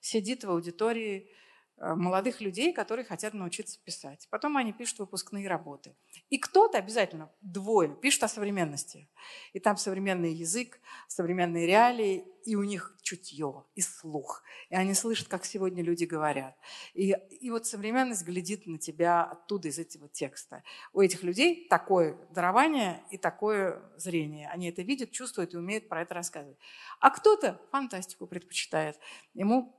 сидит 0.00 0.44
в 0.44 0.50
аудитории 0.50 1.28
Э, 1.28 1.32
молодых 1.80 2.40
людей, 2.40 2.72
которые 2.72 3.04
хотят 3.04 3.34
научиться 3.34 3.78
писать. 3.84 4.26
Потом 4.30 4.56
они 4.56 4.72
пишут 4.72 4.98
выпускные 5.00 5.48
работы. 5.48 5.94
И 6.28 6.38
кто-то 6.38 6.78
обязательно, 6.78 7.30
двое, 7.40 7.94
пишут 7.94 8.24
о 8.24 8.28
современности. 8.28 9.08
И 9.52 9.60
там 9.60 9.76
современный 9.76 10.32
язык, 10.32 10.80
современные 11.06 11.66
реалии, 11.66 12.24
и 12.44 12.56
у 12.56 12.62
них 12.62 12.96
чутье, 13.02 13.64
и 13.74 13.80
слух. 13.80 14.42
И 14.70 14.74
они 14.74 14.94
слышат, 14.94 15.28
как 15.28 15.44
сегодня 15.44 15.82
люди 15.82 16.04
говорят. 16.04 16.56
И, 16.94 17.12
и 17.40 17.50
вот 17.50 17.66
современность 17.66 18.24
глядит 18.24 18.66
на 18.66 18.78
тебя 18.78 19.24
оттуда, 19.24 19.68
из 19.68 19.78
этого 19.78 20.08
текста. 20.08 20.62
У 20.92 21.00
этих 21.00 21.22
людей 21.22 21.66
такое 21.68 22.16
дарование 22.30 23.02
и 23.10 23.18
такое 23.18 23.82
зрение. 23.96 24.48
Они 24.48 24.68
это 24.68 24.82
видят, 24.82 25.10
чувствуют 25.10 25.54
и 25.54 25.58
умеют 25.58 25.88
про 25.88 26.02
это 26.02 26.14
рассказывать. 26.14 26.58
А 27.00 27.10
кто-то 27.10 27.60
фантастику 27.70 28.26
предпочитает. 28.26 28.98
Ему 29.34 29.77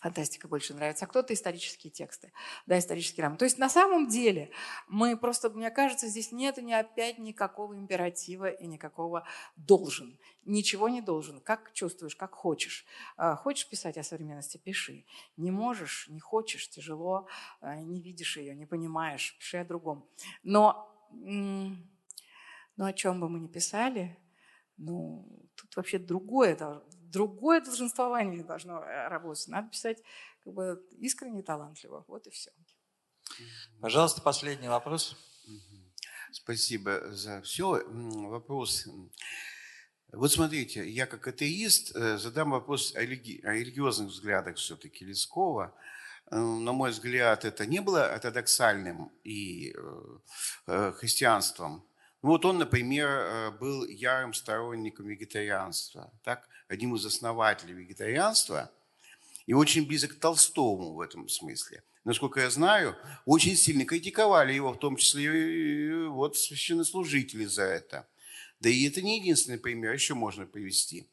фантастика 0.00 0.48
больше 0.48 0.74
нравится, 0.74 1.04
а 1.04 1.08
кто-то 1.08 1.32
исторические 1.32 1.90
тексты, 1.90 2.32
да, 2.66 2.78
исторические 2.78 3.24
рамы. 3.24 3.36
То 3.36 3.44
есть 3.44 3.58
на 3.58 3.68
самом 3.68 4.08
деле 4.08 4.50
мы 4.88 5.16
просто, 5.16 5.50
мне 5.50 5.70
кажется, 5.70 6.08
здесь 6.08 6.32
нет 6.32 6.56
ни 6.58 6.72
опять 6.72 7.18
никакого 7.18 7.74
императива 7.76 8.48
и 8.50 8.66
никакого 8.66 9.26
должен. 9.56 10.18
Ничего 10.44 10.88
не 10.88 11.00
должен. 11.02 11.40
Как 11.40 11.72
чувствуешь, 11.72 12.16
как 12.16 12.34
хочешь. 12.34 12.84
А, 13.16 13.36
хочешь 13.36 13.68
писать 13.68 13.98
о 13.98 14.02
современности, 14.02 14.56
пиши. 14.58 15.04
Не 15.36 15.50
можешь, 15.50 16.08
не 16.08 16.20
хочешь, 16.20 16.68
тяжело, 16.68 17.28
а, 17.60 17.76
не 17.76 18.00
видишь 18.00 18.36
ее, 18.36 18.54
не 18.54 18.66
понимаешь, 18.66 19.36
пиши 19.38 19.58
о 19.58 19.64
другом. 19.64 20.08
Но 20.42 20.86
но 21.12 21.76
Но 22.76 22.86
о 22.86 22.92
чем 22.92 23.20
бы 23.20 23.28
мы 23.28 23.40
ни 23.40 23.48
писали, 23.48 24.16
ну, 24.76 25.28
тут 25.54 25.76
вообще 25.76 25.98
другое, 25.98 26.56
другое 27.10 27.60
долженствование 27.60 28.44
должно 28.44 28.82
э, 28.82 29.08
работать. 29.08 29.48
Надо 29.48 29.68
писать 29.68 30.02
как 30.44 30.54
бы 30.54 30.82
искренне 30.98 31.40
и 31.40 31.42
талантливо. 31.42 32.04
Вот 32.08 32.26
и 32.26 32.30
все. 32.30 32.50
Пожалуйста, 33.80 34.22
последний 34.22 34.68
вопрос. 34.68 35.16
Спасибо 36.32 37.10
за 37.10 37.42
все. 37.42 37.82
Вопрос. 37.86 38.88
Вот 40.12 40.32
смотрите, 40.32 40.88
я 40.88 41.06
как 41.06 41.26
атеист 41.26 41.94
э, 41.96 42.18
задам 42.18 42.50
вопрос 42.50 42.94
о, 42.96 43.02
религи... 43.02 43.40
о 43.44 43.52
религиозных 43.52 44.08
взглядах 44.08 44.56
все-таки 44.56 45.04
Лескова. 45.04 45.74
Э, 46.30 46.36
на 46.36 46.72
мой 46.72 46.90
взгляд, 46.90 47.44
это 47.44 47.66
не 47.66 47.80
было 47.80 48.12
ортодоксальным 48.12 49.12
и 49.24 49.74
христианством, 50.66 51.84
ну, 52.22 52.28
вот 52.30 52.44
он, 52.44 52.58
например, 52.58 53.52
был 53.58 53.86
ярым 53.86 54.34
сторонником 54.34 55.06
вегетарианства, 55.06 56.12
так? 56.22 56.46
Одним 56.70 56.94
из 56.94 57.04
основателей 57.04 57.74
вегетарианства, 57.74 58.70
и 59.46 59.52
очень 59.52 59.86
близок 59.86 60.12
к 60.12 60.20
Толстому 60.20 60.94
в 60.94 61.00
этом 61.00 61.28
смысле. 61.28 61.82
Насколько 62.04 62.40
я 62.40 62.50
знаю, 62.50 62.96
очень 63.26 63.56
сильно 63.56 63.84
критиковали 63.84 64.54
его, 64.54 64.72
в 64.72 64.78
том 64.78 64.96
числе 64.96 65.24
и 65.24 66.06
вот 66.06 66.38
священнослужители 66.38 67.44
за 67.44 67.64
это. 67.64 68.06
Да 68.60 68.68
и 68.68 68.86
это 68.86 69.02
не 69.02 69.18
единственный 69.18 69.58
пример, 69.58 69.92
еще 69.92 70.14
можно 70.14 70.46
привести. 70.46 71.08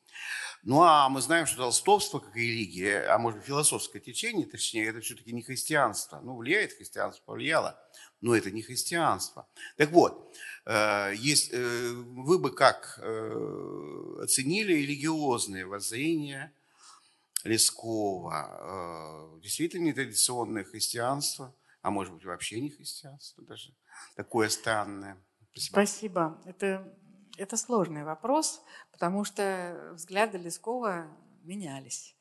Ну 0.64 0.82
а 0.82 1.08
мы 1.10 1.22
знаем, 1.22 1.46
что 1.46 1.58
толстовство 1.58 2.20
как 2.20 2.36
религия, 2.36 3.08
а 3.08 3.18
может 3.18 3.40
быть 3.40 3.48
философское 3.48 4.00
течение, 4.00 4.46
точнее, 4.46 4.88
это 4.88 5.02
все-таки 5.02 5.32
не 5.32 5.44
христианство. 5.44 6.20
Ну, 6.22 6.36
влияет 6.36 6.74
христианство, 6.74 7.24
повлияло, 7.26 7.80
но 8.22 8.36
это 8.36 8.52
не 8.52 8.62
христианство. 8.62 9.48
Так 9.78 9.92
вот, 9.92 10.34
Э, 10.68 11.14
есть, 11.16 11.50
э, 11.54 11.92
вы 11.94 12.40
бы 12.40 12.54
как 12.54 13.00
э, 13.02 14.20
оценили 14.22 14.74
религиозные 14.74 15.66
воззрения 15.66 16.52
Лескова? 17.46 19.40
Действительно 19.42 19.86
нетрадиционное 19.86 20.66
христианство, 20.66 21.56
а 21.82 21.90
может 21.90 22.14
быть 22.14 22.26
вообще 22.26 22.60
не 22.60 22.70
христианство 22.70 23.44
даже, 23.46 23.74
такое 24.16 24.50
странное. 24.50 25.18
Спасибо. 25.54 25.74
Спасибо. 25.74 26.42
Это, 26.46 26.94
это 27.38 27.58
сложный 27.58 28.04
вопрос, 28.04 28.64
потому 28.92 29.24
что 29.24 29.92
взгляды 29.94 30.38
Лескова 30.38 31.08
менялись. 31.44 32.18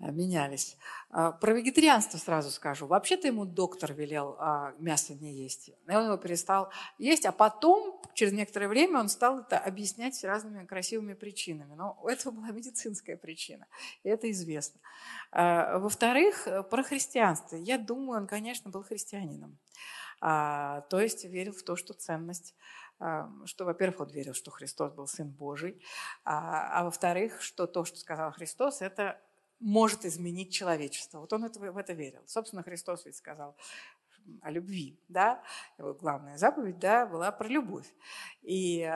Э, 0.00 0.10
менялись. 0.10 0.76
А, 1.10 1.32
про 1.32 1.52
вегетарианство 1.52 2.18
сразу 2.18 2.50
скажу. 2.50 2.86
Вообще-то 2.86 3.26
ему 3.26 3.44
доктор 3.44 3.92
велел 3.92 4.36
а, 4.38 4.72
мясо 4.78 5.14
не 5.14 5.32
есть. 5.32 5.68
И 5.68 5.94
он 5.94 6.06
его 6.06 6.16
перестал 6.16 6.70
есть, 6.98 7.26
а 7.26 7.32
потом, 7.32 8.00
через 8.14 8.32
некоторое 8.32 8.68
время, 8.68 9.00
он 9.00 9.08
стал 9.08 9.40
это 9.40 9.58
объяснять 9.58 10.22
разными 10.24 10.64
красивыми 10.64 11.14
причинами. 11.14 11.74
Но 11.74 11.98
у 12.02 12.08
этого 12.08 12.32
была 12.32 12.50
медицинская 12.50 13.16
причина, 13.16 13.66
и 14.02 14.08
это 14.08 14.30
известно. 14.30 14.80
А, 15.32 15.78
во-вторых, 15.78 16.48
про 16.70 16.82
христианство. 16.82 17.56
Я 17.56 17.78
думаю, 17.78 18.22
он, 18.22 18.26
конечно, 18.26 18.70
был 18.70 18.82
христианином. 18.82 19.58
То 20.20 21.00
есть 21.00 21.24
верил 21.24 21.54
в 21.54 21.62
то, 21.62 21.76
что 21.76 21.94
ценность 21.94 22.54
что, 23.46 23.64
во-первых, 23.64 24.00
он 24.00 24.08
верил, 24.10 24.34
что 24.34 24.50
Христос 24.50 24.92
был 24.92 25.06
Сын 25.06 25.30
Божий, 25.30 25.82
а, 26.24 26.80
а 26.80 26.84
во-вторых, 26.84 27.40
что 27.40 27.66
то, 27.66 27.84
что 27.84 27.98
сказал 27.98 28.32
Христос, 28.32 28.82
это 28.82 29.20
может 29.58 30.04
изменить 30.04 30.52
человечество. 30.52 31.20
Вот 31.20 31.32
он 31.32 31.46
в 31.46 31.76
это 31.76 31.92
верил. 31.92 32.22
Собственно, 32.26 32.62
Христос 32.62 33.04
ведь 33.04 33.16
сказал 33.16 33.56
о 34.42 34.50
любви, 34.50 34.98
да, 35.08 35.42
его 35.78 35.94
главная 35.94 36.36
заповедь, 36.36 36.78
да, 36.78 37.06
была 37.06 37.32
про 37.32 37.48
любовь. 37.48 37.86
И 38.42 38.80
э, 38.80 38.86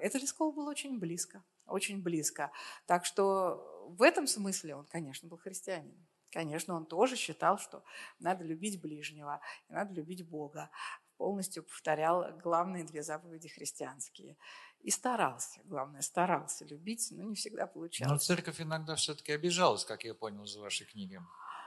это 0.00 0.18
Лескову 0.18 0.52
было 0.52 0.70
очень 0.70 0.98
близко, 0.98 1.42
очень 1.66 2.02
близко. 2.02 2.50
Так 2.86 3.04
что 3.04 3.88
в 3.88 4.02
этом 4.02 4.26
смысле 4.26 4.76
он, 4.76 4.86
конечно, 4.86 5.28
был 5.28 5.38
христианином. 5.38 6.06
Конечно, 6.30 6.74
он 6.74 6.84
тоже 6.84 7.16
считал, 7.16 7.58
что 7.58 7.82
надо 8.18 8.44
любить 8.44 8.80
ближнего, 8.80 9.40
надо 9.68 9.94
любить 9.94 10.28
Бога. 10.28 10.70
Полностью 11.18 11.64
повторял 11.64 12.32
главные 12.38 12.84
две 12.84 13.02
заповеди 13.02 13.48
христианские 13.48 14.36
и 14.80 14.90
старался, 14.90 15.60
главное, 15.64 16.00
старался 16.00 16.64
любить, 16.64 17.08
но 17.10 17.24
не 17.24 17.34
всегда 17.34 17.66
получалось. 17.66 18.12
Но 18.12 18.18
церковь 18.18 18.60
иногда 18.60 18.94
все-таки 18.94 19.32
обижалась, 19.32 19.84
как 19.84 20.04
я 20.04 20.14
понял 20.14 20.44
из 20.44 20.56
вашей 20.56 20.86
книги, 20.86 21.20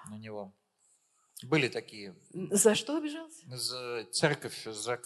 на 0.10 0.18
него. 0.18 0.54
Были 1.44 1.68
такие. 1.68 2.16
За 2.32 2.76
что 2.76 2.96
обижалась? 2.96 3.44
За 3.46 4.06
церковь, 4.12 4.64
за, 4.64 5.02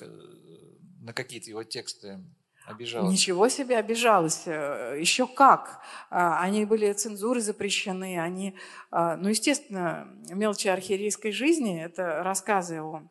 на 1.01 1.13
какие-то 1.13 1.49
его 1.49 1.63
тексты 1.63 2.23
обижалась. 2.65 3.11
Ничего 3.11 3.49
себе 3.49 3.77
обижалась. 3.77 4.43
Э, 4.45 4.95
Еще 4.99 5.27
как. 5.27 5.81
А, 6.09 6.41
они 6.41 6.65
были 6.65 6.91
цензуры 6.93 7.41
запрещены. 7.41 8.19
Они, 8.19 8.55
а, 8.91 9.15
ну, 9.17 9.29
естественно, 9.29 10.07
мелочи 10.29 10.67
архиерейской 10.67 11.31
жизни– 11.31 11.81
это 11.83 12.21
рассказы 12.23 12.81
о 12.81 13.07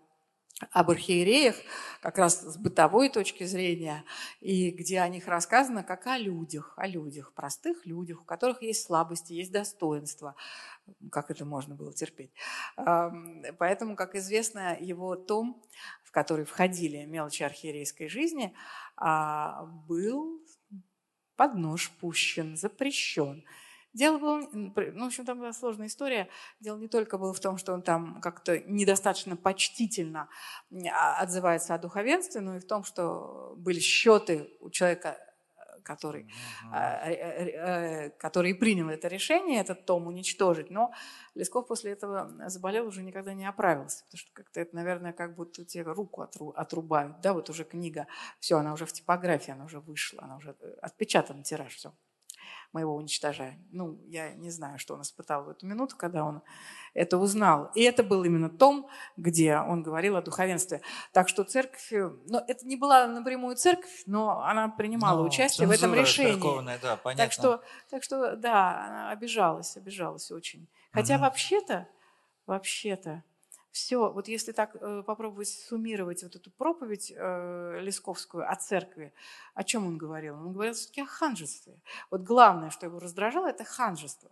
об 0.71 0.91
архиереях, 0.91 1.57
как 2.01 2.19
раз 2.19 2.41
с 2.41 2.57
бытовой 2.57 3.09
точки 3.09 3.45
зрения, 3.45 4.05
и 4.41 4.71
где 4.71 5.01
о 5.01 5.09
них 5.09 5.27
рассказано 5.27 5.83
как 5.83 6.07
о 6.07 6.19
людях, 6.19 6.75
о 6.77 6.87
людях, 6.87 7.33
простых 7.33 7.87
людях, 7.87 8.23
у 8.23 8.25
которых 8.25 8.63
есть 8.63 8.85
слабости, 8.85 9.33
есть 9.33 9.53
достоинства. 9.53 10.35
Как 11.11 11.31
это 11.31 11.45
можно 11.45 11.75
было 11.75 11.93
терпеть? 11.93 12.33
Поэтому, 12.77 13.97
как 13.97 14.15
известно, 14.15 14.77
его 14.79 15.17
том, 15.17 15.63
в 16.03 16.11
который 16.11 16.45
входили 16.45 17.05
мелочи 17.05 17.43
архиерейской 17.43 18.09
жизни, 18.09 18.55
а, 18.97 19.65
был 19.89 20.43
под 21.37 21.55
нож 21.55 21.91
пущен, 22.01 22.57
запрещен. 22.57 23.45
Дело 23.95 24.19
было, 24.19 24.49
ну, 24.53 24.73
в 24.75 25.07
общем, 25.07 25.25
там 25.25 25.39
была 25.39 25.53
сложная 25.53 25.87
история. 25.87 26.29
Дело 26.59 26.77
не 26.79 26.89
только 26.89 27.17
было 27.17 27.33
в 27.33 27.39
том, 27.39 27.57
что 27.59 27.73
он 27.73 27.83
там 27.83 28.21
как-то 28.21 28.59
недостаточно 28.59 29.37
почтительно 29.37 30.29
а, 30.91 31.21
отзывается 31.21 31.75
о 31.75 31.79
духовенстве, 31.79 32.41
но 32.41 32.57
и 32.57 32.61
в 32.61 32.67
том, 32.67 32.83
что 32.83 33.55
были 33.57 33.79
счеты 33.79 34.51
у 34.61 34.71
человека, 34.71 35.17
который, 35.85 36.29
uh-huh. 36.73 38.11
который 38.19 38.55
принял 38.55 38.89
это 38.89 39.07
решение, 39.07 39.61
этот 39.61 39.87
том 39.87 40.07
уничтожить. 40.07 40.71
Но 40.71 40.93
Лесков 41.35 41.69
после 41.69 41.93
этого 41.93 42.33
заболел, 42.49 42.87
уже 42.87 43.03
никогда 43.03 43.35
не 43.35 43.47
оправился, 43.47 44.05
потому 44.05 44.19
что 44.19 44.33
как-то 44.33 44.61
это, 44.61 44.75
наверное, 44.75 45.13
как 45.13 45.37
будто 45.37 45.65
тебе 45.65 45.85
руку 45.85 46.23
отрубают. 46.57 47.21
Да, 47.21 47.33
вот 47.33 47.51
уже 47.51 47.65
книга, 47.65 48.07
все, 48.41 48.59
она 48.59 48.73
уже 48.73 48.87
в 48.87 48.93
типографии, 48.93 49.53
она 49.53 49.67
уже 49.67 49.79
вышла, 49.79 50.23
она 50.23 50.37
уже 50.37 50.57
э, 50.59 50.75
отпечатан 50.81 51.43
тираж, 51.43 51.75
все 51.75 51.93
мы 52.75 52.81
его 52.81 52.97
уничтожаем. 52.97 53.65
Ну, 53.71 54.01
я 54.09 54.35
не 54.35 54.51
знаю, 54.51 54.81
что 54.81 54.95
он 54.95 55.03
испытал 55.03 55.45
в 55.45 55.49
эту 55.49 55.65
минуту, 55.65 55.97
когда 55.97 56.25
он 56.25 56.43
это 56.93 57.19
узнал. 57.19 57.71
И 57.77 57.83
это 57.83 58.03
был 58.03 58.25
именно 58.25 58.51
том, 58.51 58.89
где 59.17 59.57
он 59.57 59.85
говорил 59.85 60.17
о 60.17 60.23
духовенстве. 60.23 60.81
Так 61.13 61.29
что 61.29 61.45
церковь, 61.45 61.93
ну, 61.93 62.39
это 62.49 62.67
не 62.67 62.75
была 62.75 63.07
напрямую 63.07 63.55
церковь, 63.55 64.03
но 64.07 64.43
она 64.43 64.69
принимала 64.69 65.21
ну, 65.21 65.27
участие 65.27 65.69
в 65.69 65.71
этом 65.71 65.95
решении. 65.95 66.81
Да, 66.83 66.97
понятно. 66.97 67.25
Так 67.25 67.33
что, 67.33 67.63
так 67.89 68.03
что, 68.03 68.35
да, 68.35 68.87
она 68.87 69.11
обижалась, 69.11 69.77
обижалась 69.77 70.33
очень. 70.33 70.69
Хотя 70.93 71.15
угу. 71.15 71.23
вообще-то, 71.23 71.87
вообще-то, 72.45 73.23
все, 73.75 74.09
вот 74.09 74.29
если 74.29 74.53
так 74.53 74.77
э, 74.77 75.03
попробовать 75.05 75.49
суммировать 75.49 76.23
вот 76.23 76.37
эту 76.37 76.49
проповедь 76.53 77.13
э, 77.15 77.81
Лесковскую 77.81 78.49
о 78.49 78.55
церкви, 78.55 79.13
о 79.53 79.65
чем 79.65 79.85
он 79.85 79.99
говорил? 79.99 80.37
Он 80.37 80.53
говорил 80.53 80.75
все-таки 80.75 81.01
о 81.01 81.07
ханжестве. 81.07 81.75
Вот 82.09 82.21
главное, 82.21 82.71
что 82.71 82.87
его 82.87 83.01
раздражало, 83.01 83.49
это 83.49 83.65
ханжество. 83.65 84.31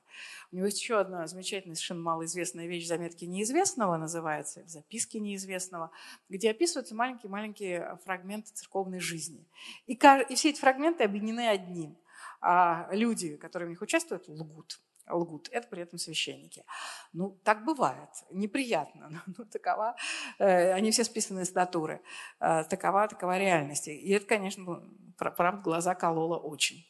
У 0.52 0.56
него 0.56 0.66
есть 0.66 0.80
еще 0.80 1.00
одна 1.00 1.26
замечательная, 1.26 1.74
совершенно 1.74 2.02
малоизвестная 2.02 2.68
вещь, 2.68 2.86
заметки 2.86 3.24
неизвестного 3.24 3.96
называется, 3.96 4.62
записки 4.68 5.16
неизвестного, 5.16 5.90
где 6.28 6.52
описываются 6.52 6.94
маленькие-маленькие 6.94 7.98
фрагменты 8.04 8.52
церковной 8.54 9.00
жизни. 9.00 9.44
И, 9.88 9.94
и 9.94 10.34
все 10.36 10.50
эти 10.50 10.60
фрагменты 10.60 11.02
объединены 11.02 11.48
одним. 11.48 11.96
А 12.40 12.88
люди, 12.92 13.36
которые 13.36 13.66
в 13.66 13.70
них 13.70 13.82
участвуют, 13.82 14.28
лгут 14.28 14.78
лгут. 15.08 15.48
Это 15.50 15.68
при 15.68 15.82
этом 15.82 15.98
священники. 15.98 16.64
Ну, 17.12 17.38
так 17.44 17.64
бывает. 17.64 18.10
Неприятно. 18.30 19.22
Ну, 19.38 19.44
такова, 19.46 19.96
э, 20.38 20.72
они 20.72 20.90
все 20.90 21.04
списаны 21.04 21.44
с 21.44 21.54
натуры. 21.54 22.02
Э, 22.40 22.64
такова, 22.64 23.08
такова 23.08 23.38
реальность. 23.38 23.88
И 23.88 24.10
это, 24.10 24.26
конечно, 24.26 24.82
правда, 25.16 25.62
глаза 25.62 25.94
кололо 25.94 26.36
очень. 26.36 26.86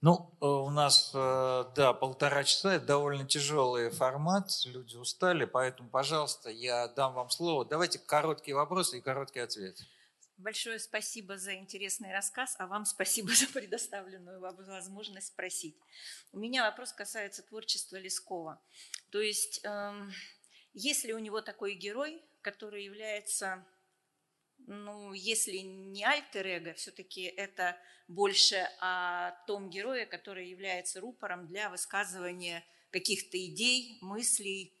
Ну, 0.00 0.34
э, 0.40 0.46
у 0.46 0.70
нас, 0.70 1.10
да, 1.12 1.92
полтора 1.92 2.44
часа, 2.44 2.74
это 2.74 2.86
довольно 2.86 3.26
тяжелый 3.26 3.90
формат, 3.90 4.48
люди 4.64 4.96
устали, 4.96 5.44
поэтому, 5.44 5.90
пожалуйста, 5.90 6.50
я 6.50 6.88
дам 6.88 7.14
вам 7.14 7.30
слово. 7.30 7.64
Давайте 7.64 7.98
короткие 7.98 8.54
вопросы 8.54 8.98
и 8.98 9.00
короткий 9.00 9.40
ответ. 9.40 9.76
Большое 10.40 10.78
спасибо 10.78 11.36
за 11.36 11.54
интересный 11.54 12.14
рассказ, 12.14 12.56
а 12.58 12.66
вам 12.66 12.86
спасибо 12.86 13.28
за 13.34 13.46
предоставленную 13.46 14.40
возможность 14.40 15.26
спросить. 15.26 15.76
У 16.32 16.38
меня 16.38 16.64
вопрос 16.64 16.94
касается 16.94 17.42
творчества 17.42 17.96
Лескова. 17.96 18.58
То 19.10 19.20
есть, 19.20 19.60
э, 19.64 20.08
есть 20.72 21.04
ли 21.04 21.12
у 21.12 21.18
него 21.18 21.42
такой 21.42 21.74
герой, 21.74 22.24
который 22.40 22.84
является 22.84 23.66
ну, 24.66 25.12
если 25.12 25.58
не 25.58 26.04
альтер-эго, 26.04 26.72
все-таки 26.72 27.22
это 27.22 27.76
больше 28.08 28.66
о 28.80 29.32
том 29.46 29.68
герое, 29.68 30.06
который 30.06 30.48
является 30.48 31.00
рупором 31.00 31.48
для 31.48 31.68
высказывания 31.68 32.64
каких-то 32.90 33.36
идей, 33.44 33.98
мыслей, 34.00 34.74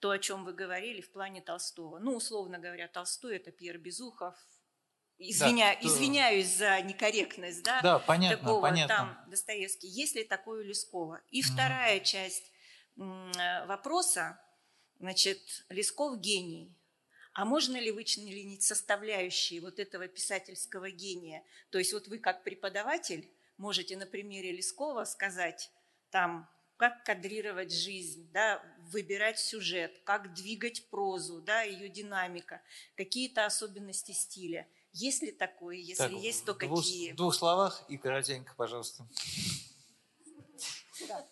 то, 0.00 0.10
о 0.10 0.18
чем 0.18 0.44
вы 0.44 0.54
говорили 0.54 1.02
в 1.02 1.10
плане 1.10 1.42
Толстого. 1.42 1.98
Ну, 1.98 2.14
условно 2.14 2.58
говоря, 2.58 2.88
Толстой– 2.88 3.36
это 3.38 3.50
Пьер 3.50 3.78
Безухов, 3.78 4.36
Извиня... 5.18 5.78
Да, 5.80 5.88
Извиняюсь 5.88 6.56
за 6.56 6.80
некорректность, 6.82 7.62
да, 7.62 7.80
да 7.80 7.98
понятно, 7.98 8.38
такого 8.38 8.60
понятно. 8.60 8.94
там 8.94 9.30
Достоевский. 9.30 9.88
Есть 9.88 10.14
ли 10.14 10.24
такое 10.24 10.60
у 10.60 10.64
Лескова? 10.64 11.20
И 11.30 11.40
mm 11.40 11.44
вторая 11.44 12.00
часть 12.00 12.52
вопроса, 12.96 14.40
значит, 14.98 15.40
Лесков 15.68 16.18
гений. 16.20 16.74
А 17.32 17.44
можно 17.44 17.76
ли 17.76 17.90
вычленить 17.90 18.62
составляющие 18.62 19.60
вот 19.60 19.78
этого 19.78 20.08
писательского 20.08 20.90
гения? 20.90 21.44
То 21.70 21.78
есть 21.78 21.92
вот 21.92 22.08
вы 22.08 22.18
как 22.18 22.44
преподаватель 22.44 23.30
можете 23.58 23.96
на 23.96 24.06
примере 24.06 24.52
Лескова 24.52 25.04
сказать, 25.04 25.70
там, 26.10 26.48
как 26.78 27.04
кадрировать 27.04 27.72
жизнь, 27.72 28.30
да, 28.32 28.62
выбирать 28.90 29.38
сюжет, 29.38 30.00
как 30.04 30.34
двигать 30.34 30.88
прозу, 30.88 31.40
да, 31.40 31.62
ее 31.62 31.88
динамика, 31.88 32.62
какие-то 32.96 33.44
особенности 33.44 34.12
стиля. 34.12 34.66
Есть 34.96 35.22
ли 35.22 35.30
такое? 35.30 35.76
Если 35.76 36.02
так, 36.02 36.12
есть, 36.12 36.44
то 36.46 36.54
двух, 36.54 36.80
какие? 36.80 37.12
В 37.12 37.16
двух 37.16 37.34
словах 37.34 37.84
и 37.88 37.98
коротенько, 37.98 38.54
пожалуйста. 38.56 39.06
Да. 41.06 41.26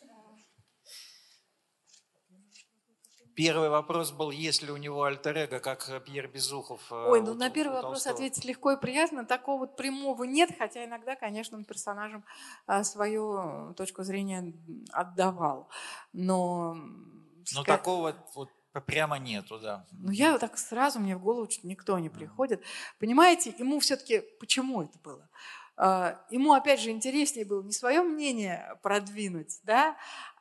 Первый 3.35 3.71
вопрос 3.71 4.13
был, 4.13 4.31
есть 4.31 4.63
ли 4.63 4.71
у 4.71 4.77
него 4.77 5.03
альтер 5.03 5.49
как 5.61 6.05
Пьер 6.05 6.29
Безухов. 6.29 6.81
Э, 6.93 7.07
Ой, 7.09 7.23
ну 7.23 7.35
на 7.35 7.51
первый 7.51 7.83
вопрос 7.83 8.07
ответить 8.07 8.45
легко 8.45 8.73
и 8.73 8.81
приятно. 8.81 9.25
Такого 9.25 9.61
вот 9.61 9.77
прямого 9.77 10.25
нет, 10.25 10.51
хотя 10.57 10.85
иногда, 10.85 11.17
конечно, 11.17 11.57
он 11.57 11.65
персонажам 11.65 12.25
а, 12.67 12.85
свою 12.85 13.75
точку 13.77 14.05
зрения 14.05 14.53
отдавал. 14.93 15.69
Но... 16.13 16.75
Но 16.75 17.45
сказать... 17.45 17.67
такого 17.67 18.15
вот 18.35 18.51
прямо 18.81 19.19
нету, 19.19 19.59
да. 19.59 19.87
Ну 19.93 20.11
я 20.11 20.39
так 20.39 20.59
сразу, 20.59 21.01
мне 21.01 21.17
в 21.17 21.23
голову 21.23 21.49
никто 21.63 21.99
не 21.99 22.09
приходит. 22.09 22.63
Понимаете, 22.99 23.55
ему 23.59 23.79
все-таки, 23.81 24.23
почему 24.41 24.83
это 24.83 24.99
было? 24.99 25.29
А, 25.77 26.21
ему, 26.31 26.53
опять 26.53 26.81
же, 26.81 26.91
интереснее 26.91 27.45
было 27.45 27.63
не 27.63 27.73
свое 27.73 28.03
мнение 28.03 28.79
продвинуть, 28.83 29.61
да, 29.65 29.97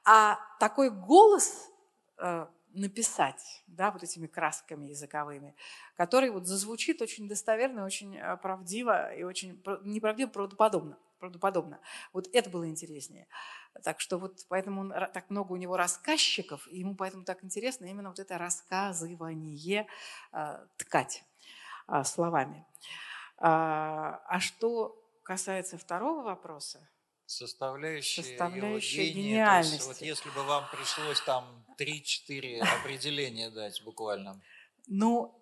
а 0.06 0.38
такой 0.60 0.90
голос 0.92 1.70
э, 2.18 2.48
написать, 2.74 3.64
да, 3.68 3.92
вот 3.92 4.04
этими 4.04 4.28
красками 4.28 4.88
языковыми, 4.88 5.56
который 5.96 6.30
вот 6.30 6.48
зазвучит 6.48 7.02
очень 7.02 7.28
достоверно, 7.28 7.86
очень 7.86 8.18
э, 8.18 8.38
правдиво 8.38 9.14
и 9.14 9.24
очень 9.24 9.62
неправдиво, 9.84 10.30
правдоподобно. 10.30 10.98
правдоподобно. 11.20 11.80
Вот 12.12 12.28
это 12.34 12.50
было 12.50 12.68
интереснее. 12.68 13.28
Так 13.84 14.00
что 14.00 14.18
вот 14.18 14.46
поэтому 14.50 14.82
он, 14.82 14.90
так 15.14 15.30
много 15.30 15.54
у 15.54 15.58
него 15.58 15.78
рассказчиков, 15.78 16.68
и 16.68 16.80
ему 16.80 16.96
поэтому 16.96 17.24
так 17.24 17.44
интересно 17.44 17.86
именно 17.86 18.10
вот 18.10 18.20
это 18.20 18.38
рассказывание 18.38 19.88
э, 20.32 20.68
ткать 20.78 21.24
э, 21.88 22.04
словами. 22.04 22.66
А, 23.38 24.22
а 24.28 24.40
что 24.40 25.00
касается 25.24 25.78
второго 25.78 26.24
вопроса, 26.24 26.88
составляющая, 27.38 28.24
составляющая 28.24 29.06
его 29.06 29.14
гения. 29.14 29.32
гениальности. 29.32 29.74
есть, 29.76 29.88
вот 29.88 30.02
если 30.02 30.30
бы 30.30 30.44
вам 30.44 30.66
пришлось 30.72 31.22
там 31.22 31.66
3-4 31.80 32.60
определения 32.62 33.50
дать 33.50 33.84
буквально. 33.84 34.42
Ну, 34.88 35.40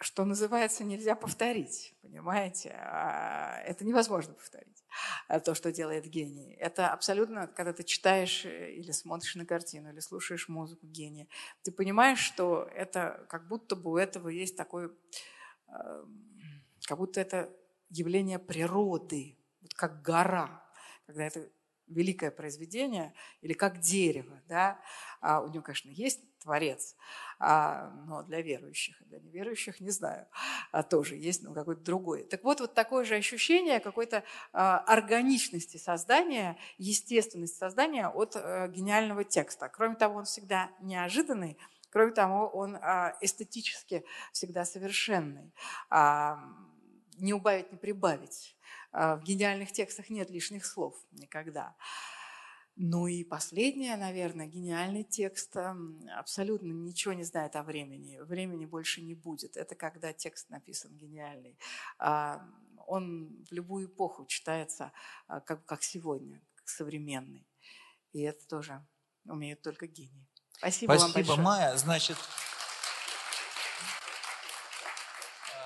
что 0.00 0.24
называется, 0.24 0.84
нельзя 0.84 1.14
повторить, 1.14 1.94
понимаете? 2.02 2.76
А, 2.78 3.60
это 3.64 3.84
невозможно 3.84 4.34
повторить, 4.34 4.84
а, 5.28 5.40
то, 5.40 5.54
что 5.54 5.72
делает 5.72 6.06
гений. 6.06 6.54
Это 6.54 6.88
абсолютно, 6.88 7.46
когда 7.46 7.72
ты 7.72 7.82
читаешь 7.82 8.44
э, 8.44 8.72
или 8.72 8.90
смотришь 8.90 9.34
на 9.36 9.46
картину, 9.46 9.90
или 9.90 10.00
слушаешь 10.00 10.48
музыку 10.48 10.86
гения, 10.86 11.28
ты 11.62 11.72
понимаешь, 11.72 12.18
что 12.18 12.68
это 12.74 13.26
как 13.30 13.48
будто 13.48 13.74
бы 13.74 13.92
у 13.92 13.96
этого 13.96 14.28
есть 14.28 14.56
такой, 14.56 14.90
как 16.86 16.98
будто 16.98 17.20
это 17.20 17.50
явление 17.88 18.38
природы, 18.38 19.38
вот 19.62 19.74
как 19.74 20.02
гора, 20.02 20.62
когда 21.06 21.24
это 21.26 21.48
великое 21.86 22.30
произведение, 22.30 23.14
или 23.40 23.52
как 23.52 23.78
дерево, 23.78 24.42
да, 24.48 24.80
а 25.20 25.40
у 25.40 25.48
него, 25.48 25.62
конечно, 25.62 25.88
есть 25.90 26.20
творец, 26.40 26.96
а, 27.38 27.90
но 28.06 28.22
для 28.22 28.40
верующих, 28.42 28.96
для 29.06 29.20
неверующих 29.20 29.80
не 29.80 29.90
знаю, 29.90 30.26
а 30.72 30.82
тоже 30.82 31.16
есть 31.16 31.42
ну, 31.42 31.54
какой-то 31.54 31.82
другой. 31.82 32.24
Так 32.24 32.44
вот, 32.44 32.60
вот 32.60 32.74
такое 32.74 33.04
же 33.04 33.14
ощущение 33.14 33.80
какой-то 33.80 34.24
а, 34.52 34.78
органичности 34.78 35.76
создания, 35.76 36.56
естественности 36.78 37.56
создания 37.56 38.08
от 38.08 38.36
а, 38.36 38.68
гениального 38.68 39.24
текста. 39.24 39.68
Кроме 39.68 39.94
того, 39.94 40.18
он 40.18 40.24
всегда 40.24 40.70
неожиданный, 40.80 41.56
кроме 41.90 42.12
того, 42.12 42.48
он 42.48 42.76
а, 42.76 43.16
эстетически 43.20 44.04
всегда 44.32 44.64
совершенный. 44.64 45.52
А, 45.88 46.38
не 47.18 47.32
убавить, 47.32 47.72
не 47.72 47.78
прибавить 47.78 48.55
в 48.92 49.20
гениальных 49.24 49.72
текстах 49.72 50.10
нет 50.10 50.30
лишних 50.30 50.64
слов 50.64 50.96
никогда. 51.12 51.76
Ну 52.78 53.06
и 53.06 53.24
последнее, 53.24 53.96
наверное, 53.96 54.46
гениальный 54.46 55.02
текст 55.02 55.56
абсолютно 56.14 56.70
ничего 56.72 57.14
не 57.14 57.24
знает 57.24 57.56
о 57.56 57.62
времени. 57.62 58.18
Времени 58.18 58.66
больше 58.66 59.00
не 59.00 59.14
будет. 59.14 59.56
Это 59.56 59.74
когда 59.74 60.12
текст 60.12 60.50
написан 60.50 60.94
гениальный. 60.94 61.58
А, 61.98 62.46
он 62.86 63.44
в 63.48 63.52
любую 63.52 63.86
эпоху 63.86 64.26
читается, 64.26 64.92
а, 65.26 65.40
как, 65.40 65.64
как 65.64 65.82
сегодня, 65.82 66.42
как 66.54 66.68
современный. 66.68 67.48
И 68.12 68.20
это 68.20 68.46
тоже 68.46 68.86
умеют 69.24 69.62
только 69.62 69.86
гении. 69.86 70.28
Спасибо, 70.58 70.92
Спасибо 70.92 71.06
вам 71.06 71.12
большое. 71.12 71.24
Спасибо, 71.24 71.42
Майя. 71.42 71.76
Значит, 71.78 72.18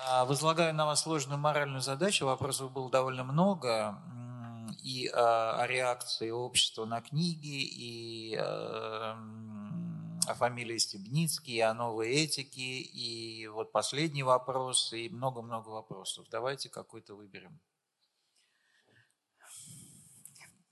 возлагаю 0.25 0.73
на 0.73 0.85
вас 0.85 1.01
сложную 1.03 1.39
моральную 1.39 1.81
задачу. 1.81 2.25
Вопросов 2.25 2.71
было 2.71 2.89
довольно 2.89 3.23
много. 3.23 4.01
И 4.83 5.07
о 5.07 5.65
реакции 5.67 6.29
общества 6.29 6.85
на 6.85 7.01
книги, 7.01 7.61
и 7.61 8.35
о 8.37 9.15
фамилии 10.35 10.77
Стебницкий, 10.77 11.55
и 11.55 11.59
о 11.59 11.73
новой 11.73 12.11
этике, 12.11 12.79
и 12.79 13.47
вот 13.47 13.71
последний 13.71 14.23
вопрос, 14.23 14.93
и 14.93 15.09
много-много 15.09 15.69
вопросов. 15.69 16.27
Давайте 16.31 16.69
какой-то 16.69 17.15
выберем. 17.15 17.59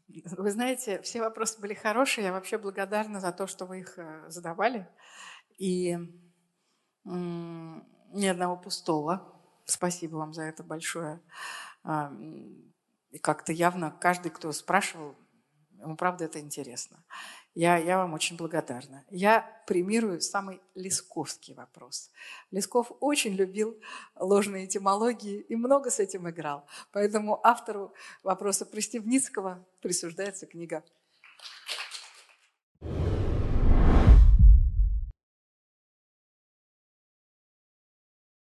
Вы 0.08 0.52
знаете, 0.52 1.02
все 1.02 1.22
вопросы 1.22 1.60
были 1.60 1.74
хорошие. 1.74 2.26
Я 2.26 2.32
вообще 2.32 2.58
благодарна 2.58 3.20
за 3.20 3.32
то, 3.32 3.48
что 3.48 3.66
вы 3.66 3.82
их 3.82 4.00
э, 4.00 4.26
задавали. 4.30 4.88
И 5.58 5.98
ни 8.12 8.26
одного 8.28 8.56
пустого. 8.56 9.34
Спасибо 9.66 10.18
вам 10.18 10.34
за 10.34 10.44
это 10.44 10.64
большое. 10.64 11.22
А, 11.84 12.12
и 13.12 13.18
как-то 13.18 13.52
явно 13.52 13.92
каждый, 13.92 14.30
кто 14.30 14.52
спрашивал, 14.52 15.16
ему 15.80 15.96
правда 15.96 16.26
это 16.26 16.40
интересно. 16.40 17.04
Я, 17.56 17.78
я 17.78 17.98
вам 17.98 18.14
очень 18.14 18.38
благодарна. 18.38 19.04
Я 19.10 19.42
премирую 19.66 20.22
самый 20.22 20.62
лесковский 20.76 21.54
вопрос. 21.56 22.12
Лесков 22.52 22.92
очень 23.00 23.34
любил 23.34 23.80
ложные 24.16 24.66
этимологии 24.66 25.40
и 25.40 25.56
много 25.56 25.90
с 25.90 26.00
этим 26.00 26.30
играл. 26.30 26.68
Поэтому 26.92 27.40
автору 27.44 27.94
вопроса 28.24 28.66
Пристевницкого 28.66 29.66
присуждается 29.82 30.46
книга 30.46 30.84